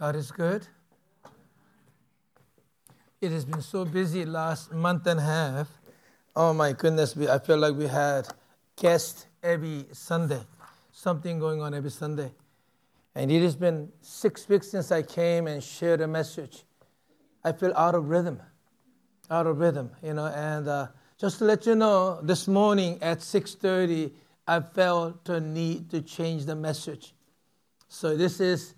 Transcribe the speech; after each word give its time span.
God 0.00 0.16
is 0.16 0.30
good. 0.30 0.66
It 3.20 3.32
has 3.32 3.44
been 3.44 3.60
so 3.60 3.84
busy 3.84 4.24
last 4.24 4.72
month 4.72 5.06
and 5.06 5.20
a 5.20 5.22
half. 5.22 5.68
Oh 6.34 6.54
my 6.54 6.72
goodness, 6.72 7.14
we, 7.14 7.28
I 7.28 7.38
feel 7.38 7.58
like 7.58 7.74
we 7.74 7.86
had 7.86 8.26
guests 8.76 9.26
every 9.42 9.84
Sunday, 9.92 10.40
something 10.90 11.38
going 11.38 11.60
on 11.60 11.74
every 11.74 11.90
Sunday. 11.90 12.32
And 13.14 13.30
it 13.30 13.42
has 13.42 13.54
been 13.54 13.92
six 14.00 14.48
weeks 14.48 14.70
since 14.70 14.90
I 14.90 15.02
came 15.02 15.46
and 15.46 15.62
shared 15.62 16.00
a 16.00 16.08
message. 16.08 16.64
I 17.44 17.52
feel 17.52 17.74
out 17.76 17.94
of 17.94 18.08
rhythm, 18.08 18.40
out 19.30 19.46
of 19.46 19.58
rhythm, 19.58 19.90
you 20.02 20.14
know. 20.14 20.28
And 20.28 20.66
uh, 20.66 20.86
just 21.18 21.40
to 21.40 21.44
let 21.44 21.66
you 21.66 21.74
know, 21.74 22.20
this 22.22 22.48
morning 22.48 22.96
at 23.02 23.18
6:30, 23.18 24.12
I 24.48 24.60
felt 24.60 25.28
a 25.28 25.40
need 25.40 25.90
to 25.90 26.00
change 26.00 26.46
the 26.46 26.56
message. 26.56 27.12
So 27.88 28.16
this 28.16 28.40
is 28.40 28.76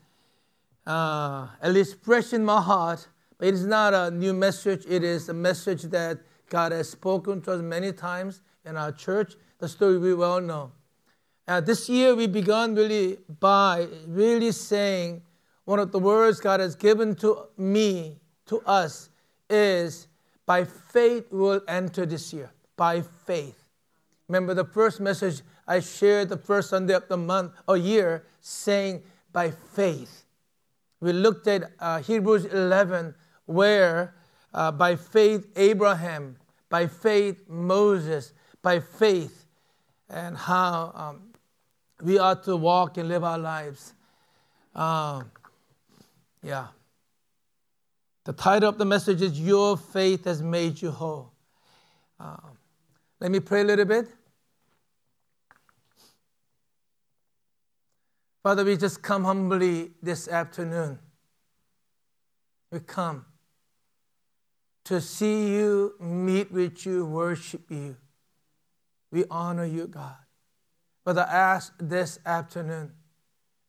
uh, 0.86 1.48
at 1.60 1.72
least 1.72 2.02
fresh 2.02 2.32
in 2.32 2.44
my 2.44 2.60
heart. 2.60 3.06
But 3.38 3.48
it 3.48 3.54
is 3.54 3.66
not 3.66 3.94
a 3.94 4.10
new 4.10 4.32
message. 4.32 4.84
It 4.88 5.02
is 5.02 5.28
a 5.28 5.34
message 5.34 5.82
that 5.84 6.18
God 6.48 6.72
has 6.72 6.90
spoken 6.90 7.40
to 7.42 7.52
us 7.52 7.62
many 7.62 7.92
times 7.92 8.40
in 8.64 8.76
our 8.76 8.92
church. 8.92 9.34
The 9.58 9.68
story 9.68 9.98
we 9.98 10.14
well 10.14 10.40
know. 10.40 10.72
Uh, 11.48 11.60
this 11.60 11.88
year 11.88 12.14
we 12.14 12.26
began 12.26 12.74
really 12.74 13.18
by 13.40 13.88
really 14.06 14.52
saying 14.52 15.22
one 15.64 15.78
of 15.78 15.92
the 15.92 15.98
words 15.98 16.40
God 16.40 16.60
has 16.60 16.74
given 16.74 17.14
to 17.16 17.46
me, 17.56 18.20
to 18.46 18.60
us, 18.60 19.10
is 19.48 20.08
by 20.46 20.64
faith 20.64 21.26
we'll 21.30 21.62
enter 21.68 22.06
this 22.06 22.32
year. 22.32 22.50
By 22.76 23.02
faith. 23.02 23.62
Remember 24.28 24.54
the 24.54 24.64
first 24.64 25.00
message 25.00 25.42
I 25.66 25.80
shared 25.80 26.28
the 26.28 26.36
first 26.36 26.70
Sunday 26.70 26.94
of 26.94 27.08
the 27.08 27.16
month 27.16 27.52
or 27.68 27.76
year 27.76 28.24
saying 28.40 29.02
by 29.32 29.50
faith. 29.50 30.21
We 31.02 31.12
looked 31.12 31.48
at 31.48 31.72
uh, 31.80 31.98
Hebrews 31.98 32.44
11, 32.44 33.16
where 33.46 34.14
uh, 34.54 34.70
by 34.70 34.94
faith 34.94 35.48
Abraham, 35.56 36.36
by 36.68 36.86
faith 36.86 37.42
Moses, 37.48 38.32
by 38.62 38.78
faith, 38.78 39.46
and 40.08 40.36
how 40.36 40.92
um, 40.94 41.22
we 42.00 42.18
ought 42.18 42.44
to 42.44 42.56
walk 42.56 42.98
and 42.98 43.08
live 43.08 43.24
our 43.24 43.36
lives. 43.36 43.94
Um, 44.76 45.32
yeah. 46.40 46.68
The 48.22 48.32
title 48.32 48.68
of 48.68 48.78
the 48.78 48.84
message 48.84 49.22
is 49.22 49.40
Your 49.40 49.76
Faith 49.76 50.26
Has 50.26 50.40
Made 50.40 50.80
You 50.80 50.92
Whole. 50.92 51.32
Um, 52.20 52.56
let 53.18 53.32
me 53.32 53.40
pray 53.40 53.62
a 53.62 53.64
little 53.64 53.86
bit. 53.86 54.06
Father, 58.42 58.64
we 58.64 58.76
just 58.76 59.02
come 59.02 59.24
humbly 59.24 59.92
this 60.02 60.26
afternoon. 60.26 60.98
We 62.72 62.80
come 62.80 63.24
to 64.84 65.00
see 65.00 65.54
you, 65.54 65.94
meet 66.00 66.50
with 66.50 66.84
you, 66.84 67.06
worship 67.06 67.70
you. 67.70 67.96
We 69.12 69.24
honor 69.30 69.64
you, 69.64 69.86
God. 69.86 70.16
I 71.06 71.12
ask 71.20 71.72
this 71.78 72.18
afternoon, 72.26 72.92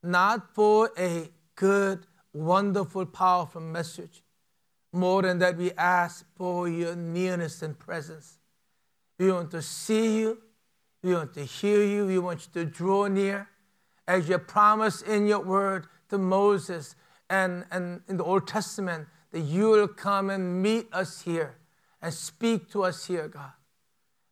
not 0.02 0.56
for 0.56 0.90
a 0.98 1.30
good, 1.56 2.08
wonderful, 2.34 3.06
powerful 3.06 3.62
message. 3.62 4.24
More 4.92 5.22
than 5.22 5.38
that, 5.40 5.58
we 5.58 5.72
ask 5.74 6.26
for 6.36 6.68
your 6.68 6.96
nearness 6.96 7.62
and 7.62 7.78
presence. 7.78 8.40
We 9.20 9.32
want 9.32 9.52
to 9.52 9.62
see 9.62 10.20
you. 10.20 10.40
We 11.04 11.14
want 11.14 11.34
to 11.36 11.44
hear 11.44 11.84
you. 11.84 12.08
We 12.08 12.18
want 12.18 12.48
you 12.48 12.64
to 12.64 12.70
draw 12.70 13.08
near 13.08 13.50
as 14.08 14.30
you 14.30 14.38
promised 14.38 15.06
in 15.08 15.28
your 15.28 15.40
word 15.40 15.88
to 16.10 16.18
Moses 16.18 16.96
and, 17.30 17.66
and 17.72 18.02
in 18.08 18.18
the 18.18 18.24
Old 18.24 18.48
Testament, 18.48 19.08
that 19.32 19.42
you 19.42 19.70
will 19.70 19.88
come 19.88 20.30
and 20.30 20.62
meet 20.62 20.88
us 20.94 21.22
here 21.22 21.56
and 22.02 22.14
speak 22.14 22.70
to 22.72 22.84
us 22.84 23.06
here, 23.06 23.28
God. 23.28 23.52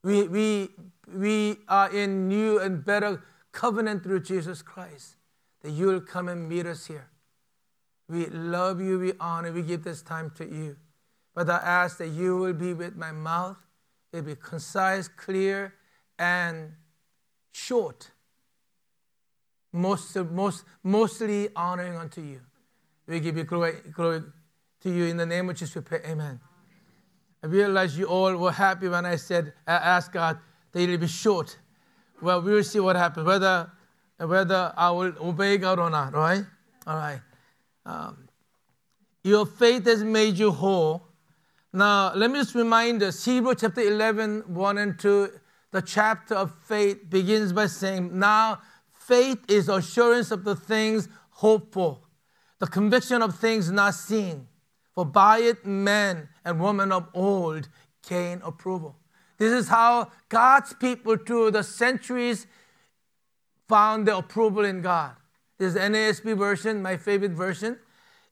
We, 0.03 0.27
we, 0.27 0.69
we 1.07 1.57
are 1.67 1.89
in 1.91 2.27
new 2.27 2.59
and 2.59 2.83
better 2.83 3.23
covenant 3.51 4.03
through 4.03 4.21
Jesus 4.21 4.61
Christ, 4.61 5.15
that 5.61 5.71
you 5.71 5.87
will 5.87 6.01
come 6.01 6.27
and 6.27 6.47
meet 6.47 6.65
us 6.65 6.85
here. 6.85 7.07
We 8.09 8.25
love 8.27 8.81
you, 8.81 8.99
we 8.99 9.13
honor, 9.19 9.51
we 9.51 9.61
give 9.61 9.83
this 9.83 10.01
time 10.01 10.31
to 10.35 10.45
you. 10.45 10.75
But 11.33 11.49
I 11.49 11.57
ask 11.57 11.97
that 11.99 12.09
you 12.09 12.37
will 12.37 12.53
be 12.53 12.73
with 12.73 12.95
my 12.95 13.11
mouth, 13.11 13.57
it 14.11 14.17
will 14.17 14.23
be 14.23 14.35
concise, 14.35 15.07
clear, 15.07 15.75
and 16.19 16.73
short 17.51 18.11
most, 19.73 20.15
most, 20.15 20.65
mostly 20.83 21.49
honoring 21.55 21.95
unto 21.95 22.21
you. 22.21 22.41
We 23.07 23.19
give 23.19 23.37
you 23.37 23.43
glory, 23.43 23.75
glory 23.91 24.21
to 24.81 24.89
you 24.89 25.05
in 25.05 25.17
the 25.17 25.25
name 25.25 25.49
of 25.49 25.55
Jesus. 25.55 25.75
We 25.75 25.81
pray, 25.81 26.01
Amen. 26.05 26.39
I 27.43 27.47
realize 27.47 27.97
you 27.97 28.05
all 28.05 28.35
were 28.37 28.51
happy 28.51 28.87
when 28.87 29.05
I 29.05 29.15
said, 29.15 29.53
I 29.65 29.73
asked 29.73 30.11
God 30.11 30.37
that 30.71 30.79
it'll 30.79 30.97
be 30.97 31.07
short. 31.07 31.57
Well, 32.21 32.41
we 32.41 32.53
will 32.53 32.63
see 32.63 32.79
what 32.79 32.95
happens, 32.95 33.25
whether, 33.25 33.71
whether 34.17 34.71
I 34.77 34.91
will 34.91 35.13
obey 35.19 35.57
God 35.57 35.79
or 35.79 35.89
not, 35.89 36.13
right? 36.13 36.45
All 36.85 36.95
right. 36.95 37.21
Um, 37.85 38.29
your 39.23 39.45
faith 39.45 39.85
has 39.85 40.03
made 40.03 40.37
you 40.37 40.51
whole. 40.51 41.07
Now, 41.73 42.13
let 42.13 42.29
me 42.29 42.39
just 42.39 42.53
remind 42.53 43.01
us 43.01 43.25
Hebrews 43.25 43.57
chapter 43.61 43.81
11, 43.81 44.53
1 44.53 44.77
and 44.77 44.99
2, 44.99 45.29
the 45.71 45.81
chapter 45.81 46.35
of 46.35 46.53
faith 46.65 47.09
begins 47.09 47.53
by 47.53 47.67
saying, 47.67 48.17
Now 48.17 48.59
Faith 49.07 49.39
is 49.47 49.67
assurance 49.67 50.29
of 50.29 50.43
the 50.43 50.55
things 50.55 51.09
hoped 51.31 51.73
for, 51.73 51.99
the 52.59 52.67
conviction 52.67 53.21
of 53.21 53.35
things 53.35 53.71
not 53.71 53.95
seen. 53.95 54.47
For 54.93 55.05
by 55.05 55.39
it 55.39 55.65
men 55.65 56.29
and 56.45 56.59
women 56.59 56.91
of 56.91 57.07
old 57.13 57.67
gain 58.07 58.41
approval. 58.43 58.95
This 59.37 59.53
is 59.53 59.69
how 59.69 60.11
God's 60.29 60.73
people 60.73 61.17
through 61.17 61.51
the 61.51 61.63
centuries 61.63 62.45
found 63.67 64.07
their 64.07 64.15
approval 64.15 64.65
in 64.65 64.81
God. 64.81 65.15
This 65.57 65.73
is 65.75 65.81
NASB 65.81 66.37
version, 66.37 66.81
my 66.81 66.97
favorite 66.97 67.31
version. 67.31 67.79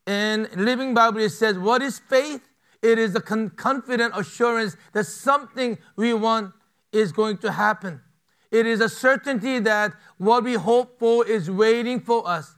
In 0.05 0.47
Living 0.55 0.93
Bible, 0.93 1.21
it 1.21 1.29
says, 1.29 1.57
What 1.57 1.81
is 1.81 1.97
faith? 1.97 2.47
It 2.81 2.99
is 2.99 3.13
the 3.13 3.21
confident 3.21 4.13
assurance 4.15 4.77
that 4.93 5.05
something 5.05 5.77
we 5.95 6.13
want 6.13 6.53
is 6.91 7.11
going 7.11 7.37
to 7.39 7.51
happen. 7.51 8.01
It 8.51 8.65
is 8.65 8.81
a 8.81 8.89
certainty 8.89 9.59
that 9.59 9.93
what 10.17 10.43
we 10.43 10.53
hope 10.53 10.97
for 10.99 11.25
is 11.25 11.49
waiting 11.51 11.99
for 11.99 12.27
us, 12.27 12.55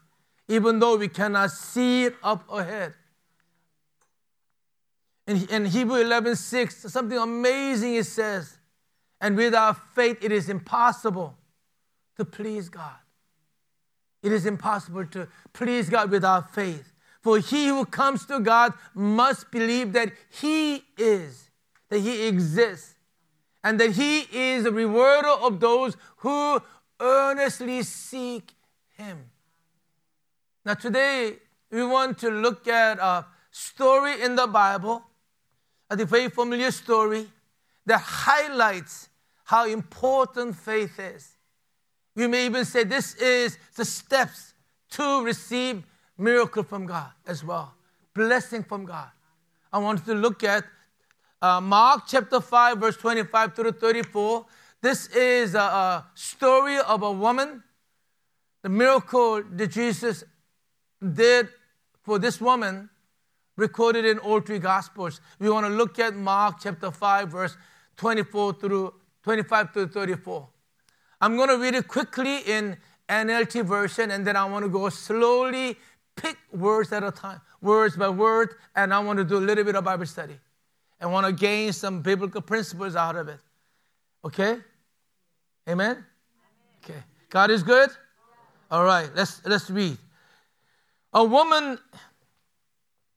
even 0.48 0.80
though 0.80 0.96
we 0.96 1.08
cannot 1.08 1.52
see 1.52 2.06
it 2.06 2.16
up 2.24 2.50
ahead. 2.52 2.94
In, 5.28 5.48
in 5.50 5.66
Hebrew 5.66 5.98
11 5.98 6.36
6, 6.36 6.92
something 6.92 7.18
amazing 7.18 7.96
it 7.96 8.06
says, 8.06 8.58
and 9.20 9.36
without 9.36 9.94
faith 9.94 10.18
it 10.24 10.32
is 10.32 10.50
impossible 10.50 11.38
to 12.18 12.26
please 12.26 12.70
God. 12.70 12.96
It 14.24 14.32
is 14.32 14.46
impossible 14.46 15.06
to 15.08 15.28
please 15.54 15.90
God 15.90 16.12
without 16.12 16.54
faith. 16.54 16.94
For 17.22 17.38
he 17.38 17.68
who 17.68 17.86
comes 17.86 18.26
to 18.28 18.40
God 18.40 18.74
must 18.94 19.52
believe 19.52 19.94
that 19.94 20.12
he 20.30 20.84
is, 20.98 21.50
that 21.90 22.00
he 22.00 22.28
exists, 22.28 22.96
and 23.64 23.80
that 23.80 23.92
He 23.92 24.22
is 24.32 24.64
the 24.64 24.72
rewarder 24.72 25.28
of 25.28 25.60
those 25.60 25.96
who 26.18 26.62
earnestly 27.00 27.84
seek 27.84 28.54
Him. 28.98 29.30
Now, 30.66 30.76
today 30.76 31.38
we 31.72 31.84
want 31.86 32.18
to 32.20 32.30
look 32.30 32.68
at 32.68 33.00
a 33.00 33.26
story 33.50 34.22
in 34.22 34.36
the 34.36 34.48
Bible, 34.48 35.04
a 35.90 36.06
very 36.06 36.30
familiar 36.30 36.72
story 36.72 37.28
that 37.86 38.00
highlights 38.00 39.10
how 39.44 39.66
important 39.66 40.56
faith 40.56 41.00
is. 41.00 41.36
We 42.16 42.28
may 42.28 42.46
even 42.46 42.66
say 42.66 42.84
this 42.84 43.16
is 43.16 43.58
the 43.76 43.86
steps 43.86 44.54
to 44.92 45.24
receive 45.24 45.84
miracle 46.18 46.64
from 46.64 46.86
God 46.86 47.12
as 47.26 47.44
well, 47.44 47.74
blessing 48.14 48.64
from 48.64 48.86
God. 48.86 49.10
I 49.74 49.80
want 49.80 50.06
to 50.06 50.14
look 50.14 50.44
at 50.44 50.66
uh, 51.42 51.60
Mark 51.60 52.04
chapter 52.08 52.40
5, 52.40 52.78
verse 52.78 52.98
25 52.98 53.56
through 53.56 53.72
34. 53.72 54.46
This 54.82 55.08
is 55.08 55.56
a, 55.56 55.60
a 55.60 56.06
story 56.14 56.78
of 56.78 57.04
a 57.04 57.12
woman, 57.12 57.64
the 58.62 58.70
miracle 58.70 59.44
that 59.44 59.68
Jesus 59.68 60.24
did 61.14 61.50
for 62.04 62.20
this 62.20 62.40
woman, 62.40 62.90
recorded 63.58 64.06
in 64.06 64.18
all 64.20 64.40
three 64.40 64.60
Gospels. 64.60 65.22
We 65.40 65.50
want 65.50 65.66
to 65.66 65.72
look 65.72 66.00
at 66.00 66.16
Mark 66.16 66.58
chapter 66.62 66.92
5, 66.92 67.30
verse 67.30 67.58
24 67.98 68.54
through 68.54 68.94
25 69.24 69.74
through 69.74 69.88
34. 69.88 70.48
I'm 71.20 71.36
going 71.38 71.50
to 71.50 71.58
read 71.58 71.76
it 71.76 71.88
quickly 71.88 72.40
in 72.40 72.78
NLT 73.08 73.66
version, 73.66 74.12
and 74.12 74.26
then 74.26 74.36
I 74.36 74.46
want 74.46 74.64
to 74.66 74.70
go 74.70 74.90
slowly, 74.90 75.78
pick 76.16 76.38
words 76.52 76.92
at 76.92 77.04
a 77.04 77.12
time, 77.12 77.42
words 77.62 77.96
by 77.96 78.10
word, 78.10 78.56
and 78.76 78.94
I 78.94 79.00
want 79.00 79.18
to 79.18 79.26
do 79.26 79.38
a 79.38 79.40
little 79.40 79.64
bit 79.64 79.76
of 79.76 79.84
Bible 79.84 80.06
study 80.06 80.40
and 81.02 81.12
want 81.12 81.26
to 81.26 81.34
gain 81.34 81.74
some 81.74 82.02
biblical 82.02 82.42
principles 82.42 82.96
out 82.96 83.16
of 83.16 83.28
it. 83.28 83.40
Okay? 84.24 84.58
Amen? 85.68 86.06
Okay. 86.84 87.00
God 87.30 87.50
is 87.50 87.64
good? 87.64 87.90
All 88.70 88.86
right, 88.86 89.10
let's 89.16 89.46
let's 89.46 89.70
read. 89.70 89.98
A 91.14 91.24
woman 91.24 91.78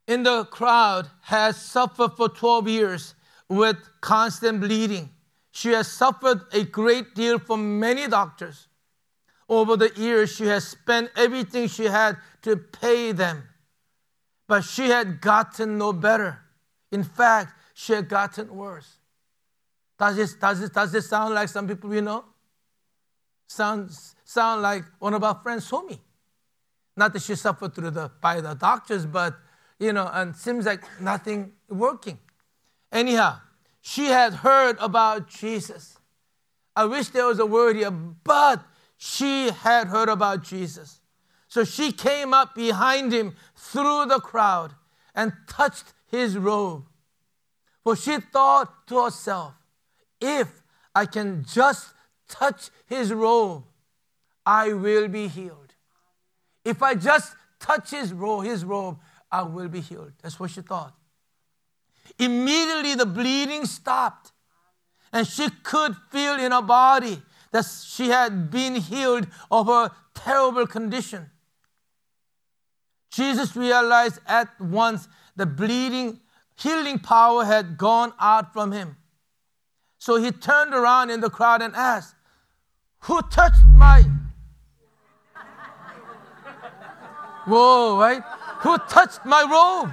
in 0.09 0.23
the 0.25 0.45
crowd 0.47 1.09
has 1.23 1.61
suffered 1.61 2.13
for 2.17 2.29
12 2.29 2.69
years 2.69 3.15
with 3.49 3.77
constant 4.01 4.61
bleeding. 4.61 5.11
She 5.53 5.69
has 5.71 5.87
suffered 5.87 6.41
a 6.53 6.65
great 6.65 7.15
deal 7.15 7.39
from 7.39 7.79
many 7.79 8.09
doctors. 8.09 8.67
Over 9.49 9.77
the 9.77 9.93
years, 9.95 10.35
she 10.35 10.47
has 10.47 10.67
spent 10.67 11.11
everything 11.17 11.69
she 11.69 11.85
had 11.85 12.17
to 12.43 12.57
pay 12.57 13.13
them. 13.13 13.45
But 14.49 14.63
she 14.63 14.89
had 14.89 15.21
gotten 15.21 15.79
no 15.79 15.93
better. 15.93 16.41
In 16.91 17.05
fact, 17.05 17.55
she 17.75 17.93
had 17.93 18.09
gotten 18.09 18.55
worse. 18.55 18.97
Does 19.99 20.17
this, 20.17 20.35
does 20.35 20.61
this, 20.61 20.71
does 20.71 20.93
this 20.93 21.09
sound 21.09 21.35
like 21.35 21.49
some 21.49 21.69
people 21.69 21.91
we 21.91 22.01
know? 22.01 22.25
Sounds, 23.47 24.17
sound 24.25 24.63
like 24.63 24.85
one 24.99 25.13
of 25.13 25.23
our 25.23 25.39
friends 25.43 25.71
me. 25.87 26.01
Not 26.97 27.13
that 27.13 27.23
she 27.23 27.35
suffered 27.35 27.75
through 27.75 27.91
the, 27.91 28.11
by 28.21 28.41
the 28.41 28.55
doctors, 28.55 29.05
but, 29.05 29.37
you 29.79 29.93
know, 29.93 30.09
and 30.13 30.35
seems 30.35 30.65
like 30.65 30.85
nothing 31.01 31.53
working. 31.69 32.19
Anyhow, 32.93 33.39
she 33.81 34.07
had 34.07 34.33
heard 34.35 34.77
about 34.79 35.29
Jesus. 35.29 35.99
I 36.77 36.85
wish 36.85 37.09
there 37.09 37.27
was 37.27 37.41
a 37.41 37.47
word 37.47 37.77
here, 37.77 37.91
but 37.91 38.65
she 38.97 39.51
had 39.51 39.89
heard 39.89 40.09
about 40.09 40.43
Jesus. 40.45 41.01
So 41.49 41.65
she 41.65 41.93
came 41.93 42.33
up 42.33 42.55
behind 42.55 43.13
him 43.13 43.35
through 43.57 44.07
the 44.07 44.21
crowd 44.21 44.75
and 45.15 45.33
touched 45.49 45.93
his 46.07 46.39
robe. 46.39 46.87
For 47.85 47.95
she 47.95 48.19
thought 48.19 48.87
to 48.89 49.05
herself, 49.05 49.53
if 50.21 50.49
I 50.95 51.05
can 51.05 51.45
just 51.45 51.89
touch 52.29 52.71
his 52.87 53.13
robe, 53.13 53.65
I 54.47 54.73
will 54.73 55.09
be 55.09 55.29
healed. 55.29 55.75
If 56.65 56.83
I 56.83 56.95
just 56.95 57.37
touch 57.61 57.91
his 57.91 58.13
robe, 58.13 58.45
his 58.45 58.65
robe, 58.65 58.99
I 59.31 59.43
will 59.43 59.69
be 59.69 59.81
healed. 59.81 60.13
That's 60.23 60.41
what 60.41 60.51
she 60.51 60.63
thought. 60.63 60.95
Immediately 62.19 62.95
the 62.95 63.07
bleeding 63.07 63.67
stopped, 63.67 64.33
and 65.13 65.27
she 65.27 65.51
could 65.63 65.95
feel 66.11 66.35
in 66.35 66.53
her 66.53 66.63
body 66.63 67.21
that 67.51 67.67
she 67.87 68.09
had 68.09 68.51
been 68.51 68.77
healed 68.77 69.27
of 69.51 69.67
her 69.67 69.91
terrible 70.15 70.67
condition. 70.67 71.31
Jesus 73.11 73.55
realized 73.55 74.21
at 74.27 74.49
once 74.61 75.07
the 75.37 75.47
bleeding, 75.47 76.21
healing 76.57 76.99
power 76.99 77.45
had 77.45 77.77
gone 77.77 78.13
out 78.21 78.53
from 78.53 78.73
him. 78.73 78.97
So 79.99 80.17
he 80.17 80.31
turned 80.31 80.75
around 80.75 81.11
in 81.11 81.21
the 81.21 81.31
crowd 81.31 81.63
and 81.63 81.75
asked, 81.75 82.15
Who 83.01 83.21
touched 83.23 83.65
my. 83.75 84.05
Whoa, 87.47 87.99
right? 87.99 88.23
Who 88.61 88.79
touched 88.79 89.25
my 89.25 89.43
robe? 89.43 89.93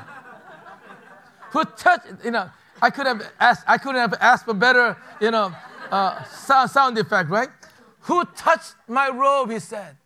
Who 1.52 1.66
touched, 1.76 2.08
you 2.24 2.32
know, 2.32 2.50
I 2.82 2.90
could 2.90 3.06
have 3.06 3.22
asked, 3.40 3.64
I 3.68 3.78
couldn't 3.78 4.00
have 4.00 4.14
asked 4.22 4.46
for 4.46 4.54
better, 4.54 4.98
you 5.20 5.32
know, 5.32 5.54
uh, 5.92 6.24
sound, 6.24 6.72
sound 6.72 6.98
effect, 6.98 7.30
right? 7.30 7.50
Who 8.02 8.24
touched 8.36 8.76
my 8.88 9.10
robe? 9.10 9.52
He 9.52 9.60
said. 9.60 9.98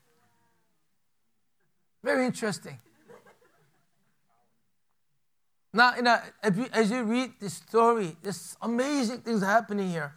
Very 2.04 2.26
interesting. 2.26 2.80
Now, 5.76 5.94
as 6.42 6.90
you 6.90 7.04
read 7.04 7.34
this 7.42 7.56
story, 7.56 8.16
there's 8.24 8.56
amazing 8.62 9.20
things 9.20 9.44
happening 9.44 9.90
here. 9.90 10.14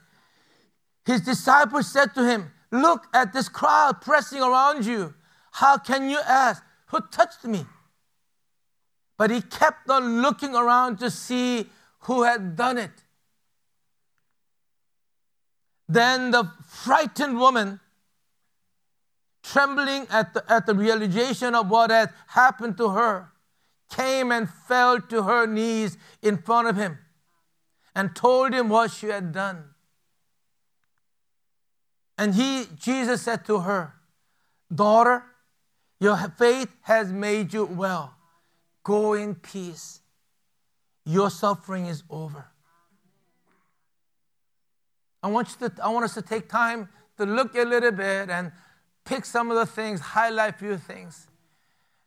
His 1.04 1.20
disciples 1.20 1.90
said 1.90 2.14
to 2.14 2.24
him, 2.24 2.52
Look 2.70 3.08
at 3.12 3.32
this 3.32 3.48
crowd 3.48 4.00
pressing 4.00 4.40
around 4.40 4.86
you. 4.86 5.14
How 5.50 5.76
can 5.76 6.08
you 6.08 6.20
ask, 6.24 6.62
Who 6.86 7.00
touched 7.10 7.44
me? 7.44 7.66
But 9.16 9.30
he 9.32 9.40
kept 9.40 9.90
on 9.90 10.22
looking 10.22 10.54
around 10.54 11.00
to 11.00 11.10
see 11.10 11.66
who 12.02 12.22
had 12.22 12.54
done 12.54 12.78
it. 12.78 12.92
Then 15.88 16.30
the 16.30 16.52
frightened 16.68 17.36
woman, 17.36 17.80
trembling 19.42 20.06
at 20.08 20.34
the, 20.34 20.44
at 20.48 20.66
the 20.66 20.74
realization 20.74 21.56
of 21.56 21.68
what 21.68 21.90
had 21.90 22.10
happened 22.28 22.76
to 22.76 22.90
her, 22.90 23.32
came 23.88 24.30
and 24.32 24.48
fell 24.48 25.00
to 25.00 25.22
her 25.22 25.46
knees 25.46 25.96
in 26.22 26.38
front 26.38 26.68
of 26.68 26.76
him 26.76 26.98
and 27.94 28.14
told 28.14 28.52
him 28.52 28.68
what 28.68 28.90
she 28.90 29.06
had 29.06 29.32
done. 29.32 29.64
And 32.16 32.34
he, 32.34 32.66
Jesus 32.76 33.22
said 33.22 33.44
to 33.46 33.60
her, 33.60 33.94
Daughter, 34.74 35.24
your 36.00 36.16
faith 36.36 36.68
has 36.82 37.12
made 37.12 37.52
you 37.52 37.64
well. 37.64 38.14
Go 38.84 39.14
in 39.14 39.34
peace. 39.34 40.00
Your 41.04 41.30
suffering 41.30 41.86
is 41.86 42.02
over. 42.10 42.46
I 45.22 45.28
want, 45.28 45.48
you 45.60 45.68
to, 45.68 45.84
I 45.84 45.88
want 45.88 46.04
us 46.04 46.14
to 46.14 46.22
take 46.22 46.48
time 46.48 46.88
to 47.16 47.26
look 47.26 47.56
a 47.56 47.64
little 47.64 47.90
bit 47.90 48.30
and 48.30 48.52
pick 49.04 49.24
some 49.24 49.50
of 49.50 49.56
the 49.56 49.66
things, 49.66 50.00
highlight 50.00 50.54
a 50.54 50.58
few 50.58 50.76
things. 50.76 51.26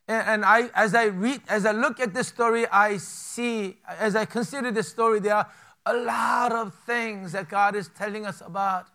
And, 0.08 0.44
I, 0.44 0.68
as 0.74 0.94
I 0.94 1.04
read, 1.04 1.40
as 1.48 1.64
I 1.64 1.72
look 1.72 2.00
at 2.00 2.12
this 2.12 2.28
story, 2.28 2.66
I 2.66 2.96
see, 2.96 3.76
as 3.86 4.16
I 4.16 4.24
consider 4.24 4.70
this 4.70 4.88
story, 4.88 5.20
there 5.20 5.36
are 5.36 5.50
a 5.86 5.94
lot 5.94 6.52
of 6.52 6.74
things 6.86 7.32
that 7.32 7.48
God 7.48 7.74
is 7.76 7.88
telling 7.88 8.26
us 8.26 8.42
about 8.44 8.88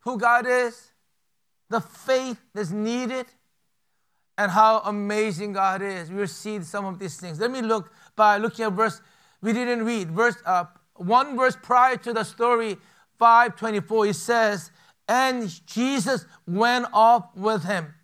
who 0.00 0.16
God 0.16 0.46
is, 0.46 0.92
the 1.70 1.80
faith 1.80 2.40
that's 2.54 2.70
needed, 2.70 3.26
and 4.38 4.50
how 4.50 4.80
amazing 4.80 5.52
God 5.52 5.82
is. 5.82 6.10
We'll 6.10 6.26
see 6.26 6.62
some 6.62 6.84
of 6.84 6.98
these 6.98 7.16
things. 7.16 7.40
Let 7.40 7.50
me 7.50 7.62
look 7.62 7.92
by 8.16 8.38
looking 8.38 8.64
at 8.64 8.72
verse, 8.72 9.00
we 9.40 9.52
didn't 9.52 9.84
read, 9.84 10.10
verse, 10.10 10.36
uh, 10.46 10.64
one 10.94 11.36
verse 11.36 11.56
prior 11.60 11.96
to 11.98 12.12
the 12.12 12.24
story 12.24 12.76
524, 13.18 14.06
it 14.06 14.14
says, 14.14 14.70
And 15.08 15.66
Jesus 15.66 16.26
went 16.46 16.86
off 16.92 17.34
with 17.36 17.64
him. 17.64 17.94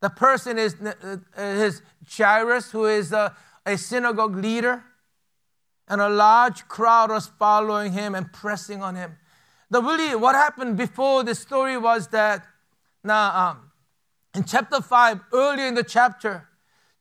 The 0.00 0.10
person 0.10 0.58
is 0.58 0.74
uh, 0.74 1.16
his 1.36 1.82
Jairus, 2.08 2.70
who 2.70 2.86
is 2.86 3.12
a, 3.12 3.34
a 3.64 3.78
synagogue 3.78 4.36
leader, 4.36 4.84
and 5.88 6.00
a 6.00 6.08
large 6.08 6.66
crowd 6.68 7.10
was 7.10 7.28
following 7.38 7.92
him 7.92 8.14
and 8.14 8.32
pressing 8.32 8.82
on 8.82 8.94
him. 8.94 9.16
The 9.70 9.82
really, 9.82 10.14
what 10.14 10.34
happened 10.34 10.76
before 10.76 11.24
the 11.24 11.34
story 11.34 11.78
was 11.78 12.08
that 12.08 12.46
now 13.02 13.50
um, 13.50 13.70
in 14.34 14.44
chapter 14.44 14.80
5, 14.80 15.20
earlier 15.32 15.66
in 15.66 15.74
the 15.74 15.84
chapter, 15.84 16.48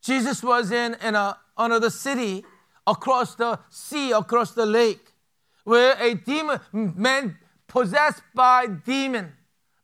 Jesus 0.02 0.42
was 0.42 0.72
in, 0.72 0.96
in 1.04 1.16
a, 1.16 1.38
another 1.58 1.90
city 1.90 2.46
across 2.88 3.36
the 3.36 3.60
sea, 3.70 4.12
across 4.12 4.52
the 4.52 4.66
lake 4.66 5.12
where 5.66 5.98
a 6.00 6.14
demon, 6.14 6.60
man 6.72 7.38
possessed 7.68 8.22
by 8.34 8.68
demon, 8.68 9.34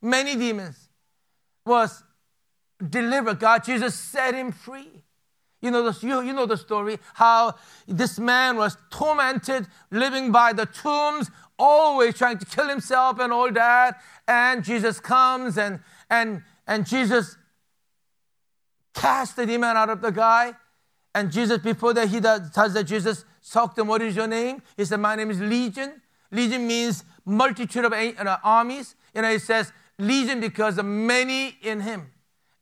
many 0.02 0.36
demons, 0.36 0.90
was 1.66 2.04
delivered. 2.90 3.40
God, 3.40 3.64
Jesus 3.64 3.96
set 3.96 4.34
him 4.34 4.52
free. 4.52 5.04
You 5.62 5.70
know, 5.70 5.92
the, 5.92 6.08
you, 6.08 6.22
you 6.22 6.34
know 6.34 6.48
the 6.48 6.58
story 6.58 6.98
how 7.14 7.56
this 7.88 8.18
man 8.18 8.58
was 8.58 8.78
tormented, 8.90 9.68
living 9.92 10.32
by 10.32 10.54
the 10.54 10.66
tombs, 10.66 11.30
always 11.60 12.18
trying 12.18 12.40
to 12.40 12.46
kill 12.46 12.68
himself 12.68 13.20
and 13.20 13.32
all 13.32 13.52
that. 13.52 14.02
And 14.28 14.64
Jesus 14.64 15.00
comes 15.00 15.58
and, 15.58 15.80
and, 16.10 16.42
and 16.66 16.86
Jesus 16.88 17.38
casts 18.94 19.36
the 19.36 19.46
demon 19.46 19.78
out 19.78 19.90
of 19.90 20.02
the 20.02 20.12
guy. 20.12 20.54
And 21.14 21.32
Jesus, 21.32 21.60
before 21.60 21.94
that, 21.94 22.08
he 22.08 22.20
does, 22.20 22.50
tells 22.52 22.74
that 22.74 22.86
Jesus 22.86 23.26
talked 23.52 23.76
to 23.76 23.82
him, 23.82 23.88
What 23.88 24.02
is 24.02 24.16
your 24.16 24.28
name? 24.28 24.62
He 24.78 24.86
said, 24.86 25.00
My 25.00 25.16
name 25.16 25.30
is 25.30 25.40
Legion. 25.40 26.02
Legion 26.32 26.66
means 26.66 27.04
multitude 27.26 27.86
of 27.86 27.94
uh, 27.94 28.38
armies. 28.44 28.96
You 29.14 29.22
know, 29.22 29.30
it 29.30 29.42
says 29.42 29.72
Legion 30.00 30.40
because 30.40 30.78
of 30.78 30.86
many 30.86 31.58
in 31.62 31.82
him. 31.82 32.12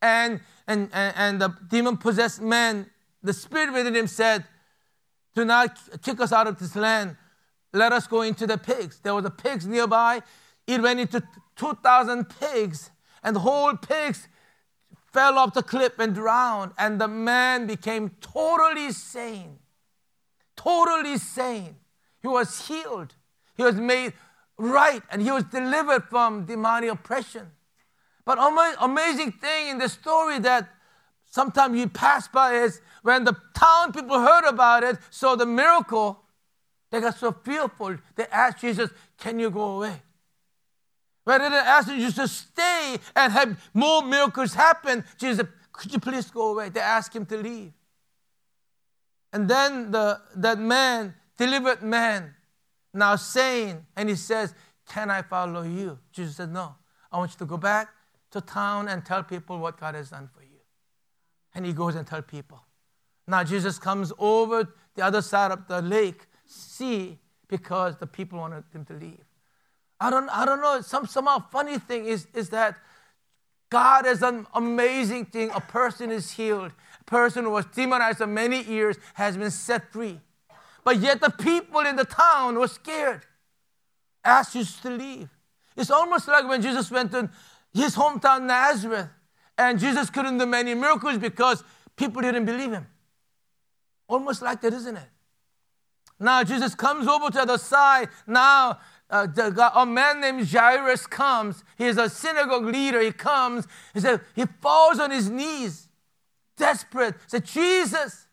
And, 0.02 0.42
and, 0.68 0.90
and, 0.94 1.14
and 1.18 1.42
the 1.42 1.50
demon 1.68 1.98
possessed 1.98 2.42
man, 2.42 2.90
the 3.22 3.34
spirit 3.34 3.74
within 3.74 3.96
him 3.96 4.08
said, 4.08 4.46
Do 5.36 5.46
not 5.46 5.78
kick 6.02 6.20
us 6.22 6.32
out 6.32 6.48
of 6.48 6.60
this 6.60 6.76
land. 6.76 7.18
Let 7.74 7.92
us 7.92 8.08
go 8.08 8.22
into 8.22 8.48
the 8.48 8.58
pigs. 8.58 9.00
There 9.00 9.14
were 9.14 9.22
the 9.22 9.30
pigs 9.30 9.68
nearby. 9.68 10.22
It 10.66 10.82
went 10.82 11.00
into 11.00 11.24
2,000 11.56 12.30
pigs, 12.40 12.92
and 13.24 13.36
the 13.36 13.42
whole 13.42 13.76
pigs 13.76 14.28
fell 15.12 15.38
off 15.38 15.54
the 15.54 15.64
cliff 15.64 15.98
and 16.00 16.14
drowned, 16.14 16.72
and 16.78 17.02
the 17.02 17.08
man 17.08 17.68
became 17.68 18.12
totally 18.22 18.92
sane. 18.92 19.60
Totally 20.56 21.18
sane. 21.18 21.76
He 22.22 22.28
was 22.28 22.68
healed. 22.68 23.16
He 23.56 23.64
was 23.64 23.76
made 23.76 24.14
right, 24.58 25.02
and 25.10 25.22
he 25.22 25.32
was 25.32 25.44
delivered 25.46 26.04
from 26.06 26.46
demonic 26.46 26.92
oppression. 26.92 27.52
But 28.30 28.38
amazing 28.80 29.32
thing 29.32 29.70
in 29.70 29.80
the 29.80 29.90
story 29.90 30.38
that 30.38 30.70
sometimes 31.26 31.76
you 31.76 31.90
pass 31.90 32.28
by 32.28 32.58
is 32.58 32.80
when 33.02 33.24
the 33.24 33.36
town 33.56 33.92
people 33.92 34.20
heard 34.20 34.48
about 34.48 34.84
it, 34.84 35.00
saw 35.10 35.34
the 35.34 35.48
miracle, 35.48 36.22
they 36.92 37.02
got 37.02 37.18
so 37.18 37.32
fearful. 37.32 37.98
They 38.16 38.28
asked 38.28 38.60
Jesus, 38.60 38.92
"Can 39.18 39.40
you 39.40 39.50
go 39.50 39.78
away?" 39.78 40.04
Rather 41.26 41.46
than 41.46 41.54
asking 41.54 41.96
Jesus 41.96 42.16
to 42.18 42.28
stay 42.28 43.00
and 43.16 43.34
have 43.34 43.68
more 43.74 44.04
miracles 44.04 44.54
happen, 44.54 45.04
Jesus, 45.18 45.48
could 45.72 45.92
you 45.92 46.00
please 46.00 46.30
go 46.30 46.52
away? 46.52 46.70
They 46.70 46.82
asked 46.82 47.16
him 47.16 47.26
to 47.26 47.38
leave. 47.38 47.74
And 49.34 49.50
then 49.50 49.90
the, 49.90 50.22
that 50.36 50.60
man, 50.60 51.16
delivered 51.36 51.82
man, 51.82 52.36
now 52.94 53.16
sane, 53.16 53.88
and 53.96 54.08
he 54.08 54.14
says, 54.14 54.54
Can 54.88 55.10
I 55.10 55.24
follow 55.24 55.64
you? 55.64 55.98
Jesus 56.12 56.36
said, 56.36 56.52
No. 56.52 56.76
I 57.12 57.18
want 57.18 57.32
you 57.32 57.40
to 57.40 57.46
go 57.46 57.58
back 57.58 57.90
to 58.32 58.42
town 58.42 58.88
and 58.88 59.06
tell 59.06 59.24
people 59.24 59.60
what 59.60 59.80
God 59.80 59.96
has 59.96 60.10
done 60.10 60.30
for 60.34 60.42
you. 60.42 60.60
And 61.56 61.66
he 61.66 61.74
goes 61.74 61.96
and 61.96 62.06
tell 62.06 62.22
people. 62.22 62.64
Now 63.28 63.44
Jesus 63.44 63.78
comes 63.80 64.12
over 64.18 64.68
the 64.96 65.04
other 65.04 65.22
side 65.22 65.52
of 65.52 65.68
the 65.68 65.82
lake, 65.82 66.28
sea, 66.46 67.20
because 67.48 67.98
the 67.98 68.08
people 68.08 68.40
wanted 68.40 68.64
him 68.74 68.86
to 68.86 68.94
leave. 68.94 69.24
I 70.00 70.10
don't, 70.10 70.30
I 70.30 70.46
don't 70.46 70.62
know. 70.62 70.82
Some 70.82 71.06
somehow 71.06 71.44
funny 71.52 71.78
thing 71.78 72.06
is, 72.06 72.28
is 72.34 72.50
that 72.50 72.76
God 73.70 74.08
is 74.08 74.24
an 74.24 74.48
amazing 74.54 75.26
thing. 75.26 75.52
A 75.54 75.62
person 75.62 76.12
is 76.12 76.32
healed. 76.32 76.72
A 77.02 77.04
person 77.04 77.44
who 77.44 77.52
was 77.52 77.66
demonized 77.66 78.18
for 78.20 78.28
many 78.28 78.64
years 78.64 78.98
has 79.14 79.38
been 79.38 79.52
set 79.52 79.92
free. 79.92 80.20
But 80.84 80.98
yet 80.98 81.22
the 81.22 81.30
people 81.30 81.82
in 81.82 81.96
the 81.96 82.06
town 82.06 82.58
were 82.58 82.68
scared, 82.68 83.26
asked 84.24 84.54
Jesus 84.54 84.80
to 84.82 84.90
leave. 84.90 85.30
It's 85.76 85.92
almost 85.92 86.28
like 86.28 86.48
when 86.48 86.62
Jesus 86.62 86.90
went 86.90 87.12
to 87.12 87.30
his 87.74 87.96
hometown 87.96 88.44
Nazareth 88.44 89.10
and 89.58 89.80
Jesus 89.80 90.10
couldn't 90.10 90.38
do 90.38 90.46
many 90.46 90.74
miracles 90.74 91.18
because 91.18 91.64
people 91.96 92.22
didn't 92.22 92.46
believe 92.46 92.72
him. 92.72 92.88
Almost 94.08 94.42
like 94.42 94.62
that, 94.62 94.74
isn't 94.74 94.98
it? 94.98 95.10
Now 96.20 96.44
Jesus 96.44 96.76
comes 96.76 97.08
over 97.08 97.30
to 97.30 97.46
the 97.46 97.58
side. 97.58 98.10
Now 98.26 98.80
uh, 99.10 99.28
the, 99.28 99.72
a 99.76 99.86
man 99.86 100.22
named 100.22 100.48
Jairus 100.48 101.08
comes. 101.08 101.64
He's 101.78 101.98
a 101.98 102.10
synagogue 102.10 102.66
leader. 102.66 103.02
He 103.02 103.12
comes. 103.12 103.68
He 103.94 104.00
said 104.00 104.22
he 104.36 104.46
falls 104.62 105.00
on 105.00 105.12
his 105.12 105.30
knees, 105.30 105.88
desperate. 106.58 107.16
He 107.16 107.30
said, 107.30 107.46
Jesus, 107.46 108.28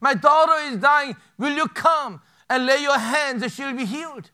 my 0.00 0.14
daughter 0.14 0.54
is 0.70 0.78
dying. 0.78 1.16
Will 1.38 1.54
you 1.54 1.66
come 1.68 2.20
and 2.48 2.66
lay 2.66 2.78
your 2.78 2.98
hands 2.98 3.42
and 3.42 3.50
she'll 3.50 3.74
be 3.74 3.86
healed? 3.86 4.30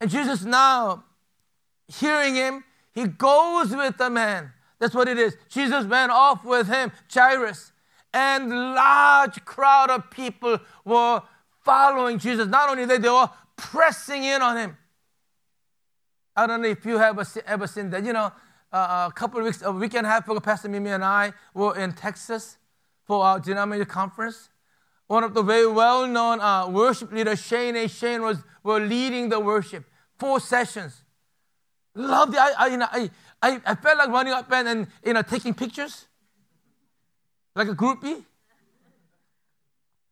And 0.00 0.10
Jesus 0.10 0.44
now, 0.44 1.04
hearing 1.88 2.34
him, 2.34 2.64
he 2.96 3.06
goes 3.06 3.76
with 3.76 3.98
the 3.98 4.08
man. 4.08 4.52
That's 4.78 4.94
what 4.94 5.06
it 5.06 5.18
is. 5.18 5.36
Jesus 5.50 5.84
went 5.84 6.10
off 6.10 6.42
with 6.44 6.66
him, 6.66 6.90
Jairus, 7.12 7.72
and 8.14 8.48
large 8.48 9.44
crowd 9.44 9.90
of 9.90 10.10
people 10.10 10.58
were 10.82 11.20
following 11.62 12.18
Jesus. 12.18 12.48
Not 12.48 12.70
only 12.70 12.86
that, 12.86 13.02
they 13.02 13.10
were 13.10 13.28
pressing 13.54 14.24
in 14.24 14.40
on 14.40 14.56
him. 14.56 14.78
I 16.34 16.46
don't 16.46 16.62
know 16.62 16.68
if 16.68 16.86
you 16.86 16.96
have 16.96 17.18
ever 17.46 17.66
seen 17.66 17.90
that. 17.90 18.02
You 18.02 18.14
know, 18.14 18.32
uh, 18.72 19.10
a 19.10 19.12
couple 19.14 19.40
of 19.40 19.44
weeks, 19.44 19.60
a 19.60 19.70
week 19.70 19.94
and 19.94 20.06
a 20.06 20.10
half 20.10 20.26
ago, 20.26 20.40
Pastor 20.40 20.70
Mimi 20.70 20.90
and 20.90 21.04
I 21.04 21.34
were 21.52 21.76
in 21.76 21.92
Texas 21.92 22.56
for 23.04 23.22
our 23.24 23.38
denominator 23.38 23.84
conference. 23.84 24.48
One 25.06 25.22
of 25.22 25.34
the 25.34 25.42
very 25.42 25.66
well-known 25.66 26.40
uh, 26.40 26.68
worship 26.68 27.12
leaders, 27.12 27.40
Shane 27.40 27.76
and 27.76 27.90
Shane, 27.90 28.22
was 28.22 28.38
were 28.62 28.80
leading 28.80 29.28
the 29.28 29.38
worship. 29.38 29.84
Four 30.18 30.40
sessions. 30.40 31.02
Loved 31.96 32.34
it. 32.34 32.40
I, 32.40 32.52
I, 32.52 32.66
you 32.66 32.76
know, 32.76 32.88
I, 32.92 33.10
I, 33.42 33.60
I 33.64 33.74
felt 33.74 33.96
like 33.96 34.10
running 34.10 34.34
up 34.34 34.52
and, 34.52 34.68
and 34.68 34.86
you 35.04 35.14
know, 35.14 35.22
taking 35.22 35.54
pictures. 35.54 36.04
Like 37.54 37.68
a 37.68 37.74
groupie. 37.74 38.22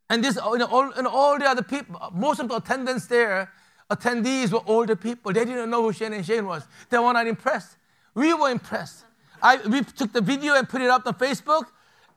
And 0.09 0.25
this, 0.25 0.37
you 0.37 0.59
know, 0.59 0.67
all, 0.67 0.91
and 0.93 1.07
all 1.07 1.39
the 1.39 1.45
other 1.45 1.63
people, 1.63 2.01
most 2.13 2.41
of 2.41 2.49
the 2.49 2.57
attendants 2.57 3.07
there, 3.07 3.53
attendees 3.91 4.51
were 4.51 4.63
older 4.67 4.97
people. 4.97 5.33
They 5.33 5.45
didn't 5.45 5.69
know 5.69 5.83
who 5.83 5.93
Shane 5.93 6.15
and 6.15 6.25
Shane 6.25 6.47
was. 6.47 6.67
They 6.89 6.99
were 6.99 7.13
not 7.13 7.27
impressed. 7.27 7.77
We 8.15 8.33
were 8.33 8.49
impressed. 8.49 9.05
I, 9.43 9.57
we 9.69 9.83
took 9.83 10.13
the 10.13 10.23
video 10.23 10.55
and 10.55 10.67
put 10.67 10.81
it 10.81 10.89
up 10.89 11.07
on 11.07 11.15
Facebook, 11.15 11.67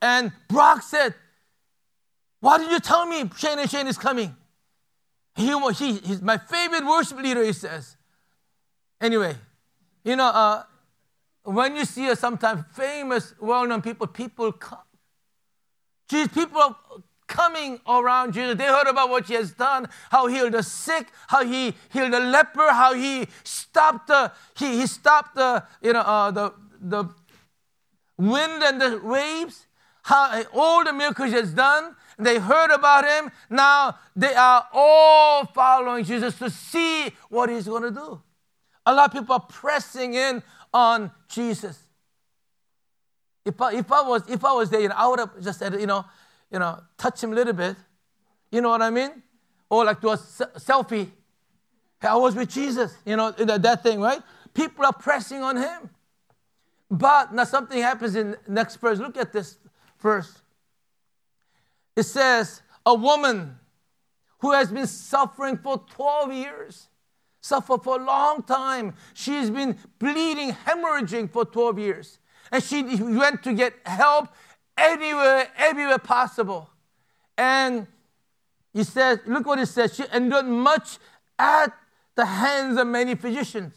and 0.02 0.32
Brock 0.48 0.82
said, 0.82 1.14
Why 2.40 2.58
did 2.58 2.72
you 2.72 2.80
tell 2.80 3.06
me 3.06 3.30
Shane 3.38 3.60
and 3.60 3.70
Shane 3.70 3.88
is 3.88 3.98
coming? 3.98 4.34
He, 5.36 5.48
he, 5.74 5.98
he's 5.98 6.22
my 6.22 6.38
favorite 6.38 6.86
worship 6.86 7.22
leader, 7.22 7.44
he 7.44 7.52
says. 7.52 7.98
Anyway, 9.02 9.36
you 10.08 10.16
know, 10.16 10.28
uh, 10.28 10.64
when 11.44 11.76
you 11.76 11.84
see 11.84 12.16
sometimes 12.16 12.64
famous, 12.74 13.34
well-known 13.42 13.82
people, 13.82 14.08
people 14.08 14.54
come. 14.54 14.80
Jesus, 16.08 16.34
people 16.34 16.62
are 16.62 16.78
coming 17.28 17.82
around 17.86 18.32
Jesus. 18.32 18.56
They 18.56 18.68
heard 18.68 18.88
about 18.88 19.10
what 19.10 19.26
he 19.26 19.34
has 19.34 19.52
done, 19.52 19.90
how 20.10 20.28
he 20.28 20.36
healed 20.36 20.54
the 20.54 20.64
sick, 20.64 21.08
how 21.28 21.44
he 21.44 21.74
healed 21.92 22.14
the 22.14 22.22
leper, 22.22 22.72
how 22.72 22.94
he 22.94 23.28
stopped 23.44 24.08
the 24.08 24.32
he, 24.56 24.80
he 24.80 24.88
stopped 24.88 25.36
the 25.36 25.66
you 25.82 25.92
know 25.92 26.00
uh, 26.00 26.32
the 26.32 26.54
the 26.80 27.04
wind 28.18 28.64
and 28.64 28.80
the 28.80 29.02
waves, 29.04 29.68
how 30.04 30.42
all 30.54 30.86
the 30.86 30.94
miracles 30.94 31.32
he 31.32 31.36
has 31.36 31.52
done. 31.52 31.98
They 32.18 32.40
heard 32.40 32.72
about 32.72 33.06
him. 33.06 33.30
Now 33.50 34.00
they 34.16 34.34
are 34.34 34.68
all 34.72 35.46
following 35.48 36.06
Jesus 36.06 36.40
to 36.40 36.50
see 36.50 37.12
what 37.28 37.50
he's 37.50 37.68
going 37.68 37.84
to 37.84 37.92
do. 37.92 38.22
A 38.88 38.94
lot 38.94 39.08
of 39.08 39.12
people 39.12 39.36
are 39.36 39.42
pressing 39.42 40.14
in 40.14 40.42
on 40.74 41.12
Jesus. 41.28 41.78
If 43.44 43.60
I, 43.62 43.74
if 43.74 43.92
I 43.92 44.02
was 44.02 44.24
if 44.30 44.46
I 44.46 44.54
was 44.54 44.70
there, 44.70 44.80
you 44.80 44.88
know, 44.88 44.96
I 44.98 45.08
would 45.08 45.20
have 45.20 45.42
just 45.44 45.60
said, 45.60 45.74
you 45.74 45.86
know, 45.86 46.06
you 46.50 46.58
know, 46.58 46.80
touch 46.98 47.22
him 47.22 47.34
a 47.34 47.36
little 47.36 47.52
bit. 47.52 47.76
You 48.50 48.62
know 48.62 48.70
what 48.70 48.82
I 48.82 48.90
mean? 48.90 49.22
Or 49.70 49.84
like 49.84 50.00
do 50.00 50.10
a 50.10 50.18
selfie. 50.18 51.10
I 52.02 52.16
was 52.16 52.34
with 52.34 52.50
Jesus. 52.50 52.96
You 53.06 53.18
know, 53.18 53.32
that 53.32 53.84
thing, 53.84 54.00
right? 54.00 54.22
People 54.54 54.86
are 54.86 54.94
pressing 54.94 55.44
on 55.44 55.58
him. 55.58 55.90
But 56.90 57.34
now 57.34 57.44
something 57.44 57.82
happens 57.82 58.16
in 58.16 58.38
next 58.48 58.78
verse. 58.78 59.00
Look 59.00 59.18
at 59.18 59.34
this 59.34 59.58
verse. 60.00 60.34
It 61.98 62.04
says, 62.04 62.62
a 62.86 62.94
woman 62.96 63.60
who 64.40 64.54
has 64.54 64.72
been 64.72 64.88
suffering 64.88 65.58
for 65.58 65.84
12 65.90 66.32
years 66.32 66.88
suffered 67.42 67.84
for 67.84 68.00
a 68.00 68.04
long 68.04 68.44
time. 68.44 68.94
She's 69.14 69.50
been 69.50 69.78
bleeding, 70.00 70.52
hemorrhaging 70.52 71.32
for 71.32 71.46
12 71.46 71.80
years. 71.80 72.20
And 72.52 72.64
she 72.64 72.84
went 72.84 73.44
to 73.44 73.54
get 73.54 73.74
help 73.86 74.30
anywhere, 74.78 75.48
everywhere 75.58 75.98
possible. 75.98 76.70
And 77.38 77.88
he 78.74 78.84
says, 78.84 79.20
look 79.26 79.46
what 79.46 79.60
it 79.60 79.68
says. 79.68 79.96
She 79.96 80.04
endured 80.14 80.46
much 80.46 80.98
at 81.38 81.74
the 82.16 82.26
hands 82.26 82.78
of 82.78 82.88
many 82.88 83.16
physicians. 83.16 83.76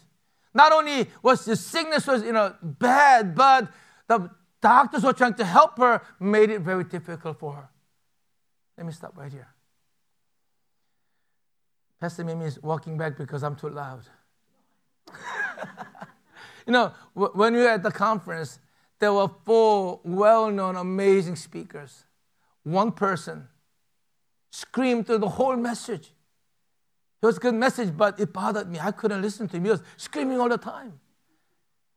Not 0.53 0.73
only 0.73 1.09
was 1.23 1.45
the 1.45 1.57
sickness 1.57 2.07
was 2.07 2.23
you 2.25 2.33
know 2.33 2.55
bad, 2.63 3.35
but 3.35 3.69
the 4.09 4.31
doctors 4.61 5.05
were 5.05 5.13
trying 5.13 5.35
to 5.35 5.45
help 5.45 5.79
her, 5.79 6.03
made 6.19 6.51
it 6.51 6.61
very 6.61 6.85
difficult 6.85 7.39
for 7.39 7.53
her. 7.53 7.69
Let 8.77 8.87
me 8.87 8.93
stop 8.93 9.17
right 9.17 9.33
here. 9.33 9.49
Pastor 12.01 12.25
Mimi 12.25 12.47
is 12.47 12.63
walking 12.63 12.97
back 12.97 13.19
because 13.19 13.43
I'm 13.43 13.57
too 13.57 13.69
loud. 13.69 14.05
you 16.67 16.73
know, 16.73 16.93
when 17.13 17.53
we 17.53 17.61
were 17.61 17.69
at 17.69 17.83
the 17.83 17.93
conference, 17.93 18.59
there 18.99 19.13
were 19.13 19.29
four 19.45 20.01
well 20.03 20.51
known, 20.51 20.77
amazing 20.77 21.37
speakers. 21.37 22.05
One 22.63 22.93
person 22.93 23.49
screamed 24.51 25.07
through 25.07 25.19
the 25.19 25.29
whole 25.29 25.57
message. 25.57 26.13
It 27.23 27.27
was 27.27 27.37
a 27.37 27.41
good 27.41 27.55
message, 27.55 27.95
but 27.95 28.19
it 28.19 28.33
bothered 28.33 28.71
me. 28.71 28.79
I 28.81 28.93
couldn't 28.93 29.21
listen 29.21 29.47
to 29.49 29.57
him. 29.59 29.65
He 29.65 29.71
was 29.71 29.83
screaming 29.99 30.41
all 30.41 30.49
the 30.49 30.59
time. 30.59 30.99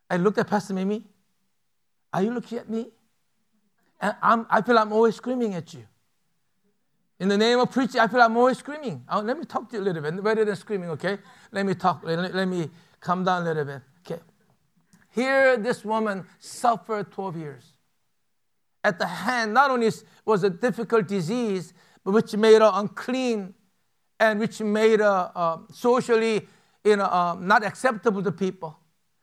I 0.09 0.17
looked 0.17 0.37
at 0.37 0.47
Pastor 0.47 0.73
Mimi. 0.73 1.03
Are 2.11 2.21
you 2.21 2.33
looking 2.33 2.57
at 2.57 2.69
me? 2.69 2.87
And 4.01 4.15
I'm, 4.21 4.45
I 4.49 4.61
feel 4.61 4.77
I'm 4.77 4.91
always 4.91 5.15
screaming 5.15 5.53
at 5.55 5.73
you. 5.73 5.85
In 7.23 7.29
the 7.29 7.37
name 7.37 7.57
of 7.57 7.71
preaching, 7.71 8.01
I 8.01 8.07
feel 8.07 8.19
I'm 8.19 8.35
always 8.35 8.57
screaming. 8.57 9.01
Oh, 9.07 9.21
let 9.21 9.39
me 9.39 9.45
talk 9.45 9.69
to 9.69 9.77
you 9.77 9.81
a 9.81 9.85
little 9.85 10.01
bit. 10.01 10.21
Rather 10.21 10.43
than 10.43 10.57
screaming, 10.57 10.89
okay? 10.89 11.19
Let 11.53 11.65
me 11.65 11.73
talk. 11.73 12.01
Let, 12.03 12.35
let 12.35 12.49
me 12.49 12.69
come 12.99 13.23
down 13.23 13.43
a 13.43 13.45
little 13.45 13.63
bit. 13.63 13.81
Okay. 14.05 14.21
Here, 15.11 15.55
this 15.55 15.85
woman 15.85 16.25
suffered 16.39 17.13
12 17.13 17.37
years. 17.37 17.63
At 18.83 18.99
the 18.99 19.05
hand, 19.05 19.53
not 19.53 19.71
only 19.71 19.89
was 20.25 20.43
a 20.43 20.49
difficult 20.49 21.07
disease, 21.07 21.73
but 22.03 22.11
which 22.11 22.35
made 22.35 22.61
her 22.61 22.71
unclean 22.73 23.53
and 24.19 24.37
which 24.37 24.59
made 24.59 24.99
her 24.99 25.31
uh, 25.33 25.59
socially 25.71 26.45
you 26.83 26.97
know, 26.97 27.05
uh, 27.05 27.37
not 27.39 27.63
acceptable 27.63 28.21
to 28.21 28.33
people. 28.33 28.77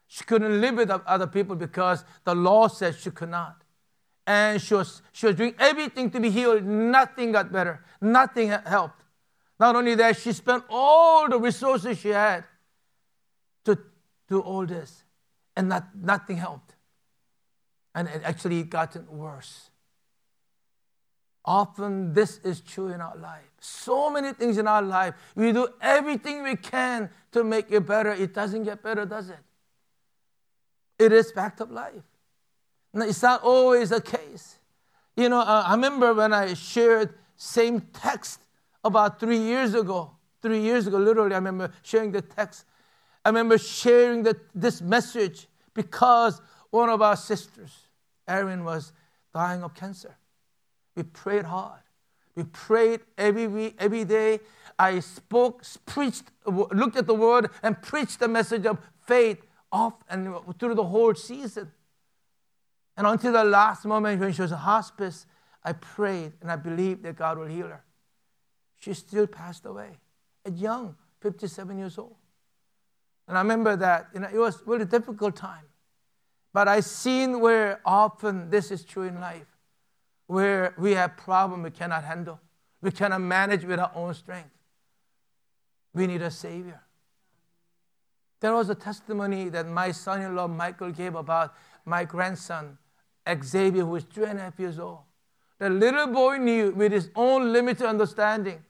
She 0.07 0.25
couldn't 0.25 0.59
live 0.59 0.77
with 0.77 0.89
other 0.89 1.27
people 1.27 1.55
because 1.55 2.07
the 2.25 2.35
law 2.35 2.69
said 2.69 2.97
she 2.99 3.11
could 3.11 3.29
not 3.29 3.60
and 4.27 4.61
she 4.61 4.75
was, 4.75 5.03
she 5.13 5.27
was 5.27 5.37
doing 5.37 5.55
everything 5.59 6.11
to 6.11 6.21
be 6.21 6.31
healed. 6.31 6.65
Nothing 6.65 7.33
got 7.33 7.53
better, 7.53 7.85
nothing 8.01 8.49
helped. 8.49 9.03
Not 9.59 9.77
only 9.77 9.95
that, 9.97 10.17
she 10.17 10.33
spent 10.33 10.65
all 10.71 11.29
the 11.29 11.39
resources 11.39 11.99
she 11.99 12.09
had 12.09 12.45
to 13.65 13.79
do 14.29 14.41
all 14.41 14.65
this, 14.65 15.05
and 15.57 15.69
not, 15.69 15.89
nothing 15.95 16.37
helped. 16.37 16.75
And 17.95 18.09
it 18.09 18.23
actually 18.25 18.63
gotten 18.63 19.07
worse. 19.09 19.71
Often 21.45 22.13
this 22.13 22.39
is 22.45 22.61
true 22.61 22.89
in 22.89 23.01
our 23.01 23.17
life. 23.17 23.51
So 23.61 24.11
many 24.11 24.33
things 24.33 24.59
in 24.59 24.67
our 24.67 24.83
life. 24.83 25.15
We 25.35 25.53
do 25.53 25.69
everything 25.81 26.43
we 26.43 26.57
can 26.57 27.11
to 27.33 27.43
make 27.43 27.71
it 27.71 27.87
better. 27.87 28.13
It 28.13 28.35
doesn't 28.35 28.65
get 28.65 28.83
better, 28.83 29.07
does 29.07 29.31
it? 29.31 29.39
It 30.99 31.13
is 31.13 31.33
fact 31.33 31.61
of 31.61 31.71
life. 31.71 32.03
It's 32.95 33.23
not 33.23 33.43
always 33.43 33.91
the 33.91 34.01
case. 34.01 34.59
You 35.17 35.29
know, 35.29 35.41
uh, 35.41 35.65
I 35.67 35.73
remember 35.73 36.15
when 36.15 36.33
I 36.33 36.55
shared 36.55 37.15
same 37.37 37.81
text 37.93 38.41
about 38.85 39.21
three 39.21 39.39
years 39.39 39.75
ago. 39.75 40.13
Three 40.43 40.61
years 40.61 40.87
ago, 40.87 40.99
literally, 40.99 41.35
I 41.35 41.39
remember 41.39 41.73
sharing 41.83 42.13
the 42.13 42.23
text. 42.23 42.65
I 43.25 43.29
remember 43.29 43.59
sharing 43.59 44.23
the, 44.23 44.37
this 44.55 44.81
message 44.81 45.47
because 45.75 46.41
one 46.71 46.89
of 46.89 47.03
our 47.03 47.17
sisters, 47.17 47.89
Erin, 48.27 48.65
was 48.65 48.93
dying 49.35 49.63
of 49.63 49.75
cancer. 49.75 50.17
We 50.97 51.03
prayed 51.03 51.45
hard. 51.45 51.81
We 52.35 52.45
prayed 52.45 53.01
every 53.19 53.47
week, 53.47 53.77
every 53.79 54.05
day. 54.05 54.41
I 54.79 55.01
spoke, 55.01 55.63
preached, 55.85 56.25
looked 56.47 56.97
at 56.97 57.07
the 57.07 57.15
word, 57.15 57.51
and 57.63 57.81
preached 57.83 58.21
the 58.21 58.29
message 58.29 58.65
of 58.65 58.79
faith 59.07 59.45
off 59.71 59.95
and 60.09 60.35
through 60.59 60.75
the 60.75 60.85
whole 60.85 61.15
season. 61.15 61.71
And 63.01 63.07
until 63.07 63.33
the 63.33 63.45
last 63.45 63.87
moment 63.87 64.21
when 64.21 64.31
she 64.31 64.43
was 64.43 64.53
in 64.53 64.59
hospice, 64.59 65.25
I 65.65 65.73
prayed 65.73 66.35
and 66.43 66.53
I 66.53 66.57
believed 66.57 67.03
that 67.05 67.17
God 67.17 67.39
will 67.39 67.47
heal 67.47 67.69
her. 67.69 67.83
She 68.79 68.93
still 68.93 69.27
passed 69.27 69.65
away 69.65 69.97
at 70.45 70.59
young, 70.59 70.97
57 71.23 71.79
years 71.79 71.97
old. 71.97 72.17
And 73.27 73.39
I 73.39 73.41
remember 73.41 73.75
that 73.75 74.09
you 74.13 74.21
know, 74.21 74.29
it 74.31 74.37
was 74.37 74.63
really 74.67 74.85
difficult 74.85 75.35
time. 75.35 75.65
But 76.53 76.69
I 76.69 76.81
seen 76.81 77.41
where 77.41 77.81
often 77.87 78.51
this 78.51 78.71
is 78.71 78.85
true 78.85 79.05
in 79.05 79.19
life, 79.19 79.47
where 80.27 80.75
we 80.77 80.93
have 80.93 81.17
problems 81.17 81.65
we 81.65 81.71
cannot 81.71 82.05
handle. 82.05 82.39
We 82.83 82.91
cannot 82.91 83.23
manage 83.23 83.65
with 83.65 83.81
our 83.81 83.93
own 83.95 84.13
strength. 84.13 84.51
We 85.95 86.07
need 86.07 86.21
a 86.21 86.31
Savior. 86.31 86.83
There 88.41 88.53
was 88.53 88.69
a 88.69 88.75
testimony 88.75 89.49
that 89.49 89.67
my 89.67 89.91
son 89.91 90.21
in 90.21 90.37
law 90.37 90.49
Michael 90.49 90.91
gave 90.91 91.15
about 91.15 91.55
my 91.87 92.05
grandson, 92.05 92.77
Xavier, 93.43 93.83
who 93.83 93.91
was 93.91 94.05
three 94.05 94.27
and 94.27 94.39
a 94.39 94.43
half 94.43 94.59
years 94.59 94.79
old. 94.79 95.01
The 95.59 95.69
little 95.69 96.07
boy 96.07 96.39
knew 96.39 96.71
with 96.71 96.93
his 96.93 97.11
own 97.15 97.53
limited 97.53 97.87
understanding, 97.87 98.65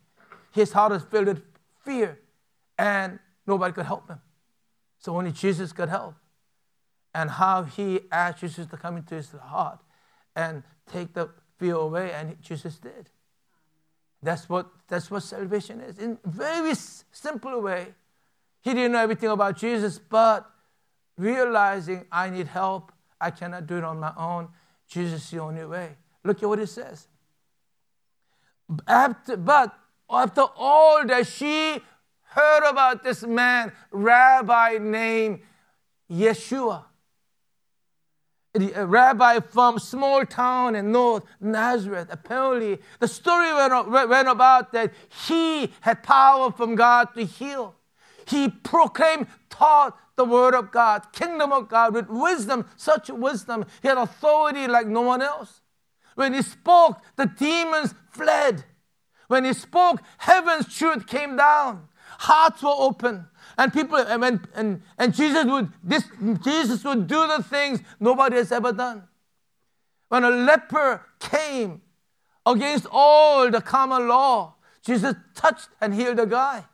his 0.53 0.73
heart 0.73 0.93
was 0.93 1.05
filled 1.05 1.27
with 1.27 1.43
fear, 1.85 2.19
and 2.77 3.19
nobody 3.47 3.73
could 3.73 3.87
help 3.87 4.09
him. 4.09 4.21
So 4.99 5.17
only 5.17 5.33
Jesus 5.33 5.73
could 5.73 5.89
help. 5.89 6.15
And 7.15 7.31
how 7.31 7.63
he 7.63 8.01
asked 8.11 8.41
Jesus 8.41 8.67
to 8.67 8.77
come 8.77 8.97
into 8.97 9.15
his 9.15 9.31
heart 9.31 9.81
and 10.37 10.63
take 10.91 11.15
the 11.15 11.31
fear 11.59 11.75
away, 11.75 12.13
and 12.13 12.41
Jesus 12.43 12.79
did. 12.79 13.11
That's 14.23 14.49
what, 14.49 14.69
that's 14.89 15.11
what 15.11 15.23
salvation 15.23 15.81
is. 15.81 15.99
In 15.99 16.19
very 16.25 16.75
simple 16.75 17.61
way, 17.61 17.95
he 18.63 18.75
didn't 18.75 18.93
know 18.93 19.01
everything 19.01 19.31
about 19.31 19.57
Jesus, 19.57 19.99
but 19.99 20.51
realizing 21.17 22.05
I 22.13 22.31
need 22.31 22.47
help, 22.47 22.93
I 23.21 23.31
cannot 23.31 23.67
do 23.67 23.79
it 23.79 23.85
on 23.85 24.01
my 24.01 24.13
own. 24.17 24.49
Jesus 24.89 25.25
is 25.25 25.31
the 25.31 25.39
only 25.39 25.65
way. 25.65 25.97
Look 26.25 26.43
at 26.43 26.49
what 26.49 26.59
it 26.59 26.69
says. 26.69 27.07
After, 28.87 29.37
but 29.37 29.75
after 30.09 30.45
all 30.57 31.05
that 31.07 31.27
she 31.27 31.81
heard 32.23 32.69
about 32.69 33.03
this 33.03 33.23
man, 33.23 33.73
rabbi 33.91 34.79
named 34.81 35.41
Yeshua, 36.11 36.85
a 38.55 38.83
uh, 38.83 38.85
rabbi 38.85 39.39
from 39.39 39.79
small 39.79 40.27
town 40.27 40.75
in 40.75 40.91
North 40.91 41.23
Nazareth. 41.41 42.09
Apparently, 42.11 42.79
the 42.99 43.07
story 43.07 43.53
went 43.55 44.29
about 44.29 44.73
that 44.73 44.93
he 45.29 45.73
had 45.81 46.03
power 46.03 46.51
from 46.51 46.75
God 46.75 47.15
to 47.15 47.25
heal. 47.25 47.77
He 48.27 48.49
proclaimed, 48.49 49.29
taught 49.61 49.99
the 50.17 50.25
word 50.25 50.55
of 50.55 50.71
God, 50.71 51.13
kingdom 51.13 51.53
of 51.53 51.69
God 51.69 51.93
with 51.93 52.09
wisdom, 52.09 52.67
such 52.77 53.11
wisdom. 53.11 53.67
He 53.83 53.89
had 53.89 53.99
authority 53.99 54.67
like 54.67 54.87
no 54.87 55.03
one 55.03 55.21
else. 55.21 55.61
When 56.15 56.33
he 56.33 56.41
spoke, 56.41 57.01
the 57.17 57.27
demons 57.27 57.95
fled. 58.11 58.65
When 59.29 59.45
he 59.45 59.53
spoke, 59.53 60.01
heaven's 60.19 60.75
truth 60.75 61.07
came 61.07 61.37
down. 61.37 61.89
Hearts 62.19 62.63
were 62.63 62.75
open. 62.75 63.27
And 63.59 63.73
people 63.73 63.99
and, 63.99 64.49
and, 64.55 64.83
and 64.99 65.15
Jesus 65.15 65.45
would 65.45 65.71
this 65.85 66.05
Jesus 66.43 66.83
would 66.85 67.07
do 67.07 67.27
the 67.27 67.43
things 67.43 67.81
nobody 68.01 68.37
has 68.37 68.51
ever 68.53 68.73
done. 68.73 69.05
When 70.09 70.25
a 70.25 70.31
leper 70.31 71.03
came 71.19 71.83
against 72.47 72.87
all 72.91 73.51
the 73.51 73.61
common 73.61 74.09
law, 74.09 74.55
Jesus 74.83 75.15
touched 75.35 75.69
and 75.81 75.95
healed 75.95 76.17
the 76.17 76.27
guy. 76.27 76.65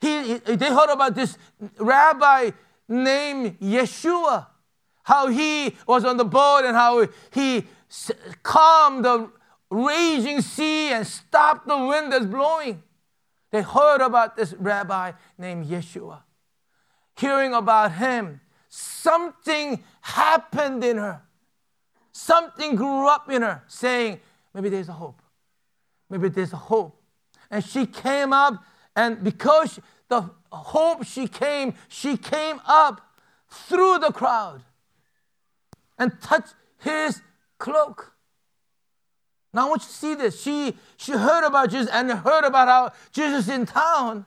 He, 0.00 0.34
they 0.34 0.68
heard 0.68 0.90
about 0.90 1.14
this 1.14 1.36
rabbi 1.78 2.50
named 2.88 3.58
Yeshua, 3.60 4.46
how 5.02 5.28
he 5.28 5.76
was 5.86 6.04
on 6.04 6.16
the 6.16 6.24
boat 6.24 6.64
and 6.64 6.74
how 6.74 7.06
he 7.32 7.66
calmed 8.42 9.04
the 9.04 9.30
raging 9.70 10.40
sea 10.40 10.88
and 10.92 11.06
stopped 11.06 11.68
the 11.68 11.76
wind 11.76 12.12
that's 12.12 12.26
blowing. 12.26 12.82
They 13.50 13.62
heard 13.62 14.00
about 14.00 14.36
this 14.36 14.54
rabbi 14.54 15.12
named 15.36 15.66
Yeshua. 15.66 16.22
Hearing 17.16 17.52
about 17.52 17.92
him, 17.92 18.40
something 18.68 19.82
happened 20.00 20.84
in 20.84 20.96
her. 20.96 21.22
Something 22.12 22.76
grew 22.76 23.08
up 23.08 23.30
in 23.30 23.42
her, 23.42 23.62
saying, 23.66 24.20
maybe 24.54 24.68
there's 24.68 24.88
a 24.88 24.92
hope. 24.92 25.20
Maybe 26.08 26.28
there's 26.28 26.52
a 26.52 26.56
hope. 26.56 27.00
And 27.50 27.64
she 27.64 27.86
came 27.86 28.32
up, 28.32 28.62
and 29.00 29.24
because 29.24 29.80
the 30.10 30.28
hope 30.52 31.06
she 31.06 31.26
came, 31.26 31.72
she 31.88 32.18
came 32.18 32.60
up 32.66 33.00
through 33.48 33.98
the 33.98 34.12
crowd 34.12 34.60
and 35.98 36.20
touched 36.20 36.54
his 36.80 37.22
cloak. 37.56 38.12
Now 39.54 39.66
I 39.66 39.70
want 39.70 39.82
you 39.82 39.88
to 39.88 39.94
see 39.94 40.14
this. 40.14 40.42
She, 40.42 40.76
she 40.98 41.12
heard 41.12 41.46
about 41.46 41.70
Jesus 41.70 41.88
and 41.90 42.10
heard 42.10 42.44
about 42.44 42.68
how 42.68 42.92
Jesus 43.10 43.44
is 43.44 43.48
in 43.48 43.64
town. 43.64 44.26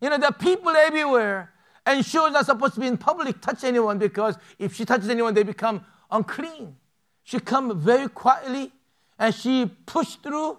You 0.00 0.08
know, 0.08 0.16
there 0.16 0.30
are 0.30 0.32
people 0.32 0.70
everywhere. 0.70 1.52
And 1.84 2.02
she 2.04 2.18
was 2.18 2.32
not 2.32 2.46
supposed 2.46 2.72
to 2.74 2.80
be 2.80 2.86
in 2.86 2.96
public, 2.96 3.42
touch 3.42 3.64
anyone, 3.64 3.98
because 3.98 4.38
if 4.58 4.74
she 4.74 4.86
touches 4.86 5.10
anyone, 5.10 5.34
they 5.34 5.42
become 5.42 5.84
unclean. 6.10 6.74
She 7.22 7.38
come 7.38 7.78
very 7.78 8.08
quietly 8.08 8.72
and 9.18 9.34
she 9.34 9.70
pushed 9.84 10.22
through. 10.22 10.56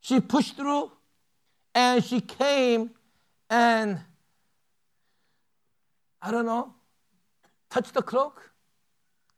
She 0.00 0.20
pushed 0.20 0.54
through 0.54 0.92
and 1.74 2.04
she 2.04 2.20
came 2.20 2.90
and 3.50 4.00
I 6.20 6.30
don't 6.30 6.46
know, 6.46 6.74
touched 7.70 7.94
the 7.94 8.02
cloak, 8.02 8.50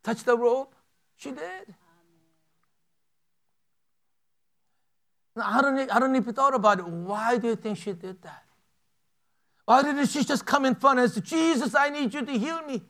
touched 0.03 0.25
the 0.25 0.37
robe. 0.37 0.69
She 1.17 1.31
did. 1.31 1.75
Now, 5.37 5.43
I 5.47 5.63
don't, 5.63 5.95
I 5.95 5.99
don't 5.99 6.17
even 6.17 6.35
thought 6.35 6.55
about 6.55 6.79
it. 6.79 6.87
Why 6.87 7.39
do 7.39 7.49
you 7.49 7.57
think 7.57 7.79
she 7.79 7.93
did 7.93 8.23
that? 8.23 8.45
Why 9.67 9.83
didn't 9.83 10.07
she 10.07 10.25
just 10.25 10.45
come 10.45 10.65
in 10.65 10.75
front 10.75 10.99
and 10.99 11.11
say, 11.11 11.21
Jesus, 11.21 11.75
I 11.75 11.91
need 11.91 12.13
you 12.13 12.25
to 12.25 12.33
heal 12.33 12.63
me? 12.63 12.83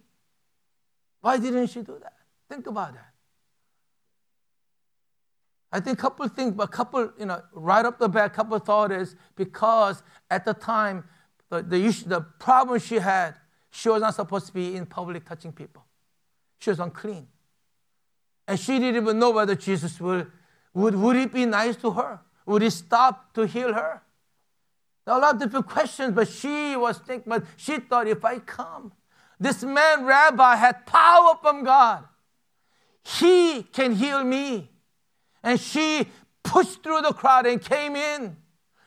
Why 1.20 1.36
didn't 1.36 1.66
she 1.66 1.82
do 1.82 1.98
that? 2.00 2.14
Think 2.48 2.66
about 2.66 2.94
that. 2.94 3.09
I 5.72 5.80
think 5.80 5.98
a 5.98 6.02
couple 6.02 6.26
things, 6.28 6.52
but 6.52 6.64
a 6.64 6.68
couple, 6.68 7.12
you 7.18 7.26
know, 7.26 7.42
right 7.52 7.84
up 7.84 7.98
the 7.98 8.08
back, 8.08 8.34
couple 8.34 8.56
of 8.56 8.64
thought 8.64 8.90
is 8.90 9.14
because 9.36 10.02
at 10.30 10.44
the 10.44 10.54
time, 10.54 11.04
the, 11.48 11.62
the, 11.62 11.84
issue, 11.84 12.08
the 12.08 12.20
problem 12.20 12.80
she 12.80 12.96
had, 12.96 13.34
she 13.70 13.88
was 13.88 14.02
not 14.02 14.14
supposed 14.14 14.46
to 14.46 14.52
be 14.52 14.76
in 14.76 14.86
public 14.86 15.24
touching 15.24 15.52
people. 15.52 15.84
She 16.58 16.70
was 16.70 16.80
unclean. 16.80 17.28
And 18.48 18.58
she 18.58 18.78
didn't 18.78 18.96
even 18.96 19.18
know 19.18 19.30
whether 19.30 19.54
Jesus 19.54 20.00
would, 20.00 20.30
would, 20.74 20.96
would 20.96 21.16
it 21.16 21.32
be 21.32 21.46
nice 21.46 21.76
to 21.76 21.92
her? 21.92 22.20
Would 22.46 22.62
he 22.62 22.70
stop 22.70 23.32
to 23.34 23.46
heal 23.46 23.72
her? 23.72 24.02
There 25.04 25.14
are 25.14 25.18
a 25.18 25.22
lot 25.22 25.34
of 25.34 25.40
different 25.40 25.66
questions, 25.68 26.14
but 26.14 26.28
she 26.28 26.76
was 26.76 26.98
thinking, 26.98 27.30
but 27.30 27.44
she 27.56 27.78
thought 27.78 28.08
if 28.08 28.24
I 28.24 28.38
come, 28.40 28.92
this 29.38 29.62
man, 29.62 30.04
rabbi, 30.04 30.56
had 30.56 30.84
power 30.84 31.36
from 31.40 31.64
God. 31.64 32.04
He 33.02 33.62
can 33.62 33.94
heal 33.94 34.22
me. 34.22 34.69
And 35.42 35.58
she 35.58 36.06
pushed 36.42 36.82
through 36.82 37.02
the 37.02 37.12
crowd 37.12 37.46
and 37.46 37.62
came 37.62 37.96
in, 37.96 38.36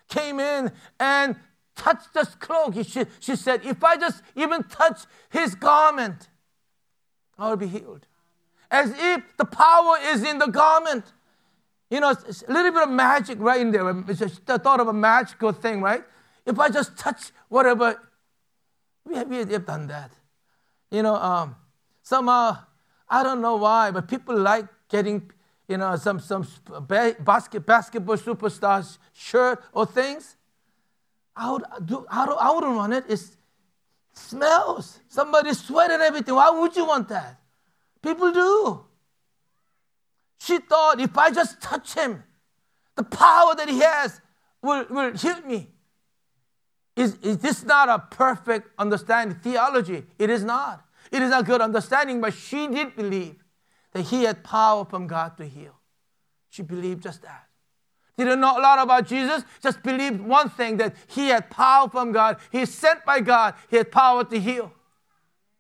came 0.08 0.40
in 0.40 0.72
and 1.00 1.36
touched 1.76 2.10
his 2.14 2.36
cloak. 2.36 2.76
She, 2.86 3.06
she 3.20 3.36
said, 3.36 3.66
If 3.66 3.84
I 3.84 3.98
just 3.98 4.22
even 4.36 4.64
touch 4.64 5.02
his 5.30 5.56
garment, 5.56 6.30
I 7.38 7.50
will 7.50 7.58
be 7.58 7.68
healed. 7.68 8.08
As 8.70 8.94
if 8.98 9.38
the 9.38 9.46
power 9.46 9.98
is 10.02 10.24
in 10.24 10.40
the 10.40 10.48
garment. 10.48 11.06
You 11.90 12.00
know, 12.00 12.10
it's 12.10 12.44
a 12.48 12.52
little 12.52 12.72
bit 12.72 12.82
of 12.84 12.90
magic 12.90 13.38
right 13.40 13.62
in 13.62 13.72
there. 13.72 13.88
It's 14.08 14.20
just 14.20 14.46
the 14.48 14.58
thought 14.58 14.80
of 14.80 14.88
a 14.88 14.94
magical 14.94 15.52
thing, 15.52 15.82
right? 15.82 16.04
If 16.46 16.58
I 16.58 16.70
just 16.70 16.98
touch 16.98 17.32
whatever, 17.50 18.02
we 19.06 19.16
have, 19.16 19.28
we 19.30 19.38
have 19.38 19.66
done 19.66 19.88
that. 19.88 20.12
You 20.90 21.04
know, 21.04 21.16
um, 21.16 21.56
somehow, 22.02 22.58
I 23.08 23.22
don't 23.22 23.42
know 23.42 23.58
why, 23.58 23.92
but 23.92 24.08
people 24.08 24.36
like 24.36 24.66
getting 24.90 25.32
you 25.68 25.78
know, 25.78 25.96
some, 25.96 26.20
some 26.20 26.48
basket, 26.88 27.66
basketball 27.66 28.18
superstars 28.18 28.98
shirt 29.14 29.64
or 29.74 29.86
things, 29.86 30.36
I 31.36 31.52
would, 31.52 31.64
do, 31.86 32.06
I, 32.10 32.26
would, 32.26 32.38
I 32.38 32.52
wouldn't 32.52 32.76
want 32.76 32.94
it. 32.94 33.06
It 33.10 33.22
smells. 34.14 35.00
Somebody's 35.08 35.60
sweat 35.60 35.90
and 35.90 36.02
everything. 36.02 36.36
Why 36.36 36.50
would 36.50 36.76
you 36.76 36.86
want 36.86 37.10
that? 37.10 37.40
People 38.02 38.32
do. 38.32 38.86
She 40.40 40.60
thought 40.60 41.00
if 41.00 41.18
I 41.18 41.32
just 41.32 41.62
touch 41.62 41.94
him, 41.94 42.24
The 42.96 43.04
power 43.04 43.56
that 43.56 43.70
He 43.70 43.80
has 43.80 44.22
will, 44.62 44.86
will 44.90 45.18
heal 45.18 45.42
me. 45.42 45.70
Is, 46.96 47.16
is 47.24 47.40
this 47.40 47.64
not 47.64 47.90
a 47.90 48.00
perfect 48.00 48.70
understanding 48.78 49.40
theology? 49.40 50.04
It 50.20 50.30
is 50.30 50.44
not. 50.44 50.86
It 51.12 51.22
is 51.22 51.32
not 51.32 51.46
good 51.46 51.62
understanding, 51.62 52.22
but 52.22 52.34
she 52.34 52.68
did 52.68 52.96
believe 52.96 53.43
that 53.94 54.04
he 54.04 54.24
had 54.24 54.44
power 54.44 54.86
from 54.86 55.08
God 55.08 55.38
to 55.38 55.46
heal. 55.46 55.80
She 56.50 56.62
believed 56.62 57.04
just 57.04 57.22
that. 57.22 57.48
Didn't 58.18 58.42
know 58.42 58.60
a 58.60 58.62
lot 58.62 58.80
about 58.80 59.08
Jesus, 59.08 59.44
just 59.62 59.82
believed 59.82 60.22
one 60.22 60.50
thing 60.50 60.78
that 60.78 60.96
he 61.08 61.30
had 61.30 61.50
power 61.50 61.90
from 61.90 62.12
God. 62.12 62.38
He 62.52 62.62
is 62.62 62.74
sent 62.74 63.06
by 63.06 63.22
God, 63.22 63.56
he 63.70 63.78
had 63.78 63.92
power 63.92 64.24
to 64.24 64.40
heal. 64.40 64.72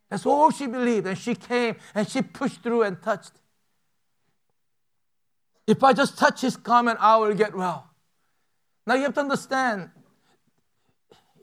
That's 0.10 0.26
all 0.26 0.52
she 0.52 0.67
believed. 0.67 1.08
And 1.08 1.17
she 1.17 1.34
came 1.34 1.76
and 1.96 2.08
she 2.08 2.22
pushed 2.22 2.62
through 2.62 2.84
and 2.84 3.02
touched. 3.02 3.32
If 5.65 5.84
I 5.84 5.93
just 5.93 6.17
touch 6.17 6.41
his 6.41 6.56
garment, 6.56 7.00
I 7.02 7.17
will 7.17 7.34
get 7.34 7.56
well. 7.56 7.89
Now 8.86 8.93
you 8.96 9.04
have 9.04 9.15
to 9.15 9.22
understand 9.22 9.89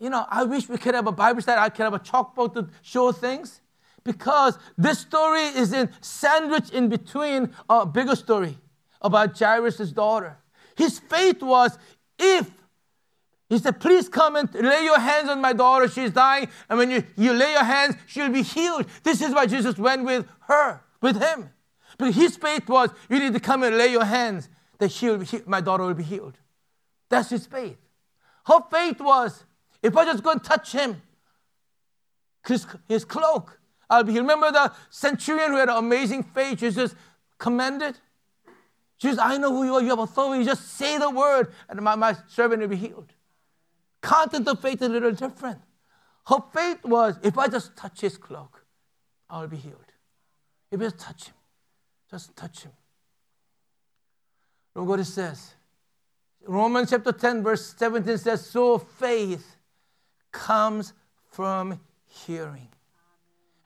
you 0.00 0.09
know, 0.09 0.24
I 0.29 0.44
wish 0.44 0.66
we 0.68 0.79
could 0.79 0.94
have 0.94 1.07
a 1.07 1.12
Bible 1.12 1.42
study. 1.42 1.61
I 1.61 1.68
could 1.68 1.83
have 1.83 1.92
a 1.92 1.98
chalkboard 1.98 2.55
to 2.55 2.68
show 2.81 3.12
things 3.12 3.61
because 4.05 4.59
this 4.77 4.99
story 4.99 5.43
is 5.43 5.73
in 5.73 5.91
sandwiched 6.01 6.73
in 6.73 6.89
between 6.89 7.55
a 7.69 7.87
bigger 7.87 8.17
story 8.17 8.59
about 9.01 9.39
Jairus' 9.39 9.93
daughter. 9.93 10.39
His 10.77 10.99
faith 10.99 11.43
was 11.43 11.79
if 12.19 12.51
he 13.51 13.59
said, 13.59 13.81
please 13.81 14.09
come 14.09 14.37
and 14.37 14.49
lay 14.55 14.85
your 14.85 15.01
hands 15.01 15.29
on 15.29 15.41
my 15.41 15.53
daughter. 15.53 15.89
She's 15.89 16.13
dying. 16.13 16.49
And 16.69 16.79
when 16.79 16.89
you, 16.89 17.03
you 17.17 17.33
lay 17.33 17.51
your 17.51 17.65
hands, 17.65 17.97
she'll 18.07 18.31
be 18.31 18.43
healed. 18.43 18.87
This 19.03 19.21
is 19.21 19.35
why 19.35 19.47
Jesus 19.47 19.77
went 19.77 20.05
with 20.05 20.25
her, 20.43 20.81
with 21.01 21.21
him. 21.21 21.51
But 21.99 22.15
his 22.15 22.37
faith 22.37 22.69
was, 22.69 22.91
you 23.09 23.19
need 23.19 23.33
to 23.33 23.41
come 23.41 23.65
and 23.65 23.77
lay 23.77 23.89
your 23.89 24.05
hands 24.05 24.49
that 24.79 24.93
she'll, 24.93 25.23
my 25.47 25.61
daughter 25.61 25.85
will 25.85 25.95
be 25.95 26.05
healed. 26.05 26.39
That's 27.09 27.29
his 27.29 27.45
faith. 27.45 27.77
Her 28.47 28.61
faith 28.71 29.01
was, 29.01 29.45
if 29.83 29.97
I 29.97 30.05
just 30.05 30.23
go 30.23 30.31
and 30.31 30.43
touch 30.43 30.73
him, 30.73 31.03
his, 32.47 32.67
his 32.89 33.05
cloak, 33.05 33.60
I'll 33.90 34.05
be 34.05 34.12
healed. 34.12 34.24
Remember 34.24 34.50
the 34.53 34.72
centurion 34.88 35.50
who 35.50 35.57
had 35.57 35.68
an 35.68 35.76
amazing 35.76 36.22
faith? 36.22 36.61
Jesus 36.61 36.94
commanded. 37.38 37.98
Jesus, 38.98 39.18
I 39.18 39.37
know 39.37 39.50
who 39.50 39.64
you 39.64 39.74
are. 39.74 39.83
You 39.83 39.90
have 39.90 39.98
authority. 39.98 40.44
Just 40.44 40.76
say 40.76 40.96
the 40.96 41.11
word, 41.11 41.53
and 41.68 41.81
my, 41.83 41.96
my 41.96 42.16
servant 42.29 42.62
will 42.62 42.68
be 42.68 42.76
healed. 42.76 43.12
Content 44.00 44.46
of 44.46 44.61
faith 44.61 44.81
is 44.81 44.88
a 44.88 44.92
little 44.92 45.12
different. 45.12 45.59
Her 46.26 46.37
faith 46.53 46.85
was, 46.85 47.18
if 47.22 47.37
I 47.37 47.48
just 47.48 47.76
touch 47.76 48.00
his 48.00 48.16
cloak, 48.16 48.64
I'll 49.29 49.48
be 49.48 49.57
healed. 49.57 49.76
If 50.70 50.81
I 50.81 50.85
just 50.85 50.98
touch 50.98 51.24
him, 51.26 51.35
just 52.11 52.37
touch 52.37 52.62
him. 52.62 52.72
Look 54.74 54.87
what 54.87 55.00
it 55.00 55.05
says. 55.07 55.55
Romans 56.46 56.90
chapter 56.90 57.12
10, 57.12 57.42
verse 57.42 57.74
17 57.76 58.18
says, 58.18 58.46
So 58.46 58.79
faith 58.79 59.57
comes 60.31 60.92
from 61.31 61.81
hearing, 62.07 62.68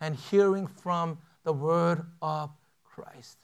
and 0.05 0.17
hearing 0.17 0.67
from 0.67 1.17
the 1.45 1.53
word 1.53 2.05
of 2.21 2.51
Christ. 2.85 3.39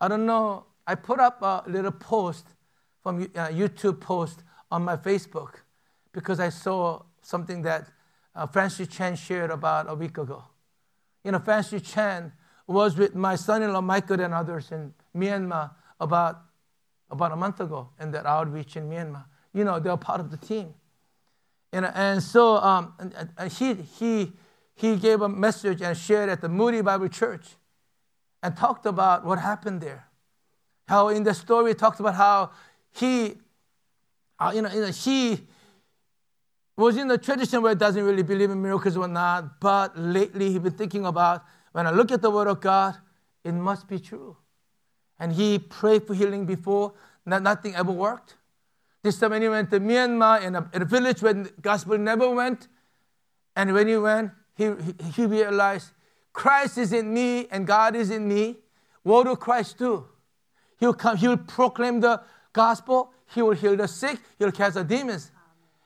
I 0.00 0.08
don't 0.08 0.26
know, 0.26 0.64
I 0.88 0.96
put 0.96 1.20
up 1.20 1.40
a 1.40 1.62
little 1.68 1.92
post 1.92 2.46
from 3.00 3.22
a 3.36 3.40
uh, 3.40 3.48
YouTube 3.50 4.00
post 4.00 4.42
on 4.72 4.82
my 4.82 4.96
Facebook 4.96 5.60
because 6.12 6.40
I 6.40 6.48
saw 6.48 7.02
something 7.22 7.62
that 7.62 7.86
uh, 8.34 8.48
Francis 8.48 8.88
Chan 8.88 9.16
shared 9.16 9.52
about 9.52 9.88
a 9.88 9.94
week 9.94 10.18
ago. 10.18 10.42
You 11.22 11.30
know, 11.30 11.38
Francis 11.38 11.82
Chan 11.82 12.32
was 12.66 12.96
with 12.96 13.14
my 13.14 13.36
son-in-law 13.36 13.82
Michael 13.82 14.20
and 14.20 14.34
others 14.34 14.72
in 14.72 14.92
Myanmar 15.16 15.70
about, 16.00 16.40
about 17.08 17.30
a 17.30 17.36
month 17.36 17.60
ago 17.60 17.90
in 18.00 18.10
that 18.10 18.26
outreach 18.26 18.76
in 18.76 18.90
Myanmar. 18.90 19.26
You 19.54 19.62
know, 19.62 19.78
they're 19.78 19.96
part 19.96 20.18
of 20.18 20.32
the 20.32 20.38
team. 20.38 20.74
And, 21.72 21.86
and 21.86 22.20
so 22.20 22.56
um, 22.56 22.94
and 23.38 23.52
he, 23.52 23.74
he, 23.74 24.32
he 24.80 24.96
gave 24.96 25.20
a 25.20 25.28
message 25.28 25.82
and 25.82 25.96
shared 25.96 26.30
at 26.30 26.40
the 26.40 26.48
Moody 26.48 26.80
Bible 26.80 27.08
Church 27.08 27.56
and 28.42 28.56
talked 28.56 28.86
about 28.86 29.26
what 29.26 29.38
happened 29.38 29.82
there. 29.82 30.06
How 30.88 31.08
in 31.08 31.22
the 31.22 31.34
story, 31.34 31.72
he 31.72 31.74
talked 31.74 32.00
about 32.00 32.14
how 32.14 32.50
he, 32.90 33.34
uh, 34.38 34.52
you, 34.54 34.62
know, 34.62 34.72
you 34.72 34.80
know, 34.80 34.86
he 34.86 35.46
was 36.78 36.96
in 36.96 37.08
the 37.08 37.18
tradition 37.18 37.60
where 37.60 37.72
he 37.72 37.78
doesn't 37.78 38.02
really 38.02 38.22
believe 38.22 38.50
in 38.50 38.62
miracles 38.62 38.96
or 38.96 39.06
not, 39.06 39.60
but 39.60 39.98
lately 39.98 40.50
he's 40.50 40.60
been 40.60 40.72
thinking 40.72 41.04
about 41.04 41.44
when 41.72 41.86
I 41.86 41.90
look 41.90 42.10
at 42.10 42.22
the 42.22 42.30
Word 42.30 42.48
of 42.48 42.62
God, 42.62 42.96
it 43.44 43.52
must 43.52 43.86
be 43.86 43.98
true. 43.98 44.38
And 45.18 45.32
he 45.32 45.58
prayed 45.58 46.06
for 46.06 46.14
healing 46.14 46.46
before, 46.46 46.94
not, 47.26 47.42
nothing 47.42 47.74
ever 47.76 47.92
worked. 47.92 48.36
This 49.02 49.18
time 49.18 49.32
when 49.32 49.42
he 49.42 49.48
went 49.48 49.70
to 49.70 49.78
Myanmar 49.78 50.42
in 50.42 50.56
a, 50.56 50.70
in 50.72 50.80
a 50.80 50.86
village 50.86 51.22
where 51.22 51.34
the 51.34 51.52
gospel 51.60 51.98
never 51.98 52.30
went, 52.30 52.68
and 53.54 53.74
when 53.74 53.86
he 53.86 53.98
went, 53.98 54.32
he, 54.60 55.10
he, 55.14 55.26
realized 55.26 55.92
Christ 56.32 56.76
is 56.76 56.92
in 56.92 57.12
me 57.14 57.46
and 57.50 57.66
God 57.66 57.96
is 57.96 58.10
in 58.10 58.28
me. 58.28 58.56
What 59.02 59.26
will 59.26 59.36
Christ 59.36 59.78
do? 59.78 60.06
He'll 60.78 60.94
come, 60.94 61.16
he'll 61.16 61.38
proclaim 61.38 62.00
the 62.00 62.20
gospel, 62.52 63.12
he 63.34 63.40
will 63.40 63.52
heal 63.52 63.76
the 63.76 63.88
sick, 63.88 64.18
he'll 64.38 64.52
cast 64.52 64.74
the 64.74 64.84
demons. 64.84 65.30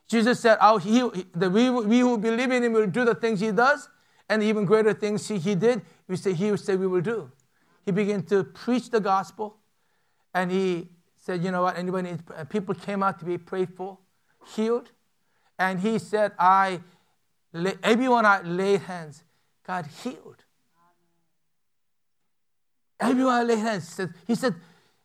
Jesus 0.09 0.41
said, 0.41 0.59
I'll 0.61 0.79
heal, 0.79 1.13
the, 1.35 1.49
we, 1.51 1.71
we 1.71 2.01
who 2.01 2.19
believe 2.19 2.51
in 2.51 2.65
him 2.65 2.73
will 2.73 2.87
do 2.87 3.05
the 3.05 3.15
things 3.15 3.41
he 3.41 3.53
does, 3.53 3.89
and 4.29 4.43
even 4.43 4.65
greater 4.65 4.93
things 4.93 5.29
he, 5.29 5.39
he 5.39 5.55
did, 5.55 5.83
we 6.09 6.17
say 6.17 6.33
he 6.33 6.51
will 6.51 6.59
say 6.59 6.77
we 6.77 6.87
will 6.87 7.01
do. 7.01 7.31
He 7.85 7.93
began 7.93 8.23
to 8.25 8.45
preach 8.45 8.91
the 8.91 9.01
gospel, 9.01 9.57
and 10.33 10.51
he 10.51 10.89
said, 11.19 11.45
you 11.45 11.51
know 11.51 11.63
what, 11.63 11.79
anybody 11.79 12.17
people 12.49 12.75
came 12.75 13.03
out 13.03 13.19
to 13.21 13.25
be 13.25 13.39
prayed 13.39 13.71
for, 13.75 13.99
healed. 14.55 14.91
And 15.59 15.81
he 15.81 15.99
said, 15.99 16.33
I, 16.39 16.81
everyone 17.83 18.27
I 18.27 18.43
laid 18.43 18.81
hands, 18.81 19.23
God 19.67 19.87
healed. 20.03 20.45
Everyone 23.01 23.35
I 23.35 23.43
laid 23.43 23.59
hands, 23.59 24.01
he 24.27 24.35
said, 24.35 24.55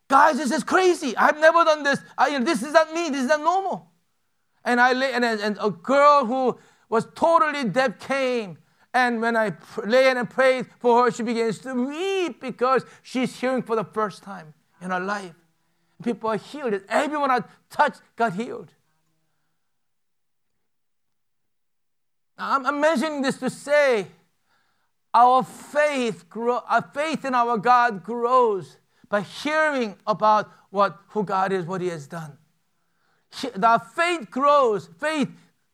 guys, 0.08 0.36
this 0.36 0.50
is 0.50 0.64
crazy. 0.64 1.16
I've 1.16 1.38
never 1.38 1.64
done 1.64 1.82
this. 1.82 2.00
I, 2.16 2.38
this 2.38 2.62
is 2.62 2.72
not 2.72 2.92
me. 2.92 3.10
This 3.10 3.22
is 3.22 3.28
not 3.28 3.40
normal. 3.40 3.88
And 4.64 4.80
I 4.80 4.92
lay, 4.92 5.12
and, 5.12 5.24
and 5.24 5.58
a 5.60 5.70
girl 5.70 6.24
who 6.24 6.58
was 6.88 7.06
totally 7.14 7.64
deaf 7.64 7.98
came. 7.98 8.58
And 8.92 9.20
when 9.20 9.36
I 9.36 9.52
lay 9.84 10.08
and 10.08 10.28
prayed 10.28 10.66
for 10.80 11.04
her, 11.04 11.10
she 11.10 11.22
begins 11.22 11.58
to 11.60 11.74
weep 11.74 12.40
because 12.40 12.84
she's 13.02 13.38
hearing 13.38 13.62
for 13.62 13.76
the 13.76 13.84
first 13.84 14.22
time 14.22 14.54
in 14.80 14.90
her 14.90 15.00
life 15.00 15.34
people 16.02 16.30
are 16.30 16.36
healed. 16.36 16.80
Everyone 16.88 17.30
I 17.30 17.40
touched 17.68 18.00
got 18.16 18.34
healed. 18.34 18.70
I'm, 22.40 22.80
mentioning 22.80 23.22
this 23.22 23.38
to 23.38 23.50
say 23.50 24.06
our 25.12 25.42
faith, 25.42 26.28
grow, 26.28 26.62
our 26.68 26.82
faith 26.82 27.24
in 27.24 27.34
our 27.34 27.58
God 27.58 28.02
grows 28.02 28.76
by 29.08 29.20
hearing 29.20 29.96
about 30.06 30.50
what 30.70 30.98
who 31.08 31.24
God 31.24 31.52
is, 31.52 31.66
what 31.66 31.80
He 31.80 31.88
has 31.88 32.06
done. 32.06 32.38
Our 33.62 33.78
faith 33.78 34.30
grows. 34.30 34.88
Faith 34.98 35.28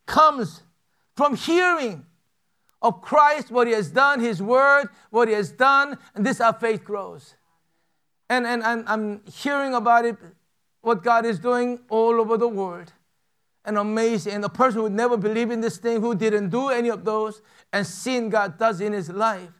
comes 0.06 0.62
from 1.16 1.36
hearing 1.36 2.04
of 2.82 3.00
Christ, 3.02 3.50
what 3.50 3.66
He 3.66 3.72
has 3.72 3.90
done, 3.90 4.20
His 4.20 4.42
Word, 4.42 4.88
what 5.10 5.28
He 5.28 5.34
has 5.34 5.52
done, 5.52 5.98
and 6.14 6.24
this 6.24 6.40
our 6.40 6.52
faith 6.52 6.84
grows. 6.84 7.34
And, 8.28 8.46
and, 8.46 8.62
and 8.62 8.84
I'm 8.88 9.22
hearing 9.24 9.74
about 9.74 10.04
it, 10.04 10.16
what 10.80 11.02
God 11.02 11.24
is 11.24 11.38
doing 11.38 11.80
all 11.88 12.20
over 12.20 12.36
the 12.36 12.48
world. 12.48 12.92
And 13.66 13.76
amazing. 13.76 14.32
And 14.32 14.44
a 14.44 14.48
person 14.48 14.78
who 14.78 14.84
would 14.84 14.92
never 14.92 15.16
believe 15.16 15.50
in 15.50 15.60
this 15.60 15.76
thing, 15.76 16.00
who 16.00 16.14
didn't 16.14 16.48
do 16.50 16.68
any 16.68 16.88
of 16.88 17.04
those, 17.04 17.42
and 17.72 17.86
seeing 17.86 18.30
God 18.30 18.56
does 18.56 18.80
in 18.80 18.92
his 18.92 19.10
life. 19.10 19.50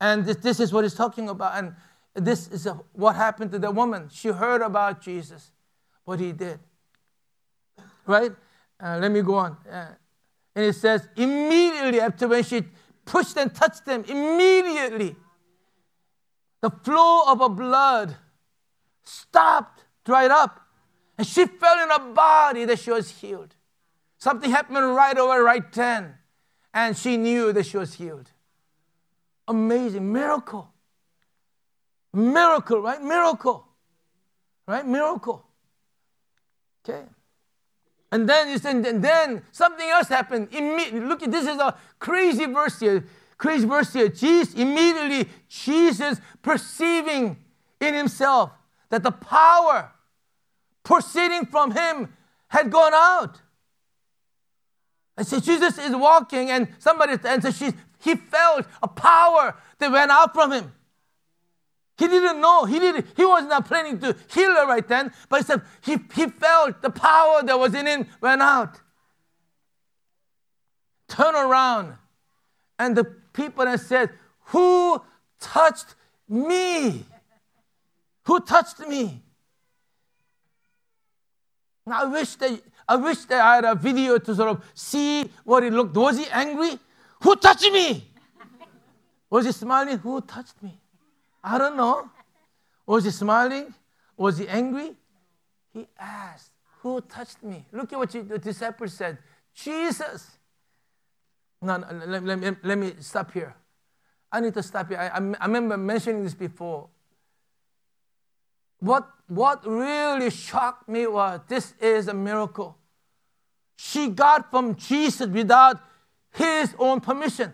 And 0.00 0.24
this, 0.24 0.36
this 0.36 0.60
is 0.60 0.72
what 0.72 0.84
he's 0.84 0.94
talking 0.94 1.28
about. 1.30 1.56
And 1.56 1.74
this 2.14 2.48
is 2.48 2.66
a, 2.66 2.74
what 2.92 3.16
happened 3.16 3.50
to 3.52 3.58
the 3.58 3.70
woman. 3.70 4.10
She 4.12 4.28
heard 4.28 4.60
about 4.60 5.00
Jesus, 5.00 5.50
what 6.04 6.20
he 6.20 6.32
did. 6.32 6.60
Right? 8.06 8.32
Uh, 8.78 8.98
let 9.00 9.10
me 9.10 9.22
go 9.22 9.34
on. 9.34 9.56
Uh, 9.68 9.94
and 10.54 10.66
it 10.66 10.74
says, 10.74 11.08
immediately 11.16 12.00
after 12.00 12.28
when 12.28 12.44
she 12.44 12.62
pushed 13.04 13.36
and 13.38 13.54
touched 13.54 13.86
them, 13.86 14.04
immediately 14.06 15.16
the 16.60 16.70
flow 16.70 17.22
of 17.28 17.38
her 17.38 17.48
blood 17.48 18.14
stopped, 19.04 19.84
dried 20.04 20.30
up, 20.30 20.67
and 21.18 21.26
she 21.26 21.44
felt 21.44 21.80
in 21.80 21.90
her 21.90 22.12
body 22.12 22.64
that 22.64 22.78
she 22.78 22.92
was 22.92 23.10
healed. 23.10 23.54
Something 24.18 24.50
happened 24.50 24.94
right 24.94 25.18
over 25.18 25.42
right 25.42 25.70
then, 25.72 26.14
and 26.72 26.96
she 26.96 27.16
knew 27.16 27.52
that 27.52 27.66
she 27.66 27.76
was 27.76 27.94
healed. 27.94 28.30
Amazing 29.48 30.12
miracle. 30.12 30.70
Miracle, 32.12 32.80
right? 32.80 33.02
Miracle. 33.02 33.66
Right? 34.66 34.86
Miracle. 34.86 35.44
Okay. 36.88 37.04
And 38.10 38.28
then 38.28 38.48
you 38.48 38.58
said, 38.58 38.76
and 38.86 39.02
then 39.02 39.42
something 39.52 39.88
else 39.88 40.08
happened. 40.08 40.48
Immediately, 40.52 41.00
look 41.00 41.22
at 41.22 41.30
this 41.30 41.46
is 41.46 41.58
a 41.58 41.76
crazy 41.98 42.46
verse 42.46 42.80
here. 42.80 43.04
Crazy 43.36 43.66
verse 43.66 43.92
here. 43.92 44.08
Jesus, 44.08 44.54
immediately, 44.54 45.28
Jesus 45.48 46.20
perceiving 46.42 47.36
in 47.80 47.94
himself 47.94 48.50
that 48.88 49.02
the 49.02 49.10
power 49.10 49.92
proceeding 50.88 51.44
from 51.44 51.70
him 51.70 52.08
had 52.48 52.70
gone 52.70 52.94
out. 52.94 53.42
And 55.18 55.26
so 55.26 55.38
Jesus 55.38 55.76
is 55.76 55.94
walking, 55.94 56.50
and 56.50 56.66
somebody, 56.78 57.18
and 57.24 57.42
so 57.42 57.50
he 58.00 58.14
felt 58.14 58.64
a 58.82 58.88
power 58.88 59.54
that 59.80 59.92
went 59.92 60.10
out 60.10 60.32
from 60.32 60.50
him. 60.50 60.72
He 61.98 62.08
didn't 62.08 62.40
know. 62.40 62.64
He 62.64 62.78
didn't. 62.78 63.06
He 63.18 63.26
was 63.26 63.44
not 63.44 63.66
planning 63.66 63.98
to 63.98 64.16
heal 64.32 64.54
her 64.54 64.66
right 64.66 64.88
then, 64.88 65.12
but 65.28 65.40
he 65.40 65.44
said 65.44 65.60
he, 65.82 65.98
he 66.14 66.26
felt 66.26 66.80
the 66.80 66.88
power 66.88 67.42
that 67.42 67.58
was 67.58 67.74
in 67.74 67.86
him 67.86 68.06
went 68.22 68.40
out. 68.40 68.80
Turn 71.06 71.34
around, 71.34 71.98
and 72.78 72.96
the 72.96 73.04
people 73.34 73.66
had 73.66 73.80
said, 73.80 74.08
"Who 74.52 75.02
touched 75.38 75.96
me? 76.26 77.04
Who 78.24 78.40
touched 78.40 78.80
me?" 78.80 79.22
I 81.92 82.04
wish 82.04 82.36
that 82.36 82.60
I 82.88 82.96
wish 82.96 83.18
I 83.30 83.56
had 83.56 83.64
a 83.64 83.74
video 83.74 84.18
to 84.18 84.34
sort 84.34 84.48
of 84.48 84.64
see 84.74 85.30
what 85.44 85.62
he 85.62 85.70
looked. 85.70 85.94
Was 85.96 86.18
he 86.18 86.26
angry? 86.30 86.78
Who 87.22 87.36
touched 87.36 87.70
me? 87.70 88.08
Was 89.30 89.44
he 89.44 89.52
smiling? 89.52 89.98
Who 89.98 90.20
touched 90.22 90.62
me? 90.62 90.78
I 91.44 91.58
don't 91.58 91.76
know. 91.76 92.10
Was 92.86 93.04
he 93.04 93.10
smiling? 93.10 93.74
Was 94.16 94.38
he 94.38 94.48
angry? 94.48 94.96
He 95.72 95.86
asked, 95.98 96.50
Who 96.80 97.00
touched 97.02 97.42
me? 97.42 97.66
Look 97.72 97.92
at 97.92 97.98
what 97.98 98.10
the 98.10 98.38
disciples 98.38 98.94
said 98.94 99.18
Jesus. 99.54 100.38
No, 101.60 101.76
no 101.76 101.86
let, 102.06 102.24
let, 102.24 102.40
let, 102.40 102.64
let, 102.64 102.78
me 102.78 102.92
stop 103.00 103.32
here. 103.32 103.54
I 104.30 104.40
need 104.40 104.54
to 104.54 104.62
stop 104.62 104.88
here. 104.88 104.98
I, 104.98 105.08
I, 105.08 105.34
I 105.40 105.46
remember 105.46 105.76
mentioning 105.76 106.22
this 106.22 106.34
before. 106.34 106.88
What, 108.80 109.08
what 109.28 109.66
really 109.66 110.30
shocked 110.30 110.88
me 110.88 111.06
was 111.06 111.40
this 111.48 111.74
is 111.80 112.08
a 112.08 112.14
miracle. 112.14 112.76
She 113.76 114.08
got 114.08 114.50
from 114.50 114.74
Jesus 114.74 115.28
without 115.28 115.80
his 116.32 116.74
own 116.78 117.00
permission. 117.00 117.52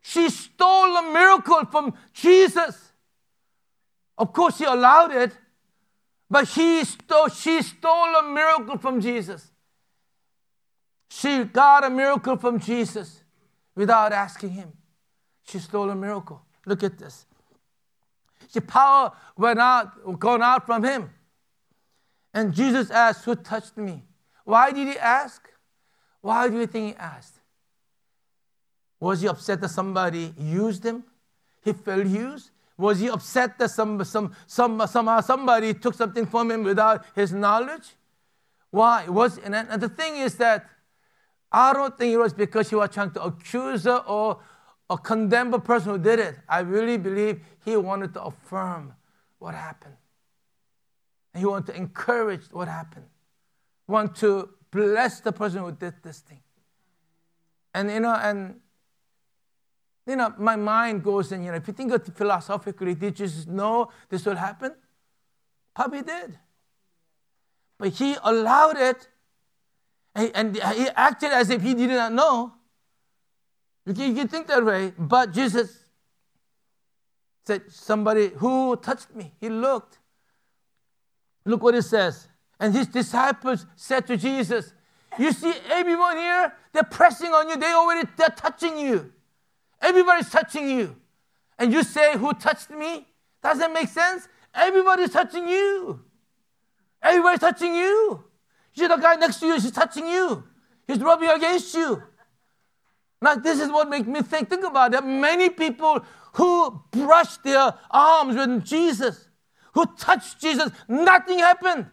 She 0.00 0.30
stole 0.30 0.96
a 0.96 1.12
miracle 1.12 1.66
from 1.66 1.94
Jesus. 2.14 2.92
Of 4.16 4.32
course, 4.32 4.56
she 4.56 4.64
allowed 4.64 5.12
it, 5.12 5.32
but 6.30 6.48
he 6.48 6.84
stole, 6.84 7.28
she 7.28 7.62
stole 7.62 8.14
a 8.16 8.22
miracle 8.22 8.78
from 8.78 9.00
Jesus. 9.00 9.50
She 11.10 11.44
got 11.44 11.84
a 11.84 11.90
miracle 11.90 12.36
from 12.36 12.60
Jesus 12.60 13.22
without 13.74 14.12
asking 14.12 14.50
him. 14.50 14.72
She 15.42 15.58
stole 15.58 15.90
a 15.90 15.96
miracle. 15.96 16.40
Look 16.64 16.84
at 16.84 16.96
this. 16.96 17.26
The 18.52 18.60
power 18.60 19.12
went 19.36 19.58
out, 19.58 20.18
gone 20.18 20.42
out 20.42 20.66
from 20.66 20.84
him. 20.84 21.10
And 22.34 22.52
Jesus 22.52 22.90
asked, 22.90 23.24
Who 23.24 23.34
touched 23.34 23.76
me? 23.76 24.02
Why 24.44 24.72
did 24.72 24.88
he 24.88 24.98
ask? 24.98 25.48
Why 26.20 26.48
do 26.48 26.58
you 26.58 26.66
think 26.66 26.94
he 26.94 26.96
asked? 26.96 27.40
Was 28.98 29.22
he 29.22 29.28
upset 29.28 29.60
that 29.60 29.70
somebody 29.70 30.34
used 30.36 30.84
him? 30.84 31.04
He 31.62 31.72
felt 31.72 32.06
used? 32.06 32.50
Was 32.76 33.00
he 33.00 33.08
upset 33.08 33.58
that 33.58 33.70
some, 33.70 34.02
some, 34.04 34.34
some, 34.46 34.86
somehow 34.86 35.20
somebody 35.20 35.74
took 35.74 35.94
something 35.94 36.26
from 36.26 36.50
him 36.50 36.64
without 36.64 37.04
his 37.14 37.32
knowledge? 37.32 37.94
Why? 38.70 39.06
Was, 39.08 39.38
and, 39.38 39.54
and 39.54 39.80
the 39.80 39.88
thing 39.88 40.16
is 40.16 40.36
that 40.36 40.66
I 41.52 41.72
don't 41.72 41.96
think 41.98 42.12
it 42.14 42.18
was 42.18 42.32
because 42.32 42.70
he 42.70 42.76
was 42.76 42.90
trying 42.90 43.10
to 43.12 43.22
accuse 43.22 43.84
her 43.84 43.98
or, 44.06 44.38
a 44.90 45.58
person 45.60 45.92
who 45.92 45.98
did 45.98 46.18
it. 46.18 46.36
I 46.48 46.60
really 46.60 46.98
believe 46.98 47.40
he 47.64 47.76
wanted 47.76 48.12
to 48.14 48.22
affirm 48.24 48.94
what 49.38 49.54
happened. 49.54 49.96
And 51.32 51.40
he 51.40 51.46
wanted 51.46 51.72
to 51.72 51.78
encourage 51.78 52.42
what 52.50 52.68
happened. 52.68 53.06
Want 53.86 54.16
to 54.16 54.50
bless 54.70 55.20
the 55.20 55.32
person 55.32 55.60
who 55.60 55.72
did 55.72 55.94
this 56.02 56.20
thing. 56.20 56.40
And 57.72 57.90
you 57.90 58.00
know, 58.00 58.14
and 58.14 58.60
you 60.06 60.16
know, 60.16 60.34
my 60.38 60.56
mind 60.56 61.04
goes 61.04 61.30
in, 61.30 61.44
you 61.44 61.50
know, 61.50 61.56
if 61.56 61.68
you 61.68 61.72
think 61.72 61.92
of 61.92 62.04
philosophically, 62.16 62.94
did 62.94 63.14
Jesus 63.14 63.46
know 63.46 63.90
this 64.08 64.26
will 64.26 64.34
happen? 64.34 64.72
Probably 65.74 66.02
did. 66.02 66.36
But 67.78 67.90
he 67.90 68.16
allowed 68.22 68.76
it 68.76 69.08
and, 70.14 70.32
and 70.34 70.56
he 70.56 70.88
acted 70.96 71.30
as 71.30 71.50
if 71.50 71.62
he 71.62 71.74
did 71.74 71.90
not 71.90 72.12
know. 72.12 72.54
You 73.86 73.94
can, 73.94 74.28
think 74.28 74.46
that 74.48 74.64
way, 74.64 74.92
but 74.98 75.32
Jesus 75.32 75.84
said, 77.44 77.62
Somebody 77.70 78.28
who 78.28 78.76
touched 78.76 79.14
me. 79.14 79.32
He 79.40 79.48
looked. 79.48 79.98
Look 81.44 81.62
what 81.62 81.74
it 81.74 81.82
says. 81.82 82.28
And 82.58 82.74
his 82.74 82.86
disciples 82.86 83.66
said 83.74 84.06
to 84.08 84.16
Jesus, 84.16 84.74
You 85.18 85.32
see, 85.32 85.52
everyone 85.70 86.18
here, 86.18 86.52
they're 86.72 86.82
pressing 86.82 87.32
on 87.32 87.48
you, 87.48 87.56
they 87.56 87.72
already 87.72 88.08
they're 88.16 88.28
touching 88.28 88.78
you. 88.78 89.12
Everybody's 89.80 90.30
touching 90.30 90.68
you. 90.68 90.96
And 91.58 91.72
you 91.72 91.82
say, 91.82 92.16
Who 92.18 92.32
touched 92.34 92.70
me? 92.70 93.06
Does 93.42 93.58
that 93.58 93.72
make 93.72 93.88
sense? 93.88 94.28
Everybody's 94.54 95.10
touching 95.10 95.48
you. 95.48 96.00
Everybody's 97.02 97.40
touching 97.40 97.74
you. 97.74 98.24
You 98.74 98.84
see 98.84 98.86
the 98.86 98.96
guy 98.96 99.16
next 99.16 99.40
to 99.40 99.46
you, 99.46 99.54
he's 99.54 99.70
touching 99.70 100.06
you. 100.06 100.44
He's 100.86 100.98
rubbing 100.98 101.30
against 101.30 101.74
you. 101.74 102.02
Now, 103.22 103.34
this 103.34 103.60
is 103.60 103.68
what 103.68 103.88
makes 103.88 104.06
me 104.06 104.22
think. 104.22 104.48
Think 104.48 104.64
about 104.64 104.94
it. 104.94 105.04
Many 105.04 105.50
people 105.50 106.04
who 106.34 106.82
brushed 106.90 107.42
their 107.44 107.74
arms 107.90 108.36
with 108.36 108.64
Jesus, 108.64 109.28
who 109.74 109.84
touched 109.96 110.40
Jesus, 110.40 110.70
nothing 110.88 111.38
happened. 111.38 111.86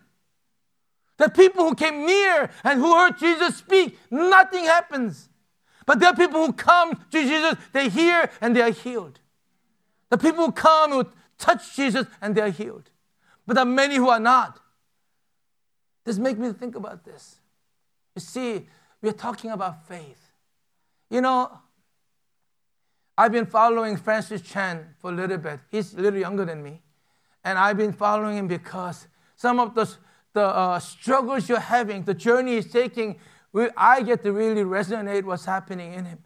The 1.17 1.29
people 1.29 1.67
who 1.67 1.75
came 1.75 2.05
near 2.05 2.49
and 2.63 2.79
who 2.79 2.95
heard 2.95 3.17
Jesus 3.17 3.57
speak, 3.57 3.97
nothing 4.11 4.65
happens. 4.65 5.29
But 5.85 5.99
there 5.99 6.09
are 6.09 6.15
people 6.15 6.45
who 6.45 6.53
come 6.53 6.95
to 7.11 7.23
Jesus, 7.23 7.55
they 7.73 7.89
hear 7.89 8.29
and 8.39 8.55
they 8.55 8.61
are 8.61 8.71
healed. 8.71 9.19
The 10.09 10.17
people 10.17 10.45
who 10.45 10.51
come 10.51 10.91
who 10.91 11.07
touch 11.37 11.75
Jesus 11.75 12.07
and 12.21 12.35
they 12.35 12.41
are 12.41 12.49
healed. 12.49 12.89
But 13.45 13.55
there 13.55 13.63
are 13.63 13.65
many 13.65 13.95
who 13.95 14.09
are 14.09 14.19
not. 14.19 14.59
This 16.03 16.17
makes 16.17 16.37
me 16.37 16.51
think 16.53 16.75
about 16.75 17.03
this. 17.03 17.37
You 18.15 18.21
see, 18.21 18.67
we're 19.01 19.11
talking 19.11 19.51
about 19.51 19.87
faith. 19.87 20.26
You 21.09 21.21
know, 21.21 21.51
I've 23.17 23.31
been 23.31 23.45
following 23.45 23.97
Francis 23.97 24.41
Chan 24.41 24.95
for 24.99 25.11
a 25.11 25.13
little 25.13 25.37
bit. 25.37 25.59
He's 25.71 25.93
a 25.93 26.01
little 26.01 26.19
younger 26.19 26.45
than 26.45 26.61
me. 26.61 26.81
And 27.43 27.57
I've 27.57 27.77
been 27.77 27.93
following 27.93 28.37
him 28.37 28.47
because 28.47 29.07
some 29.35 29.59
of 29.59 29.73
the, 29.73 29.89
the 30.33 30.43
uh, 30.43 30.79
struggles 30.79 31.47
you're 31.49 31.59
having, 31.59 32.03
the 32.03 32.13
journey 32.13 32.55
he's 32.55 32.71
taking, 32.71 33.19
I 33.75 34.03
get 34.03 34.21
to 34.23 34.31
really 34.31 34.63
resonate 34.63 35.23
what's 35.23 35.45
happening 35.45 35.93
in 35.93 36.05
him. 36.05 36.19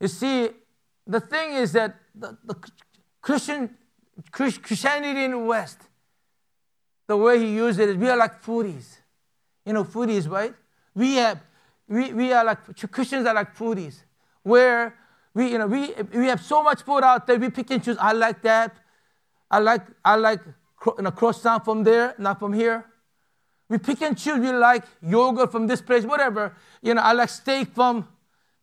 You 0.00 0.08
see, 0.08 0.50
the 1.06 1.20
thing 1.20 1.54
is 1.54 1.72
that 1.72 1.96
the, 2.14 2.36
the 2.44 2.56
Christian 3.20 3.76
Christianity 4.32 5.24
in 5.24 5.30
the 5.30 5.38
West, 5.38 5.78
the 7.06 7.16
way 7.16 7.38
he 7.38 7.54
used 7.54 7.80
it 7.80 7.88
is 7.88 7.96
we 7.96 8.08
are 8.08 8.16
like 8.16 8.42
foodies. 8.42 8.98
You 9.64 9.72
know, 9.72 9.84
foodies, 9.84 10.28
right? 10.28 10.54
We 10.94 11.14
have 11.14 11.40
we, 11.90 12.12
we 12.12 12.32
are 12.32 12.44
like 12.44 12.58
Christians 12.90 13.26
are 13.26 13.34
like 13.34 13.54
foodies, 13.54 14.04
where 14.44 14.94
we 15.34 15.50
you 15.52 15.58
know 15.58 15.66
we 15.66 15.92
we 16.14 16.26
have 16.28 16.40
so 16.42 16.62
much 16.62 16.82
food 16.82 17.02
out 17.02 17.26
there. 17.26 17.36
We 17.36 17.50
pick 17.50 17.70
and 17.70 17.82
choose. 17.82 17.98
I 17.98 18.12
like 18.12 18.40
that. 18.42 18.76
I 19.50 19.58
like 19.58 19.82
I 20.04 20.14
like 20.14 20.40
you 20.86 21.02
know, 21.02 21.10
croissant 21.10 21.64
from 21.64 21.84
there, 21.84 22.14
not 22.16 22.38
from 22.38 22.52
here. 22.52 22.86
We 23.68 23.78
pick 23.78 24.02
and 24.02 24.16
choose. 24.16 24.38
We 24.40 24.52
like 24.52 24.84
yogurt 25.02 25.52
from 25.52 25.66
this 25.66 25.80
place, 25.80 26.04
whatever. 26.04 26.56
You 26.82 26.94
know, 26.94 27.02
I 27.02 27.12
like 27.12 27.28
steak 27.28 27.74
from, 27.74 28.08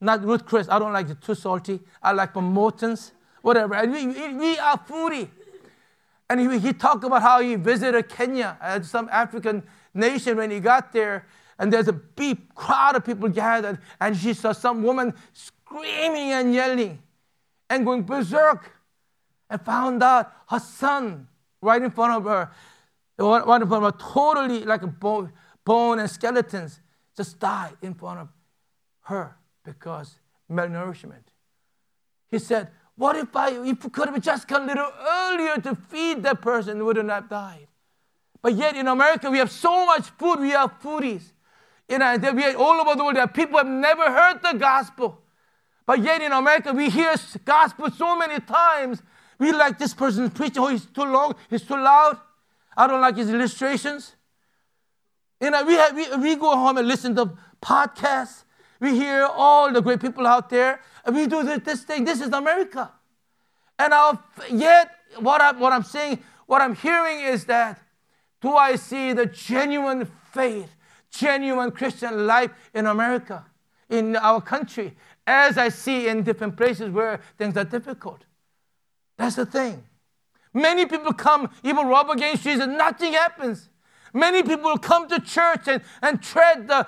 not 0.01 0.23
Ruth 0.23 0.45
Chris. 0.45 0.67
I 0.69 0.79
don't 0.79 0.93
like 0.93 1.09
it 1.09 1.21
too 1.21 1.35
salty. 1.35 1.79
I 2.01 2.11
like 2.11 2.33
from 2.33 2.45
Morton's, 2.45 3.11
whatever. 3.41 3.75
And 3.75 3.91
we, 3.91 4.07
we, 4.07 4.33
we 4.33 4.57
are 4.57 4.77
foodie. 4.77 5.29
And 6.29 6.39
he, 6.39 6.59
he 6.59 6.73
talked 6.73 7.03
about 7.03 7.21
how 7.21 7.39
he 7.39 7.55
visited 7.55 8.09
Kenya, 8.09 8.57
uh, 8.61 8.81
some 8.81 9.07
African 9.11 9.63
nation 9.93 10.37
when 10.37 10.51
he 10.51 10.59
got 10.59 10.91
there. 10.91 11.25
And 11.59 11.73
there's 11.73 11.87
a 11.87 11.93
big 11.93 12.53
crowd 12.53 12.95
of 12.95 13.05
people 13.05 13.29
gathered. 13.29 13.79
And 13.99 14.15
she 14.15 14.33
saw 14.33 14.51
some 14.51 14.83
woman 14.83 15.13
screaming 15.33 16.31
and 16.31 16.53
yelling 16.53 16.99
and 17.69 17.85
going 17.85 18.03
berserk. 18.03 18.73
And 19.49 19.61
found 19.61 20.03
out 20.03 20.31
her 20.49 20.59
son 20.59 21.27
right 21.61 21.81
in 21.81 21.89
front 21.89 22.13
of 22.13 22.25
her 22.25 22.51
one 23.17 23.61
of 23.61 23.69
them 23.69 23.81
were 23.81 23.91
totally 23.91 24.63
like 24.63 24.83
a 24.83 24.87
bone, 24.87 25.31
bone 25.65 25.99
and 25.99 26.09
skeletons 26.09 26.79
just 27.15 27.39
died 27.39 27.75
in 27.81 27.93
front 27.95 28.19
of 28.19 28.29
her 29.01 29.35
because 29.63 30.19
malnourishment. 30.51 31.23
He 32.29 32.39
said, 32.39 32.69
What 32.95 33.15
if 33.15 33.35
I 33.35 33.49
if 33.49 33.83
we 33.83 33.89
could 33.89 34.09
have 34.09 34.21
just 34.21 34.47
come 34.47 34.63
a 34.63 34.65
little 34.67 34.91
earlier 34.99 35.57
to 35.61 35.75
feed 35.75 36.23
that 36.23 36.41
person, 36.41 36.83
wouldn't 36.85 37.09
have 37.09 37.27
died? 37.27 37.67
But 38.41 38.53
yet 38.53 38.75
in 38.75 38.87
America, 38.87 39.31
we 39.31 39.39
have 39.39 39.51
so 39.51 39.85
much 39.85 40.09
food, 40.11 40.39
we 40.39 40.53
are 40.53 40.69
foodies. 40.69 41.31
You 41.87 41.99
know, 41.99 42.17
we 42.33 42.43
are 42.43 42.55
all 42.55 42.81
over 42.81 42.95
the 42.95 43.03
world, 43.03 43.15
there 43.15 43.27
people 43.27 43.57
have 43.57 43.67
never 43.67 44.11
heard 44.11 44.41
the 44.41 44.57
gospel. 44.57 45.21
But 45.85 46.03
yet 46.03 46.21
in 46.21 46.33
America, 46.33 46.73
we 46.73 46.89
hear 46.89 47.15
gospel 47.45 47.89
so 47.89 48.17
many 48.17 48.39
times. 48.41 49.01
We 49.39 49.53
like 49.53 49.79
this 49.79 49.93
person's 49.93 50.31
preaching, 50.31 50.61
oh, 50.61 50.67
he's 50.67 50.85
too 50.85 51.05
long, 51.05 51.35
he's 51.49 51.63
too 51.63 51.75
loud. 51.75 52.19
I 52.75 52.87
don't 52.87 53.01
like 53.01 53.15
his 53.15 53.29
illustrations. 53.29 54.15
You 55.39 55.51
know, 55.51 55.63
we, 55.63 55.75
have, 55.75 55.95
we, 55.95 56.15
we 56.17 56.35
go 56.35 56.55
home 56.57 56.77
and 56.77 56.87
listen 56.87 57.15
to 57.15 57.31
podcasts. 57.61 58.43
We 58.79 58.95
hear 58.95 59.25
all 59.25 59.71
the 59.71 59.81
great 59.81 60.01
people 60.01 60.27
out 60.27 60.49
there, 60.49 60.81
and 61.05 61.15
we 61.15 61.25
do 61.25 61.43
this 61.59 61.83
thing. 61.83 62.03
This 62.03 62.21
is 62.21 62.33
America. 62.33 62.91
And 63.79 63.93
I'll, 63.93 64.21
yet, 64.51 64.91
what, 65.19 65.41
I, 65.41 65.51
what 65.53 65.73
I'm 65.73 65.83
saying, 65.83 66.21
what 66.47 66.61
I'm 66.61 66.75
hearing 66.75 67.21
is 67.21 67.45
that 67.45 67.79
do 68.41 68.53
I 68.53 68.75
see 68.75 69.13
the 69.13 69.25
genuine 69.25 70.11
faith, 70.31 70.69
genuine 71.17 71.71
Christian 71.71 72.27
life 72.27 72.51
in 72.73 72.85
America, 72.85 73.45
in 73.89 74.15
our 74.15 74.41
country, 74.41 74.95
as 75.25 75.57
I 75.57 75.69
see 75.69 76.07
in 76.07 76.23
different 76.23 76.57
places 76.57 76.89
where 76.89 77.21
things 77.37 77.57
are 77.57 77.63
difficult? 77.63 78.23
That's 79.17 79.35
the 79.35 79.45
thing. 79.45 79.83
Many 80.53 80.85
people 80.85 81.13
come, 81.13 81.49
even 81.63 81.87
rub 81.87 82.09
against 82.09 82.43
Jesus, 82.43 82.67
nothing 82.67 83.13
happens. 83.13 83.69
Many 84.13 84.43
people 84.43 84.77
come 84.77 85.07
to 85.09 85.19
church 85.19 85.67
and, 85.67 85.81
and 86.01 86.21
tread 86.21 86.67
the 86.67 86.87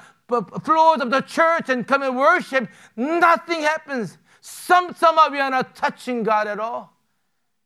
floors 0.63 1.01
of 1.01 1.09
the 1.09 1.21
church 1.21 1.69
and 1.69 1.87
come 1.87 2.01
and 2.03 2.17
worship. 2.17 2.69
Nothing 2.95 3.61
happens. 3.61 4.17
Some, 4.41 4.95
somehow 4.95 5.29
we 5.29 5.39
are 5.39 5.49
not 5.49 5.75
touching 5.75 6.23
God 6.23 6.47
at 6.47 6.59
all. 6.59 6.93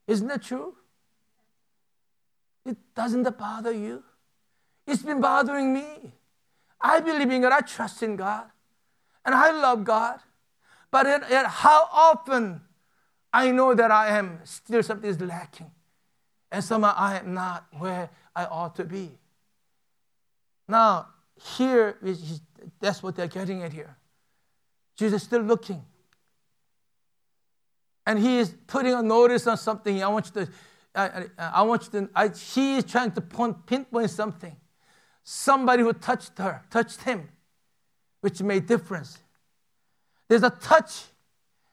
Isn't 0.08 0.28
that 0.28 0.44
true? 0.44 0.76
It 2.66 2.78
doesn't 2.96 3.38
bother 3.38 3.72
you? 3.72 4.04
It's 4.88 5.04
been 5.04 5.22
bothering 5.22 5.74
me. 5.74 6.14
I 6.84 7.00
believe 7.00 7.32
in 7.32 7.42
God. 7.42 7.54
I 7.54 7.62
trust 7.62 8.04
in 8.04 8.18
God. 8.18 8.44
And 9.26 9.34
I 9.34 9.52
love 9.52 9.86
God. 9.86 10.20
But 10.92 11.08
it, 11.08 11.46
how 11.46 11.88
often 11.92 12.62
I 13.32 13.50
know 13.52 13.74
that 13.74 13.90
I 13.90 14.18
am 14.18 14.42
still 14.44 14.84
something 14.84 15.10
is 15.10 15.20
lacking. 15.20 15.72
And 16.52 16.64
somehow 16.64 16.94
I 16.96 17.18
am 17.18 17.34
not 17.34 17.66
where 17.80 18.10
I 18.36 18.46
ought 18.46 18.76
to 18.76 18.84
be. 18.84 19.18
Now, 20.68 21.08
here 21.58 21.98
is 22.04 22.42
that's 22.80 23.02
what 23.02 23.16
they're 23.16 23.28
getting 23.28 23.64
at 23.64 23.74
here. 23.74 23.98
Jesus 24.96 25.22
is 25.22 25.28
still 25.28 25.42
looking. 25.42 25.84
And 28.06 28.20
he 28.20 28.38
is 28.38 28.54
putting 28.68 28.94
a 28.94 29.02
notice 29.02 29.48
on 29.48 29.58
something. 29.58 30.04
I 30.04 30.08
want 30.10 30.32
you 30.36 30.46
to, 30.46 30.52
I, 30.94 31.06
I, 31.06 31.26
I 31.38 31.62
want 31.64 31.86
you 31.86 32.02
to, 32.02 32.10
I, 32.14 32.28
he 32.28 32.78
is 32.78 32.84
trying 32.84 33.12
to 33.14 33.22
point, 33.22 33.66
pinpoint 33.66 34.12
something. 34.12 34.56
Somebody 35.24 35.84
who 35.84 35.94
touched 35.94 36.38
her, 36.38 36.62
touched 36.70 37.02
him, 37.02 37.30
which 38.22 38.42
made 38.42 38.68
difference. 38.68 39.20
There's 40.28 40.44
a 40.44 40.50
touch 40.50 41.04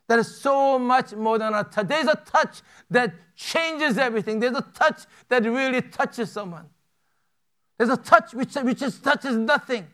that 0.07 0.19
is 0.19 0.41
so 0.41 0.79
much 0.79 1.13
more 1.13 1.39
than 1.39 1.55
a 1.55 1.65
touch. 1.65 1.89
There's 1.89 2.09
a 2.09 2.21
touch 2.27 2.63
that 2.91 3.15
changes 3.37 3.97
everything. 3.97 4.41
There's 4.41 4.57
a 4.57 4.67
touch 4.75 5.03
that 5.29 5.45
really 5.45 5.83
touches 5.83 6.33
someone. 6.33 6.67
There's 7.79 7.91
a 7.91 7.97
touch 7.97 8.35
which, 8.35 8.55
which 8.55 8.81
touches 9.01 9.37
nothing. 9.37 9.87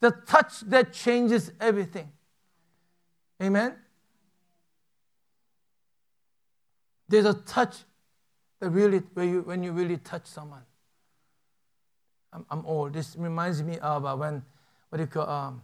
The 0.00 0.10
touch 0.10 0.60
that 0.60 0.92
changes 0.92 1.50
everything. 1.60 2.12
Amen? 3.42 3.74
There's 7.08 7.24
a 7.26 7.34
touch 7.34 7.76
that 8.60 8.70
really, 8.70 9.02
you, 9.16 9.42
when 9.44 9.62
you 9.62 9.72
really 9.72 9.96
touch 9.96 10.26
someone. 10.26 10.62
I'm, 12.34 12.44
I'm 12.50 12.66
old. 12.66 12.92
This 12.92 13.14
reminds 13.16 13.62
me 13.62 13.78
of 13.78 14.04
uh, 14.04 14.16
when, 14.16 14.42
what 14.88 14.98
do 14.98 15.02
you 15.02 15.06
call, 15.06 15.28
um, 15.28 15.62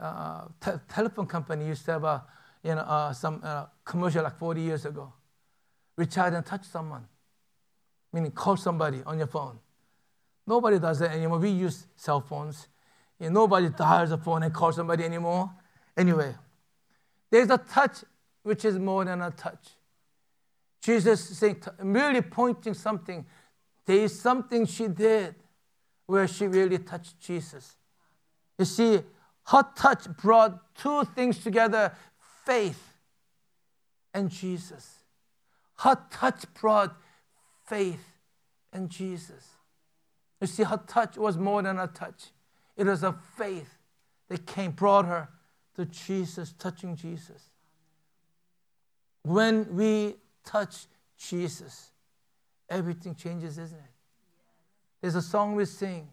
uh, 0.00 0.46
te- 0.60 0.80
telephone 0.88 1.26
company 1.26 1.66
used 1.66 1.84
to 1.84 1.92
have 1.92 2.04
a, 2.04 2.24
you 2.62 2.74
know, 2.74 2.80
uh, 2.80 3.12
some 3.12 3.40
uh, 3.44 3.66
commercial 3.84 4.22
like 4.22 4.38
40 4.38 4.60
years 4.60 4.86
ago. 4.86 5.12
Reach 5.96 6.16
out 6.18 6.32
and 6.32 6.44
touch 6.44 6.64
someone, 6.64 7.06
meaning 8.12 8.30
call 8.30 8.56
somebody 8.56 9.02
on 9.06 9.18
your 9.18 9.26
phone. 9.26 9.58
Nobody 10.46 10.78
does 10.78 10.98
that 11.00 11.10
anymore. 11.10 11.38
We 11.38 11.50
use 11.50 11.86
cell 11.96 12.20
phones. 12.20 12.68
You 13.18 13.30
know, 13.30 13.40
nobody 13.40 13.68
dials 13.68 14.10
a 14.10 14.18
phone 14.18 14.42
and 14.42 14.52
calls 14.52 14.76
somebody 14.76 15.04
anymore. 15.04 15.50
Anyway, 15.96 16.34
there's 17.30 17.50
a 17.50 17.58
touch 17.58 18.04
which 18.42 18.64
is 18.64 18.78
more 18.78 19.04
than 19.04 19.22
a 19.22 19.30
touch. 19.30 19.70
Jesus 20.82 21.30
is 21.30 21.38
saying, 21.38 21.62
merely 21.82 22.20
pointing 22.20 22.74
something. 22.74 23.24
There 23.86 23.96
is 23.96 24.20
something 24.20 24.66
she 24.66 24.88
did 24.88 25.34
where 26.06 26.26
she 26.28 26.46
really 26.46 26.78
touched 26.78 27.20
Jesus. 27.20 27.76
You 28.58 28.64
see, 28.64 29.00
her 29.46 29.64
touch 29.76 30.08
brought 30.16 30.74
two 30.74 31.04
things 31.14 31.38
together 31.38 31.92
faith 32.44 32.94
and 34.14 34.30
Jesus. 34.30 35.00
Her 35.78 35.98
touch 36.10 36.44
brought 36.54 36.96
faith 37.66 38.04
and 38.72 38.88
Jesus. 38.88 39.44
You 40.40 40.46
see, 40.46 40.62
her 40.62 40.80
touch 40.86 41.16
was 41.16 41.36
more 41.36 41.62
than 41.62 41.78
a 41.78 41.86
touch. 41.86 42.30
It 42.76 42.86
was 42.86 43.02
a 43.02 43.12
faith 43.36 43.78
that 44.28 44.46
came, 44.46 44.70
brought 44.70 45.06
her 45.06 45.28
to 45.76 45.84
Jesus, 45.86 46.54
touching 46.58 46.96
Jesus. 46.96 47.50
When 49.22 49.74
we 49.74 50.14
touch 50.44 50.86
Jesus, 51.18 51.90
everything 52.68 53.14
changes, 53.14 53.58
isn't 53.58 53.78
it? 53.78 53.95
There's 55.06 55.14
a 55.14 55.22
song 55.22 55.54
we 55.54 55.66
sing. 55.66 56.08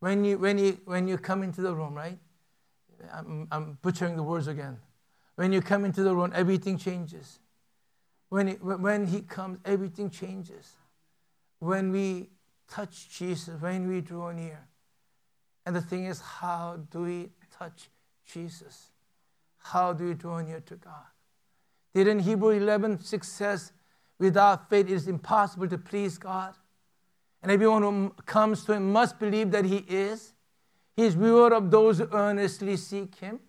When 0.00 0.22
you, 0.22 0.36
when 0.36 0.58
you, 0.58 0.78
when 0.84 1.08
you 1.08 1.16
come 1.16 1.42
into 1.42 1.62
the 1.62 1.74
room, 1.74 1.94
right? 1.94 2.18
I'm, 3.10 3.48
I'm 3.50 3.78
butchering 3.80 4.14
the 4.14 4.22
words 4.22 4.46
again. 4.46 4.76
When 5.36 5.54
you 5.54 5.62
come 5.62 5.86
into 5.86 6.02
the 6.02 6.14
room, 6.14 6.30
everything 6.34 6.76
changes. 6.76 7.38
When, 8.28 8.48
it, 8.48 8.62
when 8.62 9.06
He 9.06 9.22
comes, 9.22 9.60
everything 9.64 10.10
changes. 10.10 10.74
When 11.60 11.90
we 11.90 12.28
touch 12.70 13.08
Jesus, 13.08 13.58
when 13.58 13.88
we 13.88 14.02
draw 14.02 14.32
near. 14.32 14.68
And 15.64 15.74
the 15.74 15.80
thing 15.80 16.04
is, 16.04 16.20
how 16.20 16.80
do 16.90 17.04
we 17.04 17.30
touch 17.58 17.88
Jesus? 18.30 18.90
How 19.56 19.94
do 19.94 20.08
we 20.08 20.12
draw 20.12 20.40
near 20.42 20.60
to 20.60 20.76
God? 20.76 21.06
Didn't 21.94 22.18
Hebrew 22.18 22.50
11 22.50 23.00
6 23.00 23.26
says, 23.26 23.72
without 24.18 24.68
faith 24.68 24.90
it 24.90 24.92
is 24.92 25.08
impossible 25.08 25.68
to 25.68 25.78
please 25.78 26.18
God? 26.18 26.54
And 27.42 27.52
everyone 27.52 27.82
who 27.82 28.14
comes 28.26 28.64
to 28.64 28.74
Him 28.74 28.92
must 28.92 29.18
believe 29.18 29.50
that 29.52 29.64
He 29.64 29.78
is. 29.88 30.32
He 30.96 31.04
is 31.04 31.14
reward 31.14 31.52
of 31.52 31.70
those 31.70 31.98
who 31.98 32.08
earnestly 32.12 32.76
seek 32.76 33.14
Him. 33.16 33.40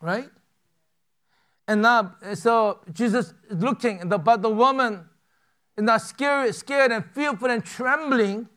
Right? 0.00 0.30
And 1.68 1.82
now, 1.82 2.16
so 2.34 2.80
Jesus 2.92 3.34
is 3.48 3.62
looking, 3.62 4.08
but 4.08 4.42
the 4.42 4.50
woman 4.50 5.04
is 5.76 5.84
not 5.84 6.02
scared, 6.02 6.54
scared 6.54 6.90
and 6.90 7.04
fearful 7.04 7.50
and 7.50 7.64
trembling. 7.64 8.48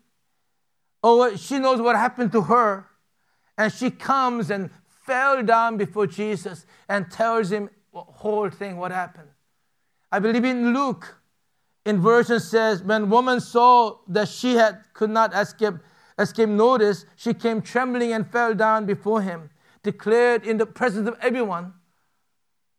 Oh, 1.04 1.36
she 1.36 1.60
knows 1.60 1.82
what 1.82 1.96
happened 1.96 2.32
to 2.32 2.42
her. 2.42 2.88
And 3.58 3.72
she 3.72 3.92
comes 3.92 4.50
and 4.50 4.72
fell 5.06 5.44
down 5.44 5.78
before 5.78 6.08
Jesus 6.08 6.66
and 6.90 7.12
tells 7.12 7.52
him 7.52 7.70
the 7.94 8.00
whole 8.00 8.50
thing, 8.50 8.78
what 8.78 8.92
happened. 8.92 9.28
I 10.12 10.20
believe 10.20 10.46
in 10.46 10.74
Luke, 10.74 11.18
in 11.86 12.02
version 12.02 12.40
says, 12.40 12.82
when 12.82 13.10
woman 13.10 13.40
saw 13.40 13.98
that 14.08 14.30
she 14.30 14.56
had 14.56 14.84
could 14.94 15.10
not 15.10 15.36
escape, 15.36 15.76
escape 16.18 16.50
notice, 16.50 17.06
she 17.16 17.34
came 17.34 17.62
trembling 17.62 18.14
and 18.14 18.30
fell 18.30 18.54
down 18.54 18.86
before 18.86 19.22
him, 19.22 19.50
declared 19.82 20.46
in 20.46 20.58
the 20.58 20.66
presence 20.66 21.08
of 21.08 21.18
everyone 21.22 21.74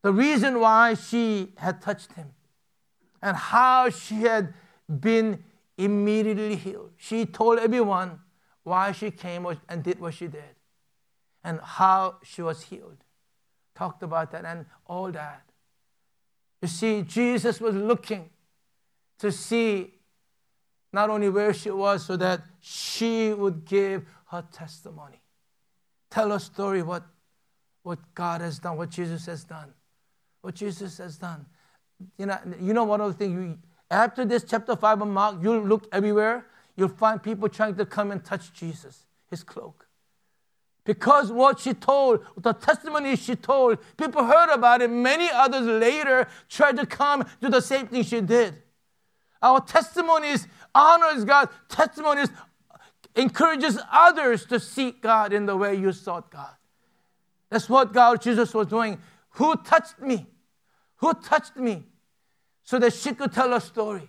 the 0.02 0.12
reason 0.12 0.60
why 0.60 0.94
she 0.94 1.52
had 1.56 1.82
touched 1.82 2.12
him 2.12 2.28
and 3.22 3.36
how 3.36 3.90
she 3.90 4.16
had 4.22 4.54
been 5.00 5.42
immediately 5.76 6.56
healed. 6.56 6.92
She 6.96 7.26
told 7.26 7.58
everyone 7.58 8.20
why 8.62 8.92
she 8.92 9.10
came 9.10 9.46
and 9.68 9.82
did 9.82 9.98
what 9.98 10.14
she 10.14 10.26
did 10.26 10.56
and 11.42 11.60
how 11.60 12.16
she 12.22 12.40
was 12.40 12.62
healed. 12.62 12.98
Talked 13.74 14.02
about 14.02 14.30
that 14.32 14.44
and 14.44 14.66
all 14.86 15.10
that. 15.12 15.42
You 16.62 16.68
see, 16.68 17.02
Jesus 17.02 17.60
was 17.60 17.74
looking 17.74 18.30
to 19.18 19.32
see 19.32 19.94
not 20.92 21.10
only 21.10 21.28
where 21.28 21.52
she 21.52 21.70
was, 21.70 22.06
so 22.06 22.16
that 22.16 22.42
she 22.60 23.32
would 23.32 23.64
give 23.64 24.04
her 24.30 24.44
testimony. 24.52 25.20
Tell 26.10 26.32
a 26.32 26.40
story 26.40 26.82
what, 26.82 27.04
what 27.82 27.98
God 28.14 28.40
has 28.40 28.60
done, 28.60 28.76
what 28.76 28.90
Jesus 28.90 29.26
has 29.26 29.42
done. 29.44 29.72
What 30.42 30.54
Jesus 30.54 30.98
has 30.98 31.16
done. 31.16 31.46
You 32.16 32.26
know, 32.26 32.38
you 32.60 32.72
know 32.72 32.84
one 32.84 33.00
of 33.00 33.16
the 33.16 33.24
things, 33.24 33.58
after 33.90 34.24
this 34.24 34.44
chapter 34.44 34.76
5 34.76 35.02
of 35.02 35.08
Mark, 35.08 35.36
you'll 35.42 35.64
look 35.64 35.88
everywhere, 35.90 36.46
you'll 36.76 36.88
find 36.88 37.22
people 37.22 37.48
trying 37.48 37.74
to 37.76 37.86
come 37.86 38.10
and 38.10 38.24
touch 38.24 38.52
Jesus, 38.52 39.06
his 39.30 39.42
cloak. 39.42 39.86
Because 40.84 41.32
what 41.32 41.60
she 41.60 41.72
told, 41.72 42.24
the 42.36 42.52
testimony 42.52 43.16
she 43.16 43.36
told, 43.36 43.78
people 43.96 44.24
heard 44.24 44.52
about 44.52 44.82
it. 44.82 44.90
Many 44.90 45.30
others 45.30 45.66
later 45.66 46.28
tried 46.48 46.76
to 46.76 46.84
come 46.84 47.24
do 47.40 47.48
the 47.48 47.62
same 47.62 47.86
thing 47.86 48.02
she 48.04 48.20
did. 48.20 48.62
Our 49.44 49.60
testimonies 49.60 50.48
honors 50.74 51.24
God. 51.24 51.50
Testimonies 51.68 52.30
encourages 53.14 53.78
others 53.92 54.46
to 54.46 54.58
seek 54.58 55.02
God 55.02 55.34
in 55.34 55.44
the 55.44 55.54
way 55.54 55.74
you 55.74 55.92
sought 55.92 56.30
God. 56.30 56.54
That's 57.50 57.68
what 57.68 57.92
God, 57.92 58.22
Jesus 58.22 58.54
was 58.54 58.68
doing. 58.68 58.98
Who 59.32 59.54
touched 59.56 60.00
me? 60.00 60.26
Who 60.96 61.12
touched 61.12 61.56
me? 61.56 61.84
So 62.62 62.78
that 62.78 62.94
she 62.94 63.12
could 63.12 63.32
tell 63.32 63.52
a 63.52 63.60
story. 63.60 64.08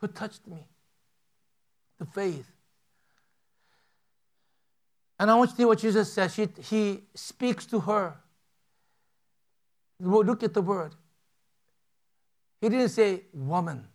who 0.00 0.08
touched 0.08 0.46
me. 0.46 0.66
The 1.98 2.06
faith. 2.06 2.50
And 5.18 5.30
I 5.30 5.34
want 5.36 5.50
you 5.50 5.56
to 5.56 5.62
hear 5.62 5.68
what 5.68 5.78
Jesus 5.78 6.12
says. 6.12 6.34
He 6.34 7.04
speaks 7.14 7.64
to 7.66 7.80
her. 7.80 8.16
Look 10.00 10.42
at 10.42 10.52
the 10.52 10.62
word. 10.62 10.94
He 12.60 12.68
didn't 12.68 12.90
say 12.90 13.22
woman. 13.32 13.86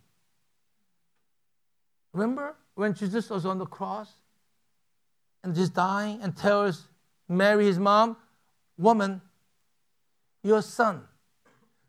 Remember 2.13 2.55
when 2.75 2.93
Jesus 2.93 3.29
was 3.29 3.45
on 3.45 3.57
the 3.57 3.65
cross 3.65 4.11
and 5.43 5.55
just 5.55 5.73
dying 5.73 6.19
and 6.21 6.35
tells 6.35 6.87
Mary, 7.27 7.65
his 7.65 7.79
mom, 7.79 8.17
woman, 8.77 9.21
your 10.43 10.61
son. 10.61 11.03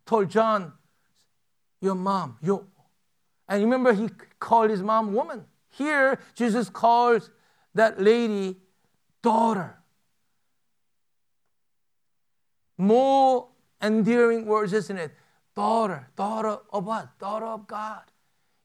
Told 0.06 0.30
John, 0.30 0.72
your 1.80 1.94
mom, 1.94 2.38
your. 2.42 2.64
And 3.48 3.62
remember, 3.62 3.92
he 3.92 4.08
called 4.38 4.70
his 4.70 4.82
mom 4.82 5.12
woman. 5.12 5.44
Here, 5.70 6.18
Jesus 6.34 6.68
calls 6.68 7.30
that 7.74 8.00
lady 8.00 8.56
daughter. 9.22 9.76
More 12.78 13.48
endearing 13.80 14.46
words, 14.46 14.72
isn't 14.72 14.96
it? 14.96 15.12
Daughter, 15.54 16.08
daughter 16.16 16.58
of 16.72 16.84
what? 16.84 17.18
Daughter 17.18 17.46
of 17.46 17.66
God. 17.66 18.02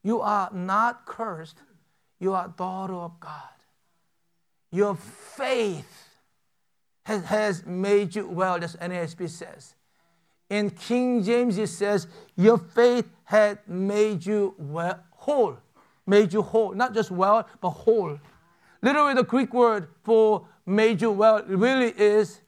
You 0.07 0.21
are 0.21 0.49
not 0.53 1.05
cursed, 1.05 1.57
you 2.17 2.33
are 2.33 2.47
daughter 2.47 2.93
of 2.93 3.19
God. 3.19 3.57
Your 4.71 4.95
faith 4.95 6.15
has, 7.03 7.25
has 7.25 7.65
made 7.65 8.15
you 8.15 8.25
well, 8.25 8.63
as 8.63 8.77
NASB 8.77 9.27
says. 9.27 9.75
In 10.49 10.69
King 10.69 11.23
James, 11.23 11.57
it 11.57 11.67
says, 11.67 12.07
Your 12.37 12.57
faith 12.57 13.05
had 13.25 13.59
made 13.67 14.25
you 14.25 14.55
well, 14.57 14.97
whole. 15.11 15.57
Made 16.05 16.31
you 16.31 16.41
whole. 16.41 16.73
Not 16.73 16.93
just 16.93 17.11
well, 17.11 17.45
but 17.59 17.71
whole. 17.71 18.17
Literally, 18.81 19.13
the 19.13 19.25
Greek 19.25 19.53
word 19.53 19.89
for 20.05 20.47
made 20.65 21.01
you 21.01 21.11
well 21.11 21.43
really 21.43 21.93
is 21.97 22.39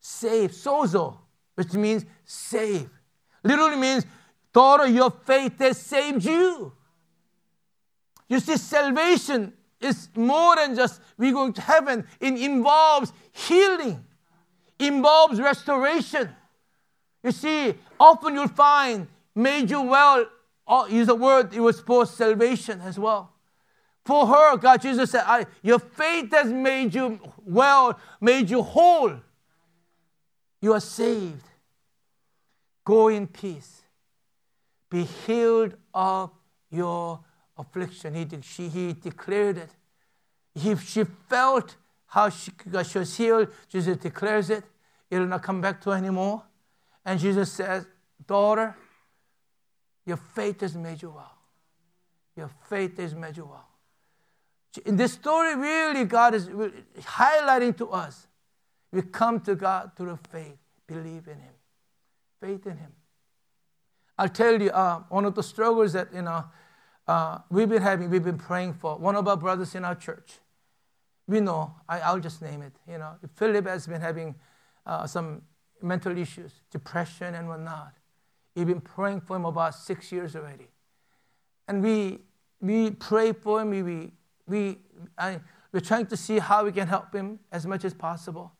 save, 0.00 0.52
sozo, 0.52 1.18
which 1.54 1.74
means 1.74 2.06
save. 2.24 2.88
Literally 3.42 3.76
means, 3.76 4.06
daughter, 4.54 4.86
your 4.86 5.10
faith 5.10 5.58
has 5.58 5.76
saved 5.76 6.24
you. 6.24 6.72
You 8.28 8.40
see, 8.40 8.56
salvation 8.56 9.52
is 9.80 10.08
more 10.14 10.56
than 10.56 10.74
just 10.74 11.00
we 11.18 11.30
going 11.32 11.52
to 11.54 11.60
heaven. 11.60 12.06
It 12.20 12.34
involves 12.34 13.12
healing, 13.32 14.04
involves 14.78 15.40
restoration. 15.40 16.30
You 17.22 17.32
see, 17.32 17.74
often 17.98 18.34
you'll 18.34 18.48
find 18.48 19.06
made 19.34 19.70
you 19.70 19.82
well, 19.82 20.26
uh, 20.66 20.86
use 20.88 21.08
a 21.08 21.14
word, 21.14 21.52
it 21.54 21.60
was 21.60 21.80
for 21.80 22.06
salvation 22.06 22.80
as 22.80 22.98
well. 22.98 23.32
For 24.04 24.26
her, 24.26 24.56
God, 24.56 24.82
Jesus 24.82 25.10
said, 25.10 25.46
Your 25.62 25.78
faith 25.78 26.30
has 26.32 26.52
made 26.52 26.94
you 26.94 27.18
well, 27.44 27.98
made 28.20 28.50
you 28.50 28.62
whole. 28.62 29.14
You 30.60 30.74
are 30.74 30.80
saved. 30.80 31.44
Go 32.84 33.08
in 33.08 33.26
peace. 33.26 33.82
Be 34.90 35.04
healed 35.04 35.74
of 35.92 36.30
your 36.70 37.20
affliction. 37.56 38.14
He, 38.14 38.26
she, 38.42 38.68
he 38.68 38.92
declared 38.92 39.58
it. 39.58 39.70
If 40.54 40.88
she 40.88 41.04
felt 41.28 41.76
how 42.06 42.28
she, 42.28 42.52
she 42.88 42.98
was 42.98 43.16
healed, 43.16 43.48
Jesus 43.68 43.96
declares 43.96 44.50
it. 44.50 44.64
It 45.10 45.18
will 45.18 45.26
not 45.26 45.42
come 45.42 45.60
back 45.60 45.80
to 45.82 45.90
her 45.90 45.96
anymore. 45.96 46.42
And 47.04 47.20
Jesus 47.20 47.52
says, 47.52 47.86
Daughter, 48.26 48.76
your 50.06 50.16
faith 50.16 50.60
has 50.60 50.74
made 50.74 51.02
you 51.02 51.10
well. 51.10 51.38
Your 52.36 52.50
faith 52.68 52.98
has 52.98 53.14
made 53.14 53.36
you 53.36 53.44
well. 53.44 53.68
In 54.86 54.96
this 54.96 55.12
story, 55.12 55.54
really, 55.54 56.04
God 56.04 56.34
is 56.34 56.48
highlighting 56.48 57.76
to 57.78 57.90
us 57.90 58.26
we 58.94 59.02
come 59.02 59.40
to 59.40 59.56
God 59.56 59.90
through 59.96 60.18
faith, 60.30 60.56
believe 60.86 61.26
in 61.26 61.40
Him, 61.40 61.54
faith 62.40 62.64
in 62.64 62.76
Him. 62.76 62.92
I'll 64.16 64.28
tell 64.28 64.62
you, 64.62 64.70
uh, 64.70 65.00
one 65.08 65.24
of 65.24 65.34
the 65.34 65.42
struggles 65.42 65.94
that 65.94 66.14
you 66.14 66.22
know 66.22 66.44
uh, 67.06 67.38
we've 67.50 67.68
been 67.68 67.82
having, 67.82 68.10
we've 68.10 68.24
been 68.24 68.38
praying 68.38 68.74
for. 68.74 68.96
One 68.96 69.16
of 69.16 69.28
our 69.28 69.36
brothers 69.36 69.74
in 69.74 69.84
our 69.84 69.94
church, 69.94 70.38
we 71.26 71.40
know. 71.40 71.74
I, 71.88 72.12
will 72.12 72.20
just 72.20 72.42
name 72.42 72.62
it. 72.62 72.72
You 72.88 72.98
know, 72.98 73.14
Philip 73.36 73.66
has 73.66 73.86
been 73.86 74.00
having 74.00 74.34
uh, 74.86 75.06
some 75.06 75.42
mental 75.82 76.16
issues, 76.16 76.52
depression 76.70 77.34
and 77.34 77.48
whatnot. 77.48 77.94
We've 78.54 78.66
been 78.66 78.80
praying 78.80 79.22
for 79.22 79.36
him 79.36 79.44
about 79.44 79.74
six 79.74 80.12
years 80.12 80.36
already, 80.36 80.68
and 81.66 81.82
we 81.82 82.20
we 82.60 82.92
pray 82.92 83.32
for 83.32 83.60
him. 83.60 83.70
We 83.70 83.82
we 83.82 84.12
we, 84.46 84.78
I, 85.16 85.40
we're 85.72 85.80
trying 85.80 86.06
to 86.06 86.16
see 86.16 86.38
how 86.38 86.64
we 86.64 86.72
can 86.72 86.86
help 86.86 87.14
him 87.14 87.40
as 87.50 87.66
much 87.66 87.84
as 87.84 87.94
possible. 87.94 88.52